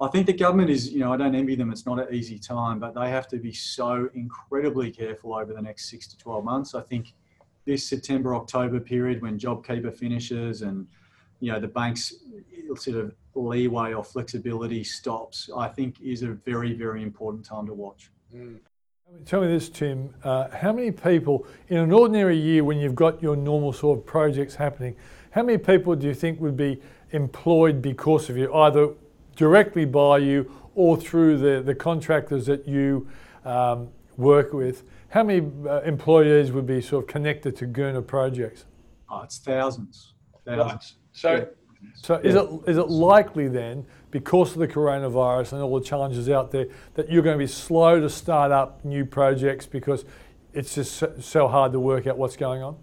I 0.00 0.06
think 0.06 0.26
the 0.26 0.32
government 0.32 0.70
is, 0.70 0.92
you 0.92 1.00
know, 1.00 1.12
I 1.12 1.16
don't 1.16 1.34
envy 1.34 1.56
them. 1.56 1.72
It's 1.72 1.86
not 1.86 1.98
an 1.98 2.14
easy 2.14 2.38
time, 2.38 2.78
but 2.78 2.94
they 2.94 3.10
have 3.10 3.26
to 3.28 3.38
be 3.38 3.52
so 3.52 4.08
incredibly 4.14 4.92
careful 4.92 5.34
over 5.34 5.52
the 5.52 5.62
next 5.62 5.90
six 5.90 6.06
to 6.08 6.18
12 6.18 6.44
months. 6.44 6.74
I 6.74 6.82
think 6.82 7.14
this 7.64 7.88
September, 7.88 8.36
October 8.36 8.78
period 8.78 9.22
when 9.22 9.38
JobKeeper 9.38 9.96
finishes 9.96 10.62
and, 10.62 10.86
you 11.40 11.52
know, 11.52 11.60
the 11.60 11.68
banks 11.68 12.14
sort 12.76 12.96
of 12.96 13.14
leeway 13.34 13.92
or 13.92 14.02
flexibility 14.02 14.82
stops, 14.82 15.50
I 15.56 15.68
think 15.68 16.00
is 16.00 16.22
a 16.22 16.28
very, 16.28 16.72
very 16.72 17.02
important 17.02 17.44
time 17.44 17.66
to 17.66 17.74
watch. 17.74 18.10
Mm. 18.34 18.58
Tell 19.24 19.40
me 19.40 19.46
this, 19.46 19.68
Tim. 19.68 20.12
Uh, 20.24 20.48
how 20.50 20.72
many 20.72 20.90
people 20.90 21.46
in 21.68 21.78
an 21.78 21.92
ordinary 21.92 22.36
year 22.36 22.64
when 22.64 22.78
you've 22.78 22.96
got 22.96 23.22
your 23.22 23.36
normal 23.36 23.72
sort 23.72 23.98
of 23.98 24.06
projects 24.06 24.56
happening, 24.56 24.96
how 25.30 25.42
many 25.42 25.58
people 25.58 25.94
do 25.94 26.08
you 26.08 26.14
think 26.14 26.40
would 26.40 26.56
be 26.56 26.80
employed 27.12 27.80
because 27.80 28.28
of 28.28 28.36
you, 28.36 28.52
either 28.52 28.88
directly 29.36 29.84
by 29.84 30.18
you 30.18 30.50
or 30.74 30.96
through 30.96 31.38
the, 31.38 31.62
the 31.62 31.74
contractors 31.74 32.46
that 32.46 32.66
you 32.66 33.08
um, 33.44 33.88
work 34.16 34.52
with, 34.52 34.82
how 35.08 35.22
many 35.22 35.50
uh, 35.68 35.80
employees 35.82 36.50
would 36.52 36.66
be 36.66 36.80
sort 36.80 37.04
of 37.04 37.08
connected 37.08 37.56
to 37.56 37.66
Gurner 37.66 38.06
projects? 38.06 38.64
Oh, 39.08 39.22
it's 39.22 39.38
thousands. 39.38 40.14
Thousands. 40.44 40.96
Right. 41.24 41.24
So, 41.24 41.34
yeah. 41.34 41.88
so 41.94 42.14
is 42.16 42.34
it 42.34 42.70
is 42.70 42.78
it 42.78 42.88
likely 42.88 43.48
then, 43.48 43.86
because 44.10 44.52
of 44.52 44.58
the 44.58 44.68
coronavirus 44.68 45.52
and 45.52 45.62
all 45.62 45.78
the 45.78 45.84
challenges 45.84 46.28
out 46.28 46.50
there, 46.50 46.66
that 46.94 47.10
you're 47.10 47.22
going 47.22 47.38
to 47.38 47.42
be 47.42 47.46
slow 47.46 48.00
to 48.00 48.10
start 48.10 48.52
up 48.52 48.84
new 48.84 49.04
projects 49.04 49.66
because 49.66 50.04
it's 50.52 50.74
just 50.74 51.22
so 51.22 51.48
hard 51.48 51.72
to 51.72 51.80
work 51.80 52.06
out 52.06 52.16
what's 52.16 52.36
going 52.36 52.62
on? 52.62 52.76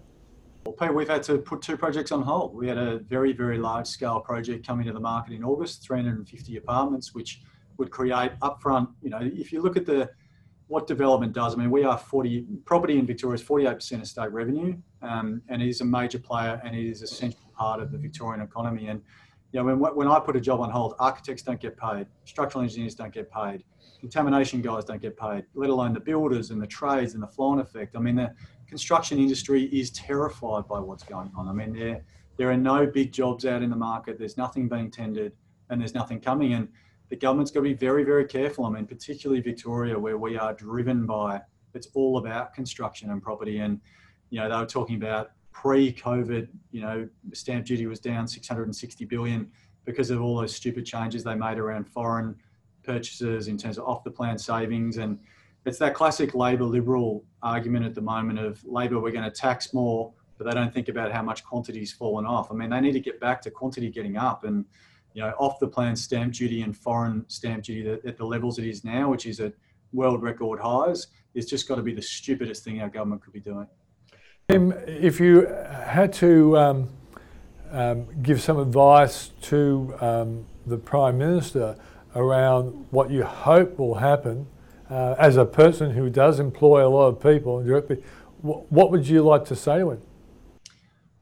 Well, 0.64 0.74
Pete, 0.74 0.94
we've 0.94 1.08
had 1.08 1.22
to 1.24 1.38
put 1.38 1.60
two 1.60 1.76
projects 1.76 2.10
on 2.12 2.22
hold. 2.22 2.54
We 2.54 2.68
had 2.68 2.78
a 2.78 2.98
very, 3.00 3.32
very 3.32 3.58
large 3.58 3.86
scale 3.86 4.20
project 4.20 4.66
coming 4.66 4.86
to 4.86 4.92
the 4.92 5.00
market 5.00 5.34
in 5.34 5.44
August, 5.44 5.82
350 5.82 6.56
apartments, 6.56 7.14
which 7.14 7.42
would 7.76 7.90
create 7.90 8.32
upfront, 8.40 8.88
you 9.02 9.10
know, 9.10 9.18
if 9.20 9.52
you 9.52 9.60
look 9.60 9.76
at 9.76 9.84
the 9.84 10.08
what 10.68 10.86
development 10.86 11.34
does, 11.34 11.54
I 11.54 11.58
mean, 11.58 11.70
we 11.70 11.84
are 11.84 11.98
40, 11.98 12.46
property 12.64 12.98
in 12.98 13.06
Victoria 13.06 13.34
is 13.34 13.42
48% 13.42 14.00
of 14.00 14.06
state 14.06 14.32
revenue, 14.32 14.76
um, 15.02 15.42
and 15.48 15.60
it 15.60 15.68
is 15.68 15.82
a 15.82 15.84
major 15.84 16.18
player 16.18 16.60
and 16.64 16.74
it 16.74 16.86
is 16.86 17.02
a 17.02 17.06
central 17.06 17.43
part 17.54 17.80
of 17.80 17.92
the 17.92 17.98
Victorian 17.98 18.42
economy. 18.42 18.88
And, 18.88 19.00
you 19.52 19.60
know, 19.60 19.74
when, 19.74 19.94
when 19.94 20.08
I 20.08 20.18
put 20.20 20.36
a 20.36 20.40
job 20.40 20.60
on 20.60 20.70
hold, 20.70 20.94
architects 20.98 21.42
don't 21.42 21.60
get 21.60 21.76
paid, 21.76 22.06
structural 22.24 22.62
engineers 22.62 22.94
don't 22.94 23.12
get 23.12 23.30
paid, 23.30 23.64
contamination 24.00 24.60
guys 24.60 24.84
don't 24.84 25.00
get 25.00 25.16
paid, 25.16 25.44
let 25.54 25.70
alone 25.70 25.92
the 25.92 26.00
builders 26.00 26.50
and 26.50 26.60
the 26.60 26.66
trades 26.66 27.14
and 27.14 27.22
the 27.22 27.28
flow 27.28 27.58
effect. 27.58 27.96
I 27.96 28.00
mean, 28.00 28.16
the, 28.16 28.34
construction 28.66 29.18
industry 29.18 29.64
is 29.66 29.90
terrified 29.90 30.66
by 30.66 30.80
what's 30.80 31.04
going 31.04 31.30
on. 31.36 31.48
I 31.48 31.52
mean, 31.52 31.72
there 31.72 32.04
there 32.36 32.50
are 32.50 32.56
no 32.56 32.86
big 32.86 33.12
jobs 33.12 33.46
out 33.46 33.62
in 33.62 33.70
the 33.70 33.76
market. 33.76 34.18
There's 34.18 34.36
nothing 34.36 34.68
being 34.68 34.90
tendered, 34.90 35.32
and 35.70 35.80
there's 35.80 35.94
nothing 35.94 36.20
coming. 36.20 36.54
And 36.54 36.68
the 37.08 37.14
government's 37.14 37.52
got 37.52 37.60
to 37.60 37.64
be 37.64 37.74
very, 37.74 38.02
very 38.02 38.24
careful. 38.24 38.64
I 38.64 38.70
mean, 38.70 38.86
particularly 38.86 39.40
Victoria, 39.40 39.96
where 39.96 40.18
we 40.18 40.36
are 40.36 40.52
driven 40.52 41.06
by 41.06 41.40
it's 41.74 41.88
all 41.94 42.18
about 42.18 42.54
construction 42.54 43.10
and 43.10 43.22
property. 43.22 43.58
And 43.58 43.80
you 44.30 44.40
know, 44.40 44.48
they 44.48 44.56
were 44.56 44.66
talking 44.66 44.96
about 44.96 45.30
pre-COVID. 45.54 46.48
You 46.70 46.80
know, 46.82 47.08
stamp 47.32 47.64
duty 47.64 47.86
was 47.86 48.00
down 48.00 48.28
660 48.28 49.04
billion 49.06 49.50
because 49.86 50.10
of 50.10 50.20
all 50.20 50.36
those 50.36 50.54
stupid 50.54 50.84
changes 50.84 51.24
they 51.24 51.34
made 51.34 51.58
around 51.58 51.88
foreign 51.88 52.36
purchases 52.82 53.48
in 53.48 53.56
terms 53.56 53.78
of 53.78 53.84
off-the-plan 53.84 54.36
savings 54.36 54.98
and 54.98 55.18
it's 55.64 55.78
that 55.78 55.94
classic 55.94 56.34
Labor 56.34 56.64
liberal 56.64 57.24
argument 57.42 57.86
at 57.86 57.94
the 57.94 58.00
moment 58.00 58.38
of 58.38 58.62
Labor, 58.64 59.00
we're 59.00 59.12
going 59.12 59.24
to 59.24 59.30
tax 59.30 59.72
more, 59.72 60.12
but 60.36 60.46
they 60.46 60.52
don't 60.52 60.72
think 60.72 60.88
about 60.88 61.10
how 61.10 61.22
much 61.22 61.44
quantity's 61.44 61.92
fallen 61.92 62.26
off. 62.26 62.50
I 62.50 62.54
mean, 62.54 62.70
they 62.70 62.80
need 62.80 62.92
to 62.92 63.00
get 63.00 63.20
back 63.20 63.40
to 63.42 63.50
quantity 63.50 63.90
getting 63.90 64.16
up 64.16 64.44
and, 64.44 64.64
you 65.14 65.22
know, 65.22 65.30
off 65.38 65.58
the 65.58 65.66
plan 65.66 65.96
stamp 65.96 66.34
duty 66.34 66.62
and 66.62 66.76
foreign 66.76 67.24
stamp 67.28 67.64
duty 67.64 67.98
at 68.06 68.16
the 68.16 68.24
levels 68.24 68.58
it 68.58 68.66
is 68.66 68.84
now, 68.84 69.08
which 69.08 69.26
is 69.26 69.40
at 69.40 69.54
world 69.92 70.22
record 70.22 70.60
highs. 70.60 71.06
It's 71.34 71.48
just 71.48 71.66
got 71.66 71.76
to 71.76 71.82
be 71.82 71.94
the 71.94 72.02
stupidest 72.02 72.62
thing 72.62 72.82
our 72.82 72.90
government 72.90 73.22
could 73.22 73.32
be 73.32 73.40
doing. 73.40 73.66
If 74.46 75.20
you 75.20 75.46
had 75.46 76.12
to 76.14 76.58
um, 76.58 76.88
um, 77.70 78.22
give 78.22 78.42
some 78.42 78.58
advice 78.58 79.30
to 79.42 79.94
um, 80.02 80.46
the 80.66 80.76
Prime 80.76 81.16
Minister 81.16 81.78
around 82.14 82.86
what 82.90 83.10
you 83.10 83.24
hope 83.24 83.78
will 83.78 83.94
happen 83.94 84.46
uh, 84.90 85.14
as 85.18 85.38
a 85.38 85.46
person 85.46 85.92
who 85.92 86.10
does 86.10 86.40
employ 86.40 86.86
a 86.86 86.90
lot 86.90 87.06
of 87.06 87.22
people 87.22 87.64
directly, 87.64 88.02
what 88.42 88.90
would 88.90 89.08
you 89.08 89.22
like 89.22 89.46
to 89.46 89.56
say 89.56 89.78
to 89.78 89.92
him? 89.92 90.02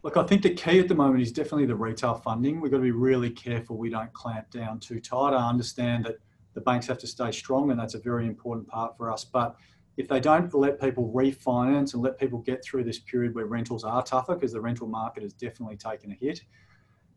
Look, 0.03 0.17
I 0.17 0.25
think 0.25 0.43
the 0.43 0.55
key 0.55 0.81
at 0.81 0.89
the 0.89 0.97
moment 0.97 1.23
is 1.23 1.31
definitely 1.31 1.67
the 1.67 1.77
retail 1.77 2.15
funding. 2.15 2.61
We've 2.61 2.73
got 2.73 2.79
to 2.79 2.83
be 2.83 2.91
really 2.91 3.31
careful 3.31 3.77
we 3.77 3.89
don't 3.89 4.13
clamp 4.13 4.51
down 4.51 4.81
too 4.81 4.99
tight. 4.99 5.33
I 5.33 5.49
understand 5.49 6.07
that 6.07 6.19
the 6.55 6.61
banks 6.61 6.89
have 6.89 6.99
to 6.99 7.07
stay 7.07 7.31
strong, 7.31 7.71
and 7.71 7.79
that's 7.79 7.95
a 7.95 8.01
very 8.01 8.27
important 8.27 8.67
part 8.67 8.97
for 8.97 9.13
us. 9.13 9.23
But 9.25 9.55
if 9.97 10.09
they 10.09 10.21
don't 10.21 10.53
let 10.55 10.81
people 10.81 11.13
refinance 11.15 11.95
and 11.95 12.03
let 12.03 12.19
people 12.19 12.39
get 12.39 12.65
through 12.65 12.85
this 12.85 12.99
period 12.99 13.35
where 13.35 13.47
rentals 13.47 13.85
are 13.85 14.03
tougher, 14.03 14.35
because 14.35 14.53
the 14.53 14.61
rental 14.61 14.87
market 14.87 15.23
has 15.23 15.33
definitely 15.33 15.77
taken 15.77 16.13
a 16.13 16.15
hit, 16.15 16.43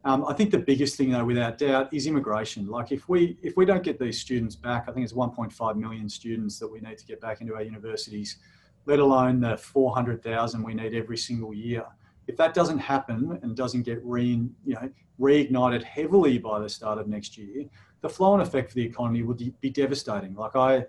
um, 0.04 0.26
I 0.28 0.34
think 0.34 0.52
the 0.52 0.60
biggest 0.60 0.98
thing, 0.98 1.12
though, 1.12 1.26
without 1.26 1.58
doubt, 1.58 1.92
is 1.92 2.06
immigration. 2.06 2.68
Like 2.68 2.92
if 2.92 3.10
we 3.10 3.38
if 3.42 3.58
we 3.58 3.66
don't 3.66 3.84
get 3.84 4.00
these 4.00 4.20
students 4.20 4.56
back, 4.56 4.86
I 4.88 4.92
think 4.92 5.04
it's 5.04 5.14
1.5 5.14 5.76
million 5.78 6.08
students 6.10 6.60
that 6.60 6.72
we 6.72 6.80
need 6.80 6.98
to 7.00 7.06
get 7.06 7.20
back 7.22 7.42
into 7.42 7.56
our 7.56 7.64
universities, 7.64 8.38
let 8.86 9.00
alone 9.00 9.40
the 9.40 9.58
400,000 9.58 10.62
we 10.62 10.76
need 10.76 10.94
every 10.94 11.18
single 11.18 11.54
year 11.54 11.86
if 12.28 12.38
that 12.38 12.54
doesn't 12.54 12.80
happen 12.80 13.40
and 13.42 13.56
doesn't 13.56 13.84
get 13.84 14.04
re, 14.04 14.48
you 14.66 14.74
know, 14.74 14.90
reignited 15.20 15.84
heavily 15.84 16.38
by 16.38 16.60
the 16.60 16.70
start 16.70 16.98
of 16.98 17.08
next 17.08 17.38
year, 17.38 17.66
the 18.02 18.10
flow-on 18.10 18.42
effect 18.42 18.70
for 18.70 18.76
the 18.76 18.86
economy 18.86 19.24
would 19.24 19.54
be 19.62 19.70
devastating. 19.70 20.34
Like 20.36 20.56
I, 20.56 20.86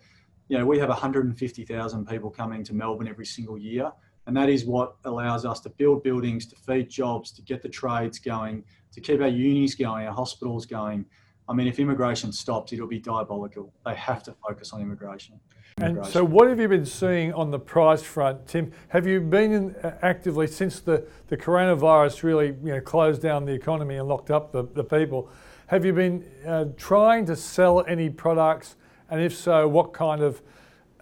you 0.49 0.59
know, 0.59 0.66
we 0.66 0.78
have 0.78 0.88
150,000 0.88 2.07
people 2.07 2.30
coming 2.30 2.62
to 2.64 2.74
Melbourne 2.74 3.09
every 3.09 3.26
single 3.26 3.59
year, 3.59 3.90
and 4.26 4.36
that 4.36 4.49
is 4.49 4.64
what 4.64 4.97
allows 5.05 5.44
us 5.44 5.61
to 5.61 5.70
build 5.70 6.03
buildings, 6.03 6.47
to 6.47 6.57
feed 6.57 6.88
jobs, 6.88 7.30
to 7.32 7.42
get 7.42 7.62
the 7.62 7.68
trades 7.68 8.18
going, 8.18 8.64
to 8.92 9.01
keep 9.01 9.20
our 9.20 9.28
unis 9.28 9.74
going, 9.74 10.07
our 10.07 10.14
hospitals 10.14 10.66
going. 10.66 11.05
I 11.49 11.53
mean, 11.53 11.68
if 11.68 11.78
immigration 11.78 12.32
stops, 12.32 12.72
it'll 12.72 12.88
be 12.88 12.99
diabolical. 12.99 13.72
They 13.84 13.94
have 13.94 14.22
to 14.24 14.34
focus 14.47 14.72
on 14.72 14.80
immigration. 14.82 15.38
And 15.78 16.07
so, 16.07 16.24
what 16.24 16.49
have 16.49 16.59
you 16.59 16.68
been 16.68 16.86
seeing 16.86 17.34
on 17.34 17.51
the 17.51 17.59
price 17.59 18.03
front, 18.03 18.49
Tim? 18.49 18.72
Have 18.88 19.07
you 19.07 19.20
been 19.20 19.53
in, 19.53 19.76
uh, 19.76 19.99
actively 20.01 20.47
since 20.47 20.80
the, 20.80 21.07
the 21.28 21.36
coronavirus 21.36 22.22
really 22.22 22.47
you 22.47 22.72
know, 22.72 22.80
closed 22.80 23.20
down 23.20 23.44
the 23.44 23.53
economy 23.53 23.97
and 23.97 24.09
locked 24.09 24.30
up 24.30 24.53
the, 24.53 24.62
the 24.62 24.82
people? 24.82 25.28
Have 25.66 25.84
you 25.84 25.92
been 25.92 26.24
uh, 26.47 26.66
trying 26.78 27.26
to 27.26 27.36
sell 27.36 27.84
any 27.86 28.09
products? 28.09 28.76
And 29.11 29.20
if 29.20 29.34
so, 29.34 29.68
what 29.68 29.92
kind 29.92 30.22
of 30.22 30.42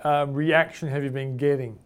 uh, 0.03 0.27
reaction 0.29 0.89
have 0.89 1.03
you 1.03 1.11
been 1.11 1.37
getting? 1.37 1.79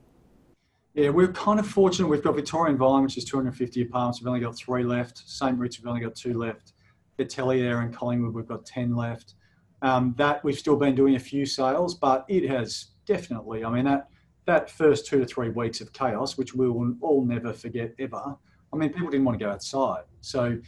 Yeah, 0.95 1.11
we're 1.11 1.29
kind 1.29 1.61
of 1.61 1.67
fortunate. 1.67 2.09
We've 2.09 2.23
got 2.23 2.35
Victoria 2.35 2.71
and 2.71 2.79
Vine, 2.79 3.05
which 3.05 3.17
is 3.17 3.25
250 3.25 3.83
apartments. 3.83 4.21
We've 4.21 4.29
only 4.29 4.41
got 4.41 4.57
three 4.57 4.83
left. 4.83 5.19
St. 5.19 5.57
Ruth's, 5.57 5.79
we've 5.79 5.87
only 5.87 6.01
got 6.01 6.17
two 6.17 6.35
left. 6.35 6.73
Atelier 7.19 7.81
and 7.81 7.95
Collingwood, 7.95 8.35
we've 8.35 8.47
got 8.47 8.67
10 8.67 8.97
left. 8.97 9.35
Um, 9.83 10.15
that 10.19 10.43
we've 10.43 10.59
still 10.59 10.77
been 10.77 10.95
doing 10.95 11.15
a 11.15 11.21
few 11.21 11.47
sales, 11.47 11.95
but 11.95 12.25
it 12.29 12.49
has 12.49 12.89
definitely. 13.07 13.65
I 13.65 13.71
mean 13.71 13.85
that 13.85 14.09
that 14.47 14.71
first 14.71 15.07
two 15.07 15.21
to 15.21 15.27
three 15.27 15.51
weeks 15.51 15.81
of 15.81 15.93
chaos, 15.93 16.37
which 16.37 16.55
we 16.55 16.69
will 16.69 16.97
all 17.01 17.25
never 17.25 17.53
forget 17.53 17.93
ever. 17.99 18.35
I 18.73 18.77
mean, 18.77 18.91
people 18.91 19.11
didn't 19.11 19.27
want 19.27 19.39
to 19.39 19.45
go 19.45 19.51
outside. 19.51 20.05
So, 20.21 20.59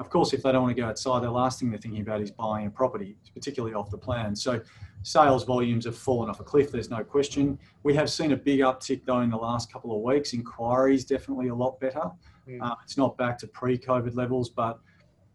of 0.00 0.08
course, 0.08 0.32
if 0.32 0.42
they 0.42 0.50
don't 0.50 0.62
want 0.62 0.74
to 0.74 0.82
go 0.82 0.88
outside, 0.88 1.22
the 1.22 1.30
last 1.30 1.60
thing 1.60 1.70
they're 1.70 1.78
thinking 1.78 2.00
about 2.00 2.22
is 2.22 2.30
buying 2.30 2.66
a 2.66 2.70
property, 2.70 3.16
particularly 3.34 3.74
off 3.74 3.90
the 3.90 3.98
plan. 3.98 4.34
So, 4.34 4.60
sales 5.02 5.44
volumes 5.44 5.84
have 5.84 5.96
fallen 5.96 6.30
off 6.30 6.40
a 6.40 6.44
cliff. 6.44 6.72
There's 6.72 6.90
no 6.90 7.04
question. 7.04 7.58
We 7.82 7.94
have 7.94 8.10
seen 8.10 8.32
a 8.32 8.36
big 8.36 8.60
uptick 8.60 9.04
though 9.04 9.20
in 9.20 9.30
the 9.30 9.36
last 9.36 9.72
couple 9.72 9.94
of 9.94 10.02
weeks. 10.02 10.32
Inquiries 10.32 11.04
definitely 11.04 11.48
a 11.48 11.54
lot 11.54 11.78
better. 11.80 12.10
Mm. 12.48 12.62
Uh, 12.62 12.74
it's 12.82 12.96
not 12.96 13.16
back 13.18 13.38
to 13.38 13.46
pre-COVID 13.46 14.16
levels, 14.16 14.48
but 14.48 14.80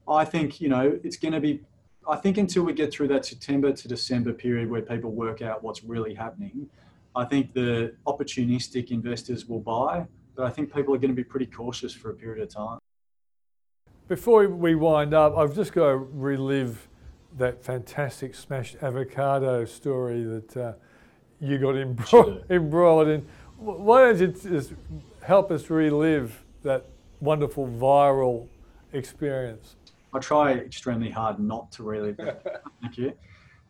I 0.07 0.26
think 0.26 0.59
you 0.59 0.70
know 0.70 0.99
it's 1.03 1.18
going 1.18 1.34
to 1.34 1.39
be 1.39 1.61
I 2.07 2.16
think 2.16 2.38
until 2.38 2.63
we 2.63 2.74
get 2.74 2.93
through 2.93 3.07
that 3.09 3.26
September 3.26 3.72
to 3.72 3.88
December 3.88 4.34
period 4.34 4.70
where 4.70 4.82
people 4.82 5.11
work 5.11 5.41
out 5.41 5.63
what's 5.63 5.84
really 5.84 6.13
happening, 6.13 6.70
I 7.16 7.26
think 7.26 7.53
the 7.53 7.95
opportunistic 8.05 8.91
investors 8.91 9.47
will 9.47 9.59
buy, 9.59 10.05
but 10.36 10.45
I 10.45 10.49
think 10.49 10.74
people 10.74 10.93
are 10.93 10.99
going 10.99 11.09
to 11.09 11.16
be 11.16 11.24
pretty 11.24 11.47
cautious 11.47 11.93
for 11.93 12.11
a 12.11 12.13
period 12.13 12.43
of 12.43 12.49
time. 12.49 12.80
Before 14.08 14.47
we 14.47 14.76
wind 14.76 15.16
up, 15.16 15.36
I've 15.36 15.56
just 15.56 15.74
got 15.74 15.89
to 15.89 15.97
relive 15.97 16.88
that 17.39 17.64
fantastic 17.64 18.36
smashed 18.36 18.76
avocado 18.84 19.66
story 19.66 20.24
that 20.24 20.58
uh, 20.58 20.74
you 21.39 21.58
got 21.58 21.74
embro- 21.74 22.43
embroiled 22.51 23.08
in. 23.08 23.26
Why 23.58 24.01
don't 24.01 24.20
you 24.20 24.28
just 24.28 24.74
help 25.24 25.49
us 25.49 25.72
relive 25.72 26.43
that 26.62 26.86
wonderful 27.20 27.68
viral 27.68 28.47
experience? 28.93 29.76
I 30.14 30.20
try 30.20 30.53
extremely 30.53 31.10
hard 31.10 31.39
not 31.39 31.72
to 31.72 31.84
relive 31.84 32.18
that. 32.18 32.62
Thank 32.84 32.99
you. 32.99 33.14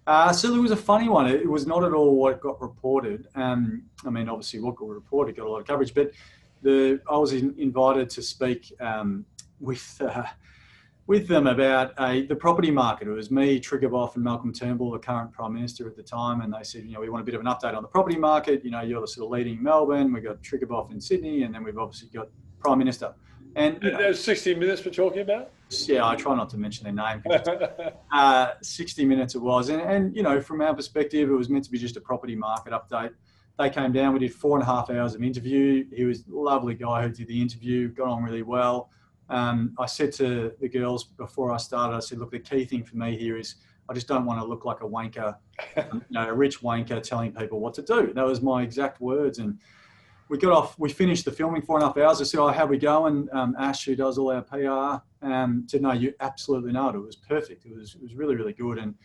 Uh, 0.05 0.33
so 0.33 0.53
it 0.53 0.59
was 0.59 0.71
a 0.71 0.75
funny 0.75 1.07
one. 1.07 1.27
It, 1.27 1.49
was 1.49 1.65
not 1.65 1.85
at 1.85 1.93
all 1.93 2.13
what 2.13 2.41
got 2.41 2.61
reported. 2.61 3.27
Um, 3.35 3.83
I 4.05 4.09
mean, 4.09 4.27
obviously, 4.27 4.59
what 4.59 4.75
got 4.75 4.89
reported 4.89 5.37
got 5.37 5.47
a 5.47 5.49
lot 5.49 5.61
of 5.61 5.65
coverage, 5.65 5.93
but 5.93 6.11
the 6.61 6.99
I 7.09 7.17
was 7.17 7.31
in, 7.31 7.55
invited 7.57 8.09
to 8.11 8.21
speak 8.21 8.73
um, 8.81 9.25
with 9.59 10.01
uh, 10.01 10.23
with 11.07 11.27
them 11.27 11.45
about 11.47 11.93
a, 11.99 12.23
the 12.23 12.35
property 12.35 12.71
market. 12.71 13.07
It 13.07 13.11
was 13.11 13.29
me, 13.29 13.59
Triguboff, 13.59 14.15
and 14.15 14.23
Malcolm 14.23 14.51
Turnbull, 14.51 14.91
the 14.91 14.99
current 14.99 15.31
prime 15.31 15.53
minister 15.53 15.87
at 15.87 15.95
the 15.95 16.01
time, 16.01 16.41
and 16.41 16.51
they 16.51 16.63
said, 16.63 16.83
you 16.83 16.93
know, 16.93 16.99
we 16.99 17.09
want 17.09 17.21
a 17.21 17.25
bit 17.25 17.35
of 17.35 17.41
an 17.41 17.47
update 17.47 17.75
on 17.75 17.83
the 17.83 17.87
property 17.87 18.17
market. 18.17 18.65
You 18.65 18.71
know, 18.71 18.81
you're 18.81 19.01
the 19.01 19.07
sort 19.07 19.25
of 19.25 19.31
leading 19.31 19.61
Melbourne. 19.61 20.11
We've 20.11 20.23
got 20.23 20.41
Triguboff 20.41 20.91
in 20.91 20.99
Sydney, 20.99 21.43
and 21.43 21.53
then 21.53 21.63
we've 21.63 21.77
obviously 21.77 22.09
got 22.09 22.29
prime 22.59 22.79
minister. 22.79 23.13
And 23.55 23.81
you 23.81 23.91
know, 23.91 23.97
those 23.97 24.23
60 24.23 24.55
minutes 24.55 24.83
we're 24.83 24.91
talking 24.91 25.21
about? 25.21 25.51
Yeah, 25.69 26.07
I 26.07 26.15
try 26.15 26.35
not 26.35 26.49
to 26.49 26.57
mention 26.57 26.83
their 26.83 26.93
name. 26.93 27.23
uh, 28.11 28.51
60 28.61 29.05
minutes 29.05 29.35
it 29.35 29.41
was. 29.41 29.69
And, 29.69 29.81
and, 29.81 30.15
you 30.15 30.23
know, 30.23 30.41
from 30.41 30.61
our 30.61 30.73
perspective, 30.73 31.29
it 31.29 31.33
was 31.33 31.49
meant 31.49 31.63
to 31.63 31.71
be 31.71 31.77
just 31.77 31.95
a 31.95 32.01
property 32.01 32.35
market 32.35 32.73
update. 32.73 33.11
They 33.57 33.69
came 33.69 33.93
down, 33.93 34.13
we 34.13 34.19
did 34.19 34.33
four 34.33 34.57
and 34.57 34.63
a 34.63 34.65
half 34.65 34.89
hours 34.89 35.15
of 35.15 35.23
interview. 35.23 35.85
He 35.95 36.03
was 36.03 36.25
a 36.27 36.35
lovely 36.35 36.73
guy 36.73 37.03
who 37.03 37.09
did 37.09 37.27
the 37.27 37.41
interview, 37.41 37.87
got 37.87 38.07
on 38.07 38.23
really 38.23 38.41
well. 38.41 38.89
Um, 39.29 39.73
I 39.79 39.85
said 39.85 40.11
to 40.13 40.53
the 40.59 40.69
girls 40.69 41.03
before 41.03 41.51
I 41.51 41.57
started, 41.57 41.95
I 41.95 41.99
said, 41.99 42.19
look, 42.19 42.31
the 42.31 42.39
key 42.39 42.65
thing 42.65 42.83
for 42.83 42.97
me 42.97 43.17
here 43.17 43.37
is 43.37 43.55
I 43.89 43.93
just 43.93 44.07
don't 44.07 44.25
want 44.25 44.39
to 44.39 44.45
look 44.45 44.65
like 44.65 44.81
a 44.81 44.87
wanker, 44.87 45.35
you 45.77 46.01
know, 46.09 46.27
a 46.27 46.33
rich 46.33 46.61
wanker 46.61 47.01
telling 47.01 47.31
people 47.33 47.59
what 47.59 47.73
to 47.75 47.81
do. 47.81 48.13
That 48.13 48.25
was 48.25 48.41
my 48.41 48.63
exact 48.63 48.99
words. 48.99 49.39
And 49.39 49.59
we 50.29 50.37
got 50.37 50.51
off, 50.51 50.79
we 50.79 50.89
finished 50.89 51.25
the 51.25 51.31
filming 51.31 51.61
four 51.61 51.77
and 51.77 51.83
a 51.83 51.87
half 51.87 51.97
hours. 51.97 52.21
I 52.21 52.23
said, 52.23 52.39
Oh, 52.39 52.47
how 52.47 52.65
we 52.65 52.77
going? 52.77 53.27
Um, 53.31 53.55
Ash, 53.59 53.85
who 53.85 53.95
does 53.95 54.17
all 54.17 54.31
our 54.31 54.41
PR, 54.41 55.03
um, 55.25 55.65
said, 55.67 55.81
No, 55.81 55.93
you 55.93 56.13
absolutely 56.19 56.71
nailed 56.71 56.95
it. 56.95 56.99
It 56.99 57.05
was 57.05 57.15
perfect. 57.15 57.65
It 57.65 57.75
was, 57.75 57.95
it 57.95 58.01
was 58.01 58.15
really, 58.15 58.35
really 58.35 58.53
good. 58.53 58.79
And 58.79 58.95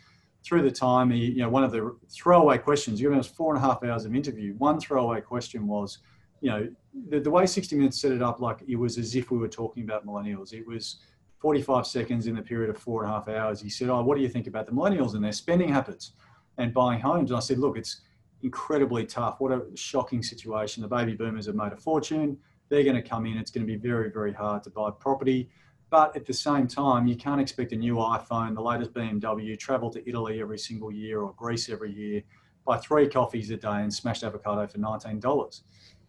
through 0.43 0.63
the 0.63 0.71
time, 0.71 1.11
he, 1.11 1.27
you 1.27 1.43
know, 1.43 1.51
one 1.51 1.65
of 1.65 1.73
the 1.73 1.95
throwaway 2.09 2.57
questions, 2.57 3.01
you 3.01 3.13
it 3.13 3.17
was 3.17 3.27
four 3.27 3.55
and 3.55 3.63
a 3.63 3.67
half 3.67 3.83
hours 3.85 4.07
of 4.07 4.15
interview. 4.15 4.55
One 4.55 4.81
throwaway 4.81 5.21
question 5.21 5.67
was, 5.67 5.99
you 6.41 6.51
know, 6.51 6.69
the, 7.09 7.21
the 7.21 7.31
way 7.31 7.47
60 7.47 7.77
Minutes 7.77 8.01
set 8.01 8.13
it 8.13 8.23
up, 8.23 8.41
like 8.41 8.59
it 8.67 8.77
was 8.77 8.99
as 8.99 9.15
if 9.15 9.31
we 9.31 9.39
were 9.39 9.49
talking 9.49 9.85
about 9.85 10.07
millennials. 10.07 10.53
It 10.53 10.67
was 10.67 10.97
45 11.39 11.87
seconds 11.87 12.27
in 12.27 12.35
the 12.35 12.43
period 12.43 12.71
of 12.71 12.79
four 12.79 13.03
and 13.03 13.11
a 13.11 13.15
half 13.15 13.29
hours. 13.29 13.61
He 13.61 13.71
said, 13.71 13.89
Oh, 13.89 14.03
what 14.03 14.17
do 14.17 14.23
you 14.23 14.29
think 14.29 14.47
about 14.47 14.67
the 14.67 14.73
millennials 14.73 15.15
and 15.15 15.25
their 15.25 15.33
spending 15.33 15.73
habits 15.73 16.13
and 16.59 16.75
buying 16.75 17.01
homes? 17.01 17.31
And 17.31 17.37
I 17.37 17.41
said, 17.41 17.59
Look, 17.59 17.77
it's, 17.77 18.03
incredibly 18.43 19.05
tough. 19.05 19.41
What 19.41 19.53
a 19.53 19.65
shocking 19.75 20.23
situation. 20.23 20.83
The 20.83 20.89
baby 20.89 21.15
boomers 21.15 21.47
have 21.47 21.55
made 21.55 21.73
a 21.73 21.77
fortune. 21.77 22.39
They're 22.69 22.85
going 22.85 22.97
to 22.97 23.03
come 23.03 23.27
in. 23.27 23.37
It's 23.37 23.51
going 23.51 23.67
to 23.67 23.73
be 23.73 23.79
very, 23.79 24.11
very 24.11 24.33
hard 24.33 24.63
to 24.65 24.71
buy 24.71 24.91
property. 24.91 25.51
But 25.91 26.15
at 26.15 26.25
the 26.25 26.33
same 26.33 26.69
time, 26.69 27.07
you 27.07 27.17
can't 27.17 27.41
expect 27.41 27.73
a 27.73 27.77
new 27.77 27.97
iPhone, 27.97 28.55
the 28.55 28.63
latest 28.63 28.95
BMW, 28.95 29.59
travel 29.59 29.91
to 29.91 30.09
Italy 30.09 30.41
every 30.41 30.59
single 30.59 30.93
year 30.93 31.21
or 31.21 31.35
Greece 31.37 31.69
every 31.69 31.93
year, 31.93 32.23
buy 32.65 32.77
three 32.79 33.09
coffees 33.09 33.51
a 33.51 33.57
day 33.57 33.83
and 33.83 33.93
smashed 33.93 34.23
avocado 34.23 34.67
for 34.69 34.79
$19. 34.79 35.63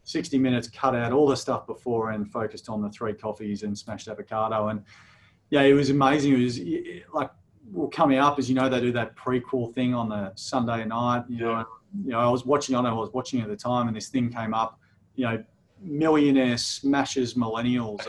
60 0.04 0.38
minutes 0.38 0.68
cut 0.68 0.95
out 0.95 1.12
all 1.12 1.28
the 1.28 1.38
stuff 1.38 1.68
before 1.68 2.12
and 2.12 2.32
focused 2.32 2.70
on 2.70 2.82
the 2.82 2.89
three 2.89 3.14
coffees 3.14 3.64
and 3.64 3.78
smashed 3.78 4.08
avocado. 4.08 4.70
And 4.70 4.84
yeah, 5.49 5.62
it 5.62 5.74
was 5.74 5.89
amazing. 5.89 6.34
It 6.34 6.43
was 6.43 6.60
like, 7.14 7.32
well, 7.72 7.88
coming 7.89 8.18
up, 8.18 8.39
as 8.39 8.49
you 8.49 8.56
know, 8.56 8.68
they 8.68 8.82
do 8.82 8.91
that 8.93 9.16
prequel 9.16 9.74
thing 9.74 9.93
on 9.93 10.10
the 10.10 10.32
Sunday 10.36 10.84
night, 10.86 11.24
you 11.30 11.39
know, 11.39 11.66
you 12.04 12.12
know, 12.12 12.20
I 12.20 12.30
was 12.30 12.45
watching, 12.45 12.76
I 12.76 12.82
know 12.82 12.89
I 12.89 12.93
was 12.93 13.14
watching 13.14 13.41
at 13.41 13.49
the 13.49 13.56
time, 13.56 13.88
and 13.88 13.95
this 13.95 14.10
thing 14.10 14.32
came 14.32 14.54
up, 14.54 14.80
you 15.16 15.26
know, 15.26 15.43
millionaire 15.82 16.58
smashes 16.58 17.34
millennials. 17.34 18.06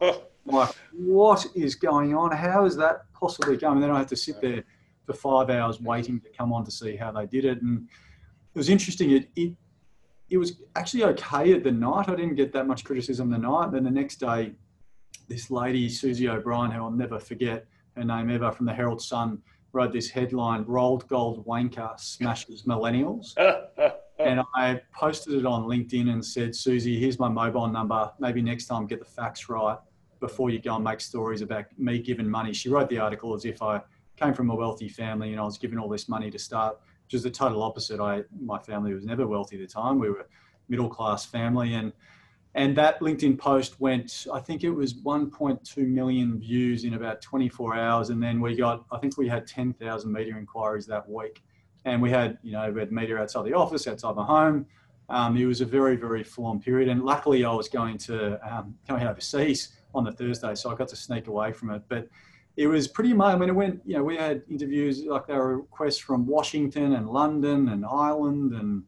like, 0.46 0.74
what 0.92 1.46
is 1.54 1.74
going 1.74 2.14
on? 2.14 2.32
How 2.32 2.64
is 2.64 2.76
that 2.76 3.02
possibly 3.12 3.56
going? 3.56 3.74
And 3.74 3.82
then 3.82 3.90
I 3.90 3.98
had 3.98 4.08
to 4.08 4.16
sit 4.16 4.40
there 4.40 4.64
for 5.06 5.12
five 5.12 5.50
hours 5.50 5.80
waiting 5.80 6.20
to 6.20 6.28
come 6.30 6.52
on 6.52 6.64
to 6.64 6.70
see 6.70 6.96
how 6.96 7.12
they 7.12 7.26
did 7.26 7.44
it. 7.44 7.62
And 7.62 7.88
it 8.54 8.58
was 8.58 8.68
interesting. 8.68 9.10
It, 9.12 9.28
it, 9.36 9.52
it 10.28 10.38
was 10.38 10.60
actually 10.74 11.04
okay 11.04 11.52
at 11.52 11.62
the 11.62 11.70
night. 11.70 12.08
I 12.08 12.14
didn't 12.14 12.34
get 12.34 12.52
that 12.52 12.66
much 12.66 12.84
criticism 12.84 13.30
the 13.30 13.38
night. 13.38 13.72
Then 13.72 13.84
the 13.84 13.90
next 13.90 14.16
day, 14.16 14.52
this 15.28 15.50
lady, 15.50 15.88
Susie 15.88 16.28
O'Brien, 16.28 16.70
who 16.70 16.82
I'll 16.82 16.90
never 16.90 17.18
forget 17.18 17.66
her 17.96 18.04
name 18.04 18.30
ever 18.30 18.50
from 18.52 18.66
the 18.66 18.74
Herald 18.74 19.00
Sun, 19.00 19.40
wrote 19.72 19.92
this 19.92 20.10
headline 20.10 20.64
Rolled 20.64 21.06
Gold 21.08 21.46
Wanker 21.46 21.98
Smashes 21.98 22.62
Millennials. 22.62 23.36
and 24.18 24.40
I 24.54 24.80
posted 24.92 25.34
it 25.34 25.46
on 25.46 25.64
LinkedIn 25.64 26.10
and 26.10 26.24
said, 26.24 26.54
Susie, 26.54 26.98
here's 26.98 27.18
my 27.18 27.28
mobile 27.28 27.68
number. 27.68 28.10
Maybe 28.18 28.42
next 28.42 28.66
time 28.66 28.86
get 28.86 28.98
the 28.98 29.04
facts 29.04 29.48
right 29.48 29.78
before 30.20 30.50
you 30.50 30.58
go 30.58 30.76
and 30.76 30.84
make 30.84 31.00
stories 31.00 31.42
about 31.42 31.66
me 31.78 31.98
giving 32.00 32.28
money. 32.28 32.52
She 32.52 32.68
wrote 32.68 32.88
the 32.88 32.98
article 32.98 33.34
as 33.34 33.44
if 33.44 33.62
I 33.62 33.80
came 34.16 34.32
from 34.32 34.50
a 34.50 34.54
wealthy 34.54 34.88
family 34.88 35.32
and 35.32 35.40
I 35.40 35.44
was 35.44 35.58
given 35.58 35.78
all 35.78 35.88
this 35.88 36.08
money 36.08 36.30
to 36.30 36.38
start, 36.38 36.78
which 37.06 37.14
is 37.14 37.22
the 37.22 37.30
total 37.30 37.62
opposite. 37.62 38.00
I 38.00 38.24
my 38.40 38.58
family 38.58 38.92
was 38.92 39.04
never 39.04 39.26
wealthy 39.26 39.56
at 39.56 39.68
the 39.68 39.72
time. 39.72 39.98
We 39.98 40.10
were 40.10 40.28
middle 40.68 40.88
class 40.88 41.24
family 41.24 41.74
and 41.74 41.92
and 42.56 42.74
that 42.78 43.00
LinkedIn 43.00 43.38
post 43.38 43.78
went, 43.82 44.26
I 44.32 44.40
think 44.40 44.64
it 44.64 44.70
was 44.70 44.94
1.2 44.94 45.86
million 45.86 46.40
views 46.40 46.84
in 46.84 46.94
about 46.94 47.20
24 47.20 47.74
hours. 47.76 48.08
And 48.08 48.20
then 48.20 48.40
we 48.40 48.56
got, 48.56 48.86
I 48.90 48.96
think 48.96 49.18
we 49.18 49.28
had 49.28 49.46
10,000 49.46 50.10
media 50.10 50.38
inquiries 50.38 50.86
that 50.86 51.06
week. 51.06 51.42
And 51.84 52.00
we 52.00 52.08
had, 52.08 52.38
you 52.42 52.52
know, 52.52 52.72
we 52.72 52.80
had 52.80 52.90
media 52.90 53.18
outside 53.18 53.44
the 53.44 53.52
office, 53.52 53.86
outside 53.86 54.16
my 54.16 54.24
home. 54.24 54.64
Um, 55.10 55.36
it 55.36 55.44
was 55.44 55.60
a 55.60 55.66
very, 55.66 55.96
very 55.96 56.24
full 56.24 56.58
period. 56.58 56.88
And 56.88 57.04
luckily 57.04 57.44
I 57.44 57.52
was 57.52 57.68
going 57.68 57.98
to, 57.98 58.40
um, 58.50 58.74
going 58.88 59.06
overseas 59.06 59.76
on 59.94 60.04
the 60.04 60.12
Thursday. 60.12 60.54
So 60.54 60.70
I 60.70 60.76
got 60.76 60.88
to 60.88 60.96
sneak 60.96 61.26
away 61.26 61.52
from 61.52 61.72
it. 61.72 61.82
But 61.88 62.08
it 62.56 62.66
was 62.66 62.88
pretty 62.88 63.12
much, 63.12 63.34
I 63.34 63.38
mean, 63.38 63.50
it 63.50 63.54
went, 63.54 63.82
you 63.84 63.96
know, 63.96 64.02
we 64.02 64.16
had 64.16 64.42
interviews, 64.48 65.04
like 65.04 65.26
there 65.26 65.38
were 65.38 65.58
requests 65.58 65.98
from 65.98 66.26
Washington 66.26 66.94
and 66.94 67.08
London 67.08 67.68
and 67.68 67.84
Ireland 67.84 68.52
and, 68.54 68.82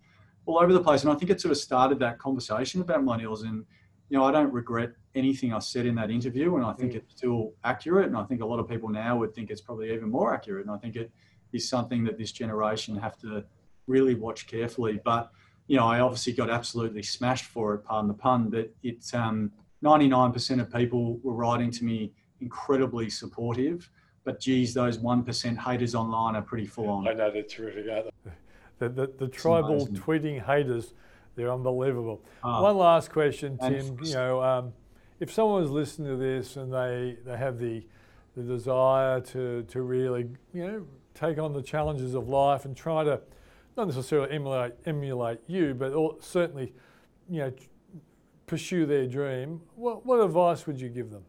all 0.49 0.59
over 0.59 0.73
the 0.73 0.81
place. 0.81 1.03
And 1.03 1.13
I 1.13 1.15
think 1.15 1.31
it 1.31 1.41
sort 1.41 1.53
of 1.53 1.59
started 1.59 1.99
that 1.99 2.19
conversation 2.19 2.81
about 2.81 3.05
millennials. 3.05 3.43
And, 3.43 3.65
you 4.09 4.17
know, 4.17 4.25
I 4.25 4.33
don't 4.33 4.53
regret 4.53 4.93
anything 5.15 5.53
I 5.53 5.59
said 5.59 5.85
in 5.85 5.95
that 5.97 6.11
interview. 6.11 6.57
And 6.57 6.65
I 6.65 6.73
think 6.73 6.93
mm. 6.93 6.97
it's 6.97 7.15
still 7.15 7.53
accurate. 7.65 8.07
And 8.07 8.17
I 8.17 8.25
think 8.25 8.41
a 8.41 8.47
lot 8.47 8.59
of 8.59 8.69
people 8.69 8.89
now 8.89 9.19
would 9.19 9.35
think 9.35 9.51
it's 9.51 9.61
probably 9.61 9.93
even 9.93 10.11
more 10.11 10.35
accurate. 10.35 10.65
And 10.67 10.75
I 10.75 10.79
think 10.79 10.97
it 10.97 11.13
is 11.53 11.69
something 11.69 12.03
that 12.05 12.17
this 12.17 12.33
generation 12.33 12.97
have 12.97 13.19
to 13.19 13.45
really 13.87 14.15
watch 14.15 14.47
carefully. 14.47 15.01
But, 15.05 15.31
you 15.67 15.77
know, 15.77 15.87
I 15.87 16.01
obviously 16.01 16.33
got 16.33 16.49
absolutely 16.49 17.03
smashed 17.03 17.45
for 17.45 17.75
it, 17.75 17.85
pardon 17.85 18.09
the 18.09 18.15
pun, 18.15 18.49
but 18.49 18.73
it's 18.83 19.13
um, 19.13 19.53
99% 19.85 20.61
of 20.61 20.73
people 20.73 21.19
were 21.23 21.35
writing 21.35 21.71
to 21.73 21.85
me 21.85 22.13
incredibly 22.41 23.11
supportive. 23.11 23.91
But 24.25 24.41
geez, 24.41 24.75
those 24.75 24.99
1% 24.99 25.57
haters 25.57 25.95
online 25.95 26.37
are 26.37 26.43
pretty 26.43 26.67
full 26.67 26.89
on. 26.89 27.09
I 27.09 27.15
know 27.15 27.31
they're 27.31 27.43
terrific, 27.43 27.87
aren't 27.91 28.11
they? 28.25 28.31
The, 28.79 28.89
the, 28.89 29.13
the 29.19 29.29
tribal 29.29 29.87
tweeting 29.89 30.45
haters, 30.45 30.93
they're 31.35 31.53
unbelievable. 31.53 32.23
Oh. 32.45 32.63
One 32.63 32.77
last 32.77 33.11
question, 33.11 33.59
Tim. 33.59 33.99
You 34.03 34.15
know, 34.15 34.43
um, 34.43 34.73
if 35.21 35.33
someone 35.33 35.63
was 35.63 35.71
listening 35.71 36.11
to 36.11 36.17
this 36.17 36.57
and 36.57 36.73
they, 36.73 37.17
they 37.25 37.37
have 37.37 37.59
the, 37.59 37.87
the 38.37 38.43
desire 38.43 39.21
to, 39.21 39.63
to 39.65 39.83
really, 39.83 40.29
you 40.53 40.67
know, 40.67 40.87
take 41.15 41.39
on 41.39 41.53
the 41.53 41.63
challenges 41.63 42.15
of 42.15 42.29
life 42.29 42.65
and 42.65 42.77
try 42.77 43.05
to 43.05 43.21
not 43.77 43.87
necessarily 43.87 44.31
emulate, 44.31 44.75
emulate 44.87 45.39
you, 45.47 45.75
but 45.75 46.23
certainly, 46.23 46.73
you 47.29 47.41
know, 47.41 47.53
pursue 48.47 48.87
their 48.87 49.07
dream, 49.07 49.61
what, 49.77 50.05
what 50.05 50.21
advice 50.21 50.67
would 50.67 50.81
you 50.81 50.89
give 50.89 51.11
them? 51.11 51.25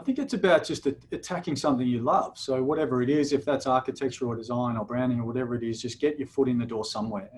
I 0.00 0.02
think 0.02 0.18
it's 0.18 0.32
about 0.32 0.64
just 0.64 0.86
attacking 0.86 1.56
something 1.56 1.86
you 1.86 2.00
love. 2.00 2.38
So 2.38 2.62
whatever 2.62 3.02
it 3.02 3.10
is, 3.10 3.34
if 3.34 3.44
that's 3.44 3.66
architecture 3.66 4.26
or 4.26 4.34
design 4.34 4.78
or 4.78 4.84
branding 4.86 5.20
or 5.20 5.24
whatever 5.24 5.54
it 5.54 5.62
is, 5.62 5.82
just 5.82 6.00
get 6.00 6.18
your 6.18 6.26
foot 6.26 6.48
in 6.48 6.58
the 6.58 6.64
door 6.64 6.86
somewhere. 6.86 7.30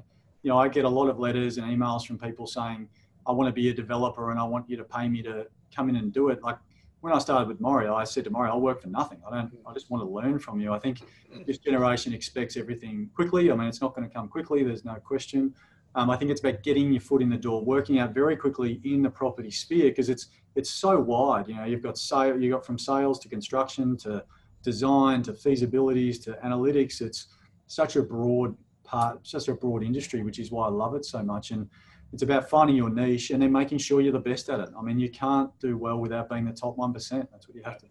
You 0.44 0.50
know, 0.50 0.58
I 0.58 0.68
get 0.68 0.84
a 0.84 0.88
lot 0.88 1.08
of 1.08 1.18
letters 1.18 1.58
and 1.58 1.66
emails 1.66 2.06
from 2.06 2.18
people 2.18 2.46
saying, 2.46 2.88
I 3.26 3.32
want 3.32 3.48
to 3.48 3.52
be 3.52 3.68
a 3.70 3.74
developer 3.74 4.30
and 4.30 4.38
I 4.38 4.44
want 4.44 4.70
you 4.70 4.76
to 4.76 4.84
pay 4.84 5.08
me 5.08 5.22
to 5.22 5.48
come 5.74 5.88
in 5.88 5.96
and 5.96 6.12
do 6.12 6.28
it. 6.28 6.40
Like 6.44 6.56
when 7.00 7.12
I 7.12 7.18
started 7.18 7.48
with 7.48 7.60
Mario, 7.60 7.96
I 7.96 8.04
said 8.04 8.22
to 8.24 8.30
Mario, 8.30 8.52
I'll 8.52 8.60
work 8.60 8.80
for 8.80 8.88
nothing. 8.88 9.20
I 9.28 9.34
don't, 9.34 9.52
I 9.66 9.72
just 9.72 9.90
want 9.90 10.04
to 10.04 10.08
learn 10.08 10.38
from 10.38 10.60
you. 10.60 10.72
I 10.72 10.78
think 10.78 11.02
this 11.44 11.58
generation 11.58 12.12
expects 12.12 12.56
everything 12.56 13.10
quickly. 13.12 13.50
I 13.50 13.56
mean, 13.56 13.66
it's 13.66 13.80
not 13.80 13.92
going 13.92 14.08
to 14.08 14.14
come 14.14 14.28
quickly. 14.28 14.62
There's 14.62 14.84
no 14.84 14.94
question. 14.94 15.52
Um, 15.95 16.09
I 16.11 16.16
think 16.16 16.30
it's 16.30 16.40
about 16.40 16.62
getting 16.62 16.93
your 16.93 17.01
foot 17.01 17.22
in 17.22 17.28
the 17.28 17.36
door, 17.36 17.62
working 17.62 17.99
out 17.99 18.14
very 18.14 18.36
quickly 18.36 18.80
in 18.84 19.03
the 19.03 19.11
property 19.11 19.51
sphere 19.51 19.90
because 19.90 20.09
it's 20.09 20.28
it's 20.55 20.70
so 20.70 20.99
wide. 20.99 21.49
You 21.49 21.57
know, 21.57 21.64
you've 21.64 21.82
got 21.82 21.99
sale, 21.99 22.40
you 22.40 22.51
got 22.51 22.64
from 22.64 22.78
sales 22.78 23.18
to 23.20 23.28
construction 23.28 23.97
to 23.99 24.24
design 24.62 25.22
to 25.24 25.32
feasibilities 25.32 26.22
to 26.24 26.38
analytics. 26.45 27.01
It's 27.01 27.28
such 27.66 27.97
a 27.97 28.03
broad 28.03 28.57
part, 28.84 29.26
such 29.26 29.49
a 29.49 29.55
broad 29.55 29.82
industry, 29.82 30.22
which 30.22 30.38
is 30.38 30.51
why 30.51 30.66
I 30.66 30.70
love 30.70 30.95
it 30.95 31.05
so 31.05 31.22
much. 31.22 31.51
And 31.51 31.68
it's 32.12 32.22
about 32.22 32.49
finding 32.49 32.76
your 32.76 32.90
niche 32.90 33.30
and 33.30 33.43
then 33.43 33.53
making 33.53 33.78
sure 33.78 34.01
you're 34.01 34.12
the 34.12 34.18
best 34.18 34.51
at 34.51 34.61
it. 34.61 34.68
I 34.78 34.82
mean, 34.82 34.99
you 34.99 35.11
can't 35.11 35.51
do 35.59 35.76
well 35.78 35.99
without 35.99 36.28
being 36.28 36.45
the 36.45 36.53
top 36.53 36.76
one 36.76 36.93
percent. 36.93 37.28
That's 37.32 37.49
what 37.49 37.57
you 37.57 37.62
have 37.64 37.78
to. 37.78 37.86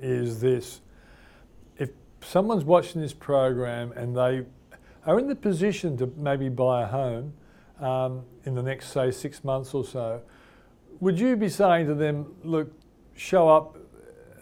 Is 0.00 0.40
this 0.40 0.80
if 1.76 1.90
someone's 2.20 2.64
watching 2.64 3.00
this 3.00 3.14
program 3.14 3.92
and 3.92 4.16
they 4.16 4.44
are 5.06 5.18
in 5.18 5.28
the 5.28 5.36
position 5.36 5.96
to 5.98 6.12
maybe 6.16 6.48
buy 6.48 6.82
a 6.82 6.86
home 6.86 7.32
um, 7.80 8.24
in 8.44 8.54
the 8.54 8.62
next, 8.62 8.88
say, 8.88 9.10
six 9.10 9.44
months 9.44 9.72
or 9.72 9.84
so, 9.84 10.20
would 11.00 11.18
you 11.18 11.36
be 11.36 11.48
saying 11.48 11.86
to 11.86 11.94
them, 11.94 12.34
look, 12.42 12.72
show 13.14 13.48
up 13.48 13.76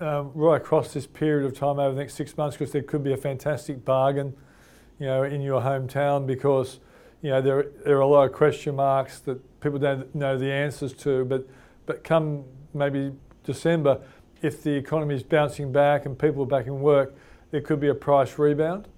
um, 0.00 0.32
right 0.34 0.56
across 0.56 0.92
this 0.92 1.06
period 1.06 1.46
of 1.46 1.56
time 1.56 1.78
over 1.78 1.94
the 1.94 2.00
next 2.00 2.14
six 2.14 2.36
months 2.36 2.56
because 2.56 2.72
there 2.72 2.82
could 2.82 3.04
be 3.04 3.12
a 3.12 3.16
fantastic 3.16 3.84
bargain, 3.84 4.34
you 4.98 5.06
know, 5.06 5.22
in 5.22 5.40
your 5.40 5.60
hometown 5.60 6.26
because, 6.26 6.80
you 7.22 7.30
know, 7.30 7.40
there, 7.40 7.66
there 7.84 7.96
are 7.96 8.00
a 8.00 8.06
lot 8.06 8.24
of 8.24 8.32
question 8.32 8.76
marks 8.76 9.20
that 9.20 9.60
people 9.60 9.78
don't 9.78 10.14
know 10.14 10.38
the 10.38 10.50
answers 10.50 10.92
to, 10.92 11.24
but, 11.24 11.46
but 11.86 12.02
come 12.02 12.44
maybe 12.72 13.12
December, 13.44 14.00
if 14.42 14.62
the 14.62 14.70
economy 14.70 15.14
is 15.14 15.22
bouncing 15.22 15.72
back 15.72 16.06
and 16.06 16.18
people 16.18 16.42
are 16.42 16.46
back 16.46 16.66
in 16.66 16.80
work, 16.80 17.14
there 17.50 17.60
could 17.60 17.80
be 17.80 17.88
a 17.88 17.94
price 17.94 18.38
rebound? 18.38 18.88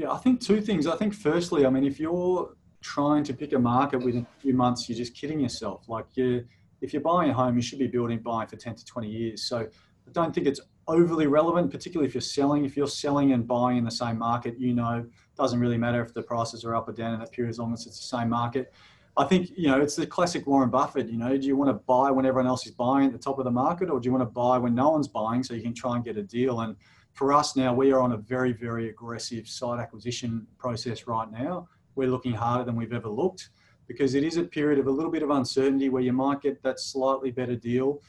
Yeah, 0.00 0.12
I 0.12 0.16
think 0.16 0.40
two 0.40 0.62
things. 0.62 0.86
I 0.86 0.96
think 0.96 1.12
firstly, 1.12 1.66
I 1.66 1.68
mean, 1.68 1.84
if 1.84 2.00
you're 2.00 2.56
trying 2.80 3.22
to 3.24 3.34
pick 3.34 3.52
a 3.52 3.58
market 3.58 3.98
within 3.98 4.22
a 4.22 4.40
few 4.40 4.54
months, 4.54 4.88
you're 4.88 4.96
just 4.96 5.14
kidding 5.14 5.38
yourself. 5.38 5.90
Like 5.90 6.06
you 6.14 6.46
if 6.80 6.94
you're 6.94 7.02
buying 7.02 7.28
a 7.28 7.34
home, 7.34 7.54
you 7.54 7.60
should 7.60 7.78
be 7.78 7.86
building 7.86 8.20
buying 8.20 8.48
for 8.48 8.56
10 8.56 8.76
to 8.76 8.84
20 8.86 9.10
years. 9.10 9.42
So 9.42 9.58
I 9.58 10.10
don't 10.12 10.34
think 10.34 10.46
it's 10.46 10.60
overly 10.88 11.26
relevant, 11.26 11.70
particularly 11.70 12.08
if 12.08 12.14
you're 12.14 12.22
selling. 12.22 12.64
If 12.64 12.78
you're 12.78 12.86
selling 12.86 13.32
and 13.32 13.46
buying 13.46 13.76
in 13.76 13.84
the 13.84 13.90
same 13.90 14.16
market, 14.16 14.58
you 14.58 14.72
know, 14.72 15.04
doesn't 15.36 15.60
really 15.60 15.76
matter 15.76 16.02
if 16.02 16.14
the 16.14 16.22
prices 16.22 16.64
are 16.64 16.74
up 16.74 16.88
or 16.88 16.92
down 16.92 17.12
in 17.12 17.20
that 17.20 17.32
period 17.32 17.50
as 17.50 17.58
long 17.58 17.74
as 17.74 17.86
it's 17.86 17.98
the 17.98 18.16
same 18.16 18.30
market. 18.30 18.72
I 19.18 19.24
think, 19.24 19.50
you 19.54 19.68
know, 19.68 19.82
it's 19.82 19.96
the 19.96 20.06
classic 20.06 20.46
Warren 20.46 20.70
Buffett, 20.70 21.10
you 21.10 21.18
know, 21.18 21.36
do 21.36 21.46
you 21.46 21.56
want 21.56 21.68
to 21.68 21.74
buy 21.74 22.10
when 22.10 22.24
everyone 22.24 22.46
else 22.46 22.64
is 22.64 22.72
buying 22.72 23.08
at 23.08 23.12
the 23.12 23.18
top 23.18 23.38
of 23.38 23.44
the 23.44 23.50
market 23.50 23.90
or 23.90 24.00
do 24.00 24.06
you 24.06 24.12
want 24.12 24.22
to 24.22 24.32
buy 24.32 24.56
when 24.56 24.74
no 24.74 24.88
one's 24.88 25.08
buying 25.08 25.42
so 25.42 25.52
you 25.52 25.60
can 25.60 25.74
try 25.74 25.96
and 25.96 26.06
get 26.06 26.16
a 26.16 26.22
deal? 26.22 26.60
And 26.60 26.74
for 27.12 27.32
us 27.32 27.56
now, 27.56 27.74
we 27.74 27.92
are 27.92 28.00
on 28.00 28.12
a 28.12 28.16
very, 28.16 28.52
very 28.52 28.88
aggressive 28.88 29.48
site 29.48 29.80
acquisition 29.80 30.46
process 30.58 31.06
right 31.06 31.30
now. 31.30 31.68
We're 31.94 32.08
looking 32.10 32.32
harder 32.32 32.64
than 32.64 32.76
we've 32.76 32.92
ever 32.92 33.08
looked 33.08 33.50
because 33.86 34.14
it 34.14 34.22
is 34.22 34.36
a 34.36 34.44
period 34.44 34.78
of 34.78 34.86
a 34.86 34.90
little 34.90 35.10
bit 35.10 35.22
of 35.22 35.30
uncertainty 35.30 35.88
where 35.88 36.02
you 36.02 36.12
might 36.12 36.40
get 36.40 36.62
that 36.62 36.78
slightly 36.78 37.30
better 37.30 37.56
deal. 37.56 38.00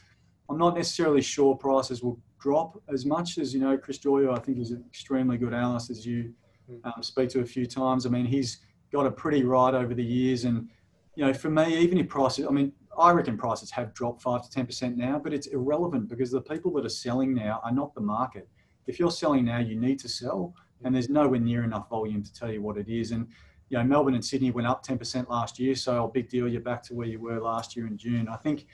I'm 0.49 0.57
not 0.57 0.75
necessarily 0.75 1.21
sure 1.21 1.55
prices 1.55 2.03
will 2.03 2.19
drop 2.39 2.81
as 2.87 3.05
much 3.05 3.37
as, 3.37 3.53
you 3.53 3.59
know, 3.59 3.77
Chris 3.77 3.97
Joye, 3.97 4.31
I 4.31 4.39
think 4.39 4.59
is 4.59 4.71
an 4.71 4.83
extremely 4.87 5.37
good 5.37 5.53
analyst 5.53 5.89
as 5.89 6.05
you 6.05 6.33
hmm. 6.67 6.77
um, 6.83 7.01
speak 7.01 7.29
to 7.29 7.39
a 7.39 7.45
few 7.45 7.65
times. 7.65 8.05
I 8.05 8.09
mean, 8.09 8.25
he's 8.25 8.59
got 8.91 9.05
a 9.05 9.11
pretty 9.11 9.43
right 9.43 9.73
over 9.73 9.93
the 9.93 10.03
years. 10.03 10.45
And, 10.45 10.69
you 11.15 11.25
know, 11.25 11.33
for 11.33 11.49
me, 11.49 11.77
even 11.77 11.97
if 11.97 12.09
prices, 12.09 12.45
I 12.47 12.51
mean, 12.51 12.73
I 12.97 13.11
reckon 13.11 13.37
prices 13.37 13.71
have 13.71 13.93
dropped 13.93 14.21
five 14.21 14.47
to 14.47 14.59
10% 14.59 14.95
now, 14.95 15.19
but 15.19 15.33
it's 15.33 15.47
irrelevant 15.47 16.09
because 16.09 16.31
the 16.31 16.41
people 16.41 16.71
that 16.73 16.85
are 16.85 16.89
selling 16.89 17.33
now 17.33 17.61
are 17.63 17.71
not 17.71 17.95
the 17.95 18.01
market. 18.01 18.47
If 18.87 18.99
you're 18.99 19.11
selling 19.11 19.45
now, 19.45 19.59
you 19.59 19.75
need 19.75 19.99
to 19.99 20.09
sell 20.09 20.53
and 20.83 20.93
there's 20.93 21.09
nowhere 21.09 21.39
near 21.39 21.63
enough 21.63 21.89
volume 21.89 22.23
to 22.23 22.33
tell 22.33 22.51
you 22.51 22.61
what 22.61 22.77
it 22.77 22.89
is. 22.89 23.11
And, 23.11 23.27
you 23.69 23.77
know, 23.77 23.83
Melbourne 23.83 24.15
and 24.15 24.25
Sydney 24.25 24.51
went 24.51 24.67
up 24.67 24.85
10% 24.85 25.29
last 25.29 25.59
year. 25.59 25.75
So 25.75 26.03
a 26.03 26.07
big 26.07 26.29
deal. 26.29 26.47
You're 26.47 26.61
back 26.61 26.83
to 26.83 26.93
where 26.93 27.07
you 27.07 27.19
were 27.19 27.39
last 27.39 27.75
year 27.75 27.87
in 27.87 27.97
June. 27.97 28.27
I 28.27 28.35
think 28.35 28.65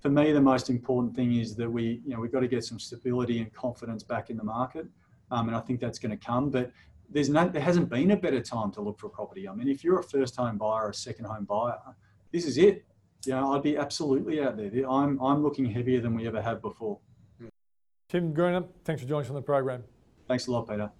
for 0.00 0.10
me, 0.10 0.32
the 0.32 0.40
most 0.40 0.70
important 0.70 1.16
thing 1.16 1.36
is 1.36 1.56
that 1.56 1.70
we, 1.70 2.02
you 2.04 2.14
know, 2.14 2.20
we've 2.20 2.32
got 2.32 2.40
to 2.40 2.48
get 2.48 2.64
some 2.64 2.78
stability 2.78 3.40
and 3.40 3.52
confidence 3.52 4.02
back 4.02 4.30
in 4.30 4.36
the 4.36 4.44
market. 4.44 4.86
Um, 5.30 5.48
and 5.48 5.56
I 5.56 5.60
think 5.60 5.80
that's 5.80 5.98
going 5.98 6.16
to 6.16 6.24
come. 6.24 6.50
But 6.50 6.70
there's 7.10 7.28
no, 7.28 7.48
there 7.48 7.62
hasn't 7.62 7.88
been 7.88 8.10
a 8.12 8.16
better 8.16 8.40
time 8.40 8.70
to 8.72 8.80
look 8.80 8.98
for 8.98 9.06
a 9.06 9.10
property. 9.10 9.48
I 9.48 9.54
mean, 9.54 9.68
if 9.68 9.82
you're 9.82 9.98
a 9.98 10.04
first 10.04 10.36
home 10.36 10.58
buyer 10.58 10.86
or 10.86 10.90
a 10.90 10.94
second 10.94 11.24
home 11.24 11.44
buyer, 11.44 11.78
this 12.32 12.44
is 12.44 12.58
it. 12.58 12.84
Know, 13.26 13.54
I'd 13.54 13.62
be 13.62 13.76
absolutely 13.76 14.40
out 14.40 14.56
there. 14.56 14.70
I'm, 14.88 15.20
I'm 15.20 15.42
looking 15.42 15.64
heavier 15.66 16.00
than 16.00 16.14
we 16.14 16.28
ever 16.28 16.40
have 16.40 16.62
before. 16.62 17.00
Tim 18.08 18.32
Gurner, 18.34 18.66
thanks 18.84 19.02
for 19.02 19.08
joining 19.08 19.24
us 19.24 19.30
on 19.30 19.34
the 19.34 19.42
program. 19.42 19.82
Thanks 20.28 20.46
a 20.46 20.52
lot, 20.52 20.68
Peter. 20.68 20.90